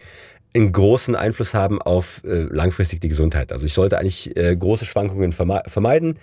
einen 0.54 0.72
großen 0.72 1.14
Einfluss 1.14 1.52
haben 1.52 1.80
auf 1.80 2.22
äh, 2.24 2.44
langfristig 2.50 3.00
die 3.00 3.08
Gesundheit. 3.08 3.52
Also 3.52 3.66
ich 3.66 3.74
sollte 3.74 3.98
eigentlich 3.98 4.34
äh, 4.36 4.56
große 4.56 4.86
Schwankungen 4.86 5.32
vermeiden 5.32 6.18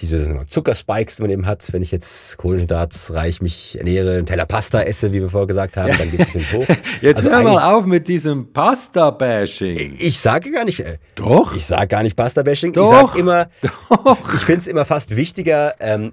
diese 0.00 0.44
Zuckerspikes, 0.48 1.16
die 1.16 1.22
man 1.22 1.30
eben 1.30 1.46
hat, 1.46 1.72
wenn 1.72 1.82
ich 1.82 1.90
jetzt 1.90 2.36
kohlenhydratsreich 2.38 3.40
mich 3.40 3.78
ernähre, 3.78 4.18
einen 4.18 4.26
Teller 4.26 4.46
Pasta 4.46 4.82
esse, 4.82 5.12
wie 5.12 5.20
wir 5.20 5.28
vorher 5.28 5.46
gesagt 5.46 5.76
haben, 5.76 5.88
ja. 5.88 5.96
dann 5.96 6.10
geht 6.10 6.20
es 6.20 6.26
natürlich 6.26 6.52
hoch. 6.52 6.66
Jetzt 7.00 7.18
also 7.18 7.30
hör 7.30 7.42
mal 7.42 7.74
auf 7.74 7.86
mit 7.86 8.08
diesem 8.08 8.52
Pasta-Bashing. 8.52 9.78
Ich 9.98 10.18
sage 10.18 10.50
gar 10.50 10.64
nicht. 10.64 10.80
Äh, 10.80 10.98
Doch. 11.14 11.54
Ich 11.54 11.66
sage 11.66 11.88
gar 11.88 12.02
nicht 12.02 12.16
Pasta-Bashing. 12.16 12.70
Ich 12.76 12.86
sage 12.86 13.18
immer, 13.18 13.48
Doch. 13.88 14.34
ich 14.34 14.40
finde 14.40 14.60
es 14.60 14.66
immer 14.66 14.84
fast 14.84 15.16
wichtiger, 15.16 15.74
ähm, 15.80 16.12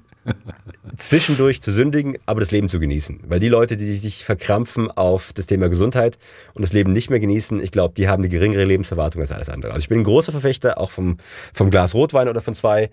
zwischendurch 0.95 1.61
zu 1.61 1.71
sündigen, 1.71 2.17
aber 2.25 2.39
das 2.39 2.51
Leben 2.51 2.69
zu 2.69 2.79
genießen. 2.79 3.21
Weil 3.27 3.39
die 3.39 3.49
Leute, 3.49 3.77
die 3.77 3.95
sich 3.95 4.23
verkrampfen 4.23 4.91
auf 4.91 5.33
das 5.33 5.47
Thema 5.47 5.69
Gesundheit 5.69 6.17
und 6.53 6.61
das 6.61 6.73
Leben 6.73 6.93
nicht 6.93 7.09
mehr 7.09 7.19
genießen, 7.19 7.61
ich 7.61 7.71
glaube, 7.71 7.95
die 7.95 8.07
haben 8.07 8.21
eine 8.21 8.29
geringere 8.29 8.65
Lebenserwartung 8.65 9.21
als 9.21 9.31
alles 9.31 9.49
andere. 9.49 9.71
Also 9.73 9.81
ich 9.81 9.89
bin 9.89 9.99
ein 9.99 10.03
großer 10.03 10.31
Verfechter 10.31 10.77
auch 10.77 10.91
vom, 10.91 11.17
vom 11.53 11.71
Glas 11.71 11.93
Rotwein 11.93 12.27
oder 12.27 12.41
von 12.41 12.53
zwei 12.53 12.89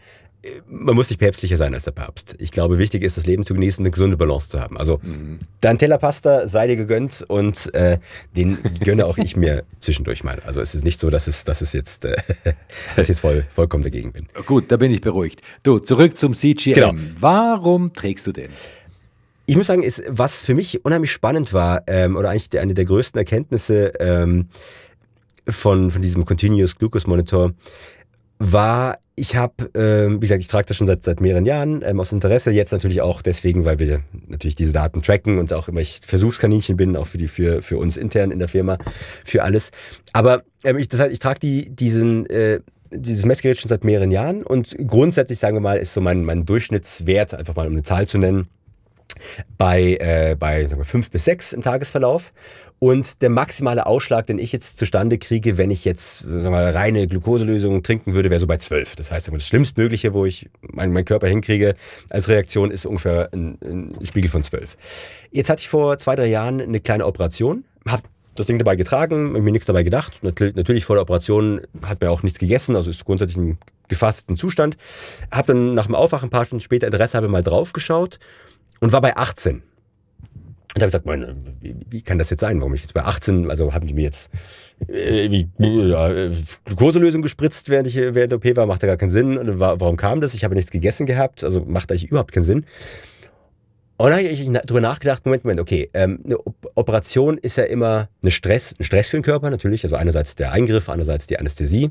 man 0.69 0.95
muss 0.95 1.11
nicht 1.11 1.19
päpstlicher 1.19 1.57
sein 1.57 1.75
als 1.75 1.85
der 1.85 1.91
Papst. 1.91 2.37
Ich 2.39 2.53
glaube, 2.53 2.79
wichtig 2.79 3.03
ist, 3.03 3.17
das 3.17 3.27
Leben 3.27 3.45
zu 3.45 3.55
genießen, 3.55 3.85
eine 3.85 3.91
gesunde 3.91 4.17
Balance 4.17 4.49
zu 4.49 4.61
haben. 4.61 4.79
Also, 4.79 5.01
mhm. 5.03 5.41
dein 5.61 5.79
Teller 5.79 5.99
Pasta 5.99 6.47
sei 6.47 6.69
dir 6.69 6.77
gegönnt 6.77 7.25
und 7.27 7.75
äh, 7.75 7.99
den 8.37 8.59
gönne 8.85 9.07
auch 9.07 9.19
ich 9.19 9.37
mir 9.37 9.65
zwischendurch 9.81 10.23
mal. 10.23 10.41
Also, 10.47 10.61
es 10.61 10.75
ist 10.75 10.85
nicht 10.85 11.01
so, 11.01 11.11
dass, 11.11 11.27
es, 11.27 11.45
dass, 11.45 11.61
es 11.61 11.73
jetzt, 11.73 12.05
äh, 12.05 12.17
dass 12.97 13.05
ich 13.05 13.09
jetzt 13.09 13.21
voll, 13.21 13.47
vollkommen 13.51 13.83
dagegen 13.83 14.13
bin. 14.13 14.29
Gut, 14.47 14.71
da 14.71 14.77
bin 14.77 14.93
ich 14.93 15.01
beruhigt. 15.01 15.43
Du, 15.65 15.81
zurück 15.81 16.17
zum 16.17 16.35
CGM. 16.35 16.75
Genau. 16.75 16.95
Warum 17.19 17.93
trägst 17.93 18.27
du 18.27 18.33
den? 18.33 18.51
Ich 19.47 19.57
muss 19.57 19.67
sagen, 19.67 19.83
ist, 19.83 20.03
was 20.09 20.43
für 20.43 20.55
mich 20.55 20.85
unheimlich 20.85 21.11
spannend 21.11 21.53
war, 21.53 21.83
ähm, 21.87 22.17
oder 22.17 22.31
eigentlich 22.31 22.61
eine 22.61 22.75
der 22.75 22.85
größten 22.85 23.19
Erkenntnisse 23.19 23.95
ähm, 23.99 24.49
von, 25.49 25.91
von 25.91 26.03
diesem 26.03 26.25
Continuous 26.27 26.77
Glucose 26.77 27.09
Monitor, 27.09 27.55
war, 28.39 28.99
ich 29.19 29.37
habe, 29.37 29.65
äh, 29.75 30.11
wie 30.15 30.21
gesagt, 30.21 30.41
ich 30.41 30.49
trage 30.49 30.67
das 30.67 30.77
schon 30.77 30.87
seit, 30.87 31.03
seit 31.03 31.21
mehreren 31.21 31.45
Jahren 31.45 31.83
ähm, 31.85 32.01
aus 32.01 32.13
Interesse. 32.13 32.51
Jetzt 32.51 32.73
natürlich 32.73 33.01
auch 33.01 33.23
deswegen, 33.23 33.65
weil 33.65 33.79
wir 33.79 34.03
natürlich 34.27 34.57
diese 34.57 34.73
Daten 34.73 35.03
tracken 35.03 35.39
und 35.39 35.53
auch 35.53 35.69
immer 35.69 35.81
ich 35.81 36.01
Versuchskaninchen 36.07 36.77
bin, 36.77 36.97
auch 36.97 37.07
für 37.07 37.19
die 37.19 37.29
für 37.29 37.63
für 37.63 37.79
uns 37.79 37.97
intern 37.97 38.31
in 38.31 38.39
der 38.39 38.49
Firma 38.49 38.79
für 39.25 39.43
alles. 39.43 39.71
Aber 40.13 40.43
ähm, 40.65 40.79
ich, 40.79 40.89
das 40.89 41.01
heißt, 41.01 41.13
ich 41.13 41.19
trage 41.19 41.41
die 41.41 41.69
diesen 41.71 42.27
äh, 42.27 42.61
dieses 42.91 43.27
Messgerät 43.27 43.59
schon 43.59 43.69
seit 43.69 43.85
mehreren 43.85 44.11
Jahren 44.11 44.43
und 44.43 44.75
grundsätzlich 44.87 45.39
sagen 45.39 45.57
wir 45.57 45.61
mal 45.61 45.79
ist 45.79 45.93
so 45.93 46.01
mein 46.01 46.25
mein 46.25 46.47
Durchschnittswert 46.47 47.35
einfach 47.35 47.55
mal 47.55 47.67
um 47.67 47.73
eine 47.75 47.83
Zahl 47.83 48.07
zu 48.07 48.19
nennen 48.19 48.49
bei, 49.57 49.97
äh, 50.01 50.37
bei 50.39 50.67
sagen 50.67 50.81
wir, 50.81 50.85
fünf 50.85 51.11
bis 51.11 51.25
sechs 51.25 51.53
im 51.53 51.63
Tagesverlauf. 51.63 52.33
Und 52.81 53.23
der 53.23 53.31
maximale 53.31 53.87
Ausschlag, 53.87 54.27
den 54.27 54.39
ich 54.39 54.53
jetzt 54.53 54.79
zustande 54.79 55.19
kriege, 55.19 55.59
wenn 55.59 55.71
ich 55.71 55.85
jetzt 55.85 56.21
sagen 56.21 56.45
wir, 56.45 56.51
mal, 56.51 56.71
reine 56.71 57.09
Glukoselösung 57.09 57.83
trinken 57.83 58.15
würde, 58.15 58.31
wäre 58.31 58.39
so 58.39 58.47
bei 58.47 58.57
zwölf. 58.59 58.95
Das 58.95 59.11
heißt, 59.11 59.31
das 59.33 59.47
Schlimmstmögliche, 59.47 60.15
wo 60.15 60.25
ich 60.25 60.49
meinen 60.61 60.93
mein 60.93 61.05
Körper 61.05 61.27
hinkriege 61.27 61.75
als 62.09 62.29
Reaktion, 62.29 62.71
ist 62.71 62.87
ungefähr 62.87 63.31
ein, 63.33 63.59
ein 63.63 64.07
Spiegel 64.07 64.31
von 64.31 64.45
zwölf. 64.45 64.77
Jetzt 65.33 65.51
hatte 65.51 65.61
ich 65.61 65.69
vor 65.69 65.99
zwei, 65.99 66.15
drei 66.15 66.27
Jahren 66.27 66.61
eine 66.61 66.81
kleine 66.81 67.05
Operation, 67.07 67.65
habe 67.87 68.03
das 68.37 68.47
Ding 68.47 68.59
dabei 68.59 68.77
getragen, 68.77 69.33
mir 69.33 69.51
nichts 69.51 69.67
dabei 69.67 69.83
gedacht. 69.83 70.21
Natürlich 70.23 70.85
vor 70.85 70.95
der 70.95 71.03
Operation 71.03 71.63
hat 71.83 72.01
mir 72.01 72.11
auch 72.11 72.23
nichts 72.23 72.39
gegessen, 72.39 72.77
also 72.77 72.91
ist 72.91 73.05
grundsätzlich 73.05 73.39
im 73.39 73.59
gefasteten 73.89 74.37
Zustand. 74.37 74.77
Habe 75.33 75.49
dann 75.49 75.75
nach 75.75 75.87
dem 75.87 75.95
Aufwachen 75.95 76.29
ein 76.29 76.31
paar 76.31 76.45
Stunden 76.45 76.63
später 76.63 76.87
Interesse 76.87 77.17
habe 77.17 77.29
mal 77.29 77.43
drauf 77.43 77.73
geschaut 77.73 78.21
und 78.81 78.93
war 78.93 79.01
bei 79.01 79.17
18. 79.17 79.63
Und 80.75 80.83
da 80.83 80.83
habe 80.83 80.89
ich 80.89 80.93
gesagt, 80.93 81.07
meine, 81.07 81.35
wie, 81.61 82.03
kann 82.03 82.19
das 82.19 82.31
jetzt 82.31 82.41
sein? 82.41 82.61
Warum 82.61 82.75
ich 82.75 82.83
jetzt 82.83 82.95
bei 82.95 83.03
18, 83.03 83.51
also 83.51 83.73
haben 83.73 83.87
die 83.87 83.95
mir 83.95 84.05
jetzt 84.05 84.31
äh, 84.87 85.25
äh, 85.27 86.33
Glukoselösung 86.67 87.23
gespritzt, 87.23 87.69
während 87.69 87.89
ich 87.89 87.97
während 87.97 88.33
der 88.33 88.37
OP 88.37 88.57
war, 88.57 88.67
macht 88.67 88.83
ja 88.83 88.89
gar 88.89 88.97
keinen 88.97 89.11
Sinn. 89.11 89.39
Und 89.39 89.59
warum 89.59 89.97
kam 89.97 90.21
das? 90.21 90.35
Ich 90.35 90.45
habe 90.45 90.55
nichts 90.55 90.71
gegessen 90.71 91.07
gehabt, 91.07 91.43
also 91.43 91.63
macht 91.63 91.91
eigentlich 91.91 92.11
überhaupt 92.11 92.33
keinen 92.33 92.45
Sinn. 92.45 92.65
Und 93.97 94.11
dann 94.11 94.19
habe 94.21 94.29
ich 94.29 94.49
darüber 94.49 94.81
nachgedacht, 94.81 95.27
Moment, 95.27 95.43
Moment, 95.43 95.61
okay, 95.61 95.91
ähm, 95.93 96.21
eine 96.25 96.39
Operation 96.77 97.37
ist 97.37 97.57
ja 97.57 97.65
immer 97.65 98.09
eine 98.23 98.31
Stress, 98.31 98.73
ein 98.79 98.85
Stress 98.85 99.09
für 99.09 99.17
den 99.17 99.25
Körper 99.25 99.51
natürlich, 99.51 99.83
also 99.83 99.97
einerseits 99.97 100.37
der 100.37 100.53
Eingriff, 100.53 100.89
andererseits 100.89 101.27
die 101.27 101.39
Anästhesie. 101.39 101.91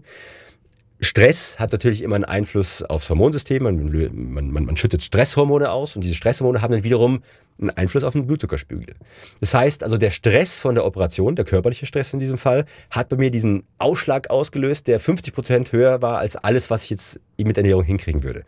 Stress 1.02 1.60
hat 1.60 1.74
natürlich 1.74 2.02
immer 2.02 2.16
einen 2.16 2.24
Einfluss 2.24 2.82
aufs 2.82 3.10
Hormonsystem. 3.10 3.62
Man, 3.62 3.92
man, 4.14 4.52
man, 4.52 4.66
man, 4.66 4.78
schüttet 4.78 5.04
Stresshormone 5.04 5.70
aus 5.70 5.96
und 5.96 6.04
diese 6.04 6.16
Stresshormone 6.16 6.62
haben 6.62 6.72
dann 6.72 6.84
wiederum 6.84 7.22
einen 7.60 7.70
Einfluss 7.72 8.04
auf 8.04 8.14
den 8.14 8.28
Blutzuckerspiegel. 8.28 8.96
Das 9.40 9.54
heißt 9.54 9.84
also, 9.84 9.98
der 9.98 10.12
Stress 10.12 10.60
von 10.60 10.76
der 10.76 10.86
Operation, 10.86 11.36
der 11.36 11.46
körperliche 11.46 11.86
Stress 11.86 12.14
in 12.14 12.20
diesem 12.20 12.38
Fall, 12.38 12.66
hat 12.92 13.10
bei 13.10 13.18
mir 13.18 13.32
diesen 13.32 13.64
Ausschlag 13.78 14.30
ausgelöst, 14.30 14.88
der 14.88 15.00
50 15.00 15.34
Prozent 15.34 15.72
höher 15.72 16.02
war 16.02 16.20
als 16.20 16.36
alles, 16.36 16.70
was 16.70 16.84
ich 16.84 16.92
jetzt 16.92 17.20
mit 17.38 17.58
Ernährung 17.58 17.84
hinkriegen 17.84 18.24
würde. 18.24 18.44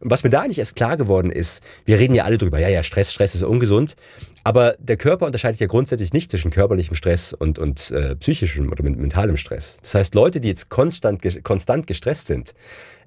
Und 0.00 0.10
was 0.10 0.24
mir 0.24 0.30
da 0.30 0.40
eigentlich 0.40 0.58
erst 0.58 0.76
klar 0.76 0.96
geworden 0.96 1.30
ist, 1.30 1.62
wir 1.84 1.98
reden 1.98 2.14
ja 2.14 2.24
alle 2.24 2.38
drüber, 2.38 2.58
ja, 2.58 2.68
ja, 2.68 2.82
Stress, 2.82 3.12
Stress 3.12 3.34
ist 3.34 3.42
ungesund, 3.42 3.96
aber 4.44 4.74
der 4.78 4.96
Körper 4.96 5.26
unterscheidet 5.26 5.60
ja 5.60 5.66
grundsätzlich 5.66 6.12
nicht 6.12 6.30
zwischen 6.30 6.50
körperlichem 6.50 6.96
Stress 6.96 7.32
und, 7.32 7.58
und 7.58 7.90
äh, 7.90 8.16
psychischem 8.16 8.70
oder 8.70 8.82
mentalem 8.82 9.36
Stress. 9.36 9.76
Das 9.82 9.94
heißt, 9.94 10.14
Leute, 10.14 10.40
die 10.40 10.48
jetzt 10.48 10.68
konstant, 10.68 11.22
konstant 11.44 11.86
gestresst 11.86 12.26
sind, 12.26 12.54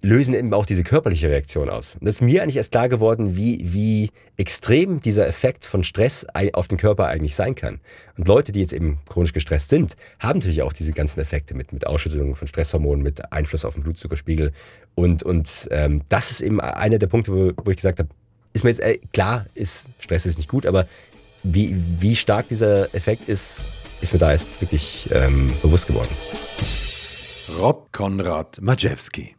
lösen 0.01 0.33
eben 0.33 0.53
auch 0.53 0.65
diese 0.65 0.83
körperliche 0.83 1.29
Reaktion 1.29 1.69
aus. 1.69 1.95
Und 1.95 2.05
das 2.05 2.15
ist 2.15 2.21
mir 2.21 2.43
eigentlich 2.43 2.57
erst 2.57 2.71
klar 2.71 2.89
geworden, 2.89 3.37
wie, 3.37 3.73
wie 3.73 4.11
extrem 4.35 4.99
dieser 4.99 5.25
Effekt 5.27 5.65
von 5.65 5.83
Stress 5.83 6.27
auf 6.51 6.67
den 6.67 6.77
Körper 6.77 7.07
eigentlich 7.07 7.35
sein 7.35 7.55
kann. 7.55 7.79
Und 8.17 8.27
Leute, 8.27 8.51
die 8.51 8.59
jetzt 8.59 8.73
eben 8.73 8.99
chronisch 9.07 9.31
gestresst 9.31 9.69
sind, 9.69 9.95
haben 10.19 10.39
natürlich 10.39 10.61
auch 10.61 10.73
diese 10.73 10.91
ganzen 10.91 11.21
Effekte 11.21 11.55
mit, 11.55 11.71
mit 11.71 11.87
Ausschüttung 11.87 12.35
von 12.35 12.47
Stresshormonen, 12.47 13.01
mit 13.01 13.31
Einfluss 13.31 13.63
auf 13.63 13.75
den 13.75 13.83
Blutzuckerspiegel. 13.83 14.51
Und, 14.93 15.23
und 15.23 15.69
ähm, 15.71 16.01
das 16.09 16.31
ist 16.31 16.41
eben 16.41 16.59
einer 16.59 16.99
der 16.99 17.07
Punkte, 17.07 17.31
wo, 17.31 17.51
wo 17.63 17.71
ich 17.71 17.77
gesagt 17.77 17.99
habe, 17.99 18.09
ist 18.51 18.63
mir 18.63 18.71
jetzt 18.71 18.81
äh, 18.81 18.99
klar, 19.13 19.45
ist, 19.55 19.85
Stress 19.99 20.25
ist 20.25 20.37
nicht 20.37 20.49
gut, 20.49 20.65
aber 20.65 20.85
wie, 21.43 21.75
wie 21.99 22.15
stark 22.15 22.49
dieser 22.49 22.93
Effekt 22.95 23.29
ist, 23.29 23.63
ist 24.01 24.13
mir 24.13 24.19
da 24.19 24.31
erst 24.31 24.59
wirklich 24.61 25.09
ähm, 25.11 25.53
bewusst 25.61 25.87
geworden. 25.87 26.09
Rob 27.59 27.91
Konrad 27.91 28.61
Majewski 28.61 29.35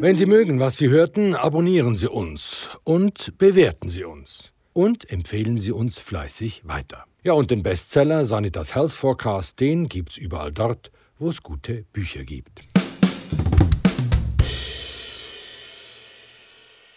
wenn 0.00 0.16
Sie 0.16 0.26
mögen, 0.26 0.60
was 0.60 0.78
Sie 0.78 0.88
hörten, 0.88 1.34
abonnieren 1.34 1.94
Sie 1.94 2.08
uns 2.08 2.70
und 2.84 3.36
bewerten 3.38 3.90
Sie 3.90 4.04
uns. 4.04 4.52
Und 4.72 5.10
empfehlen 5.10 5.58
Sie 5.58 5.72
uns 5.72 5.98
fleißig 5.98 6.62
weiter. 6.64 7.04
Ja, 7.22 7.34
und 7.34 7.50
den 7.50 7.62
Bestseller 7.62 8.24
Sanitas 8.24 8.74
Health 8.74 8.92
Forecast, 8.92 9.60
den 9.60 9.88
gibt's 9.88 10.16
überall 10.16 10.52
dort, 10.52 10.90
wo 11.18 11.28
es 11.28 11.42
gute 11.42 11.84
Bücher 11.92 12.24
gibt. 12.24 12.62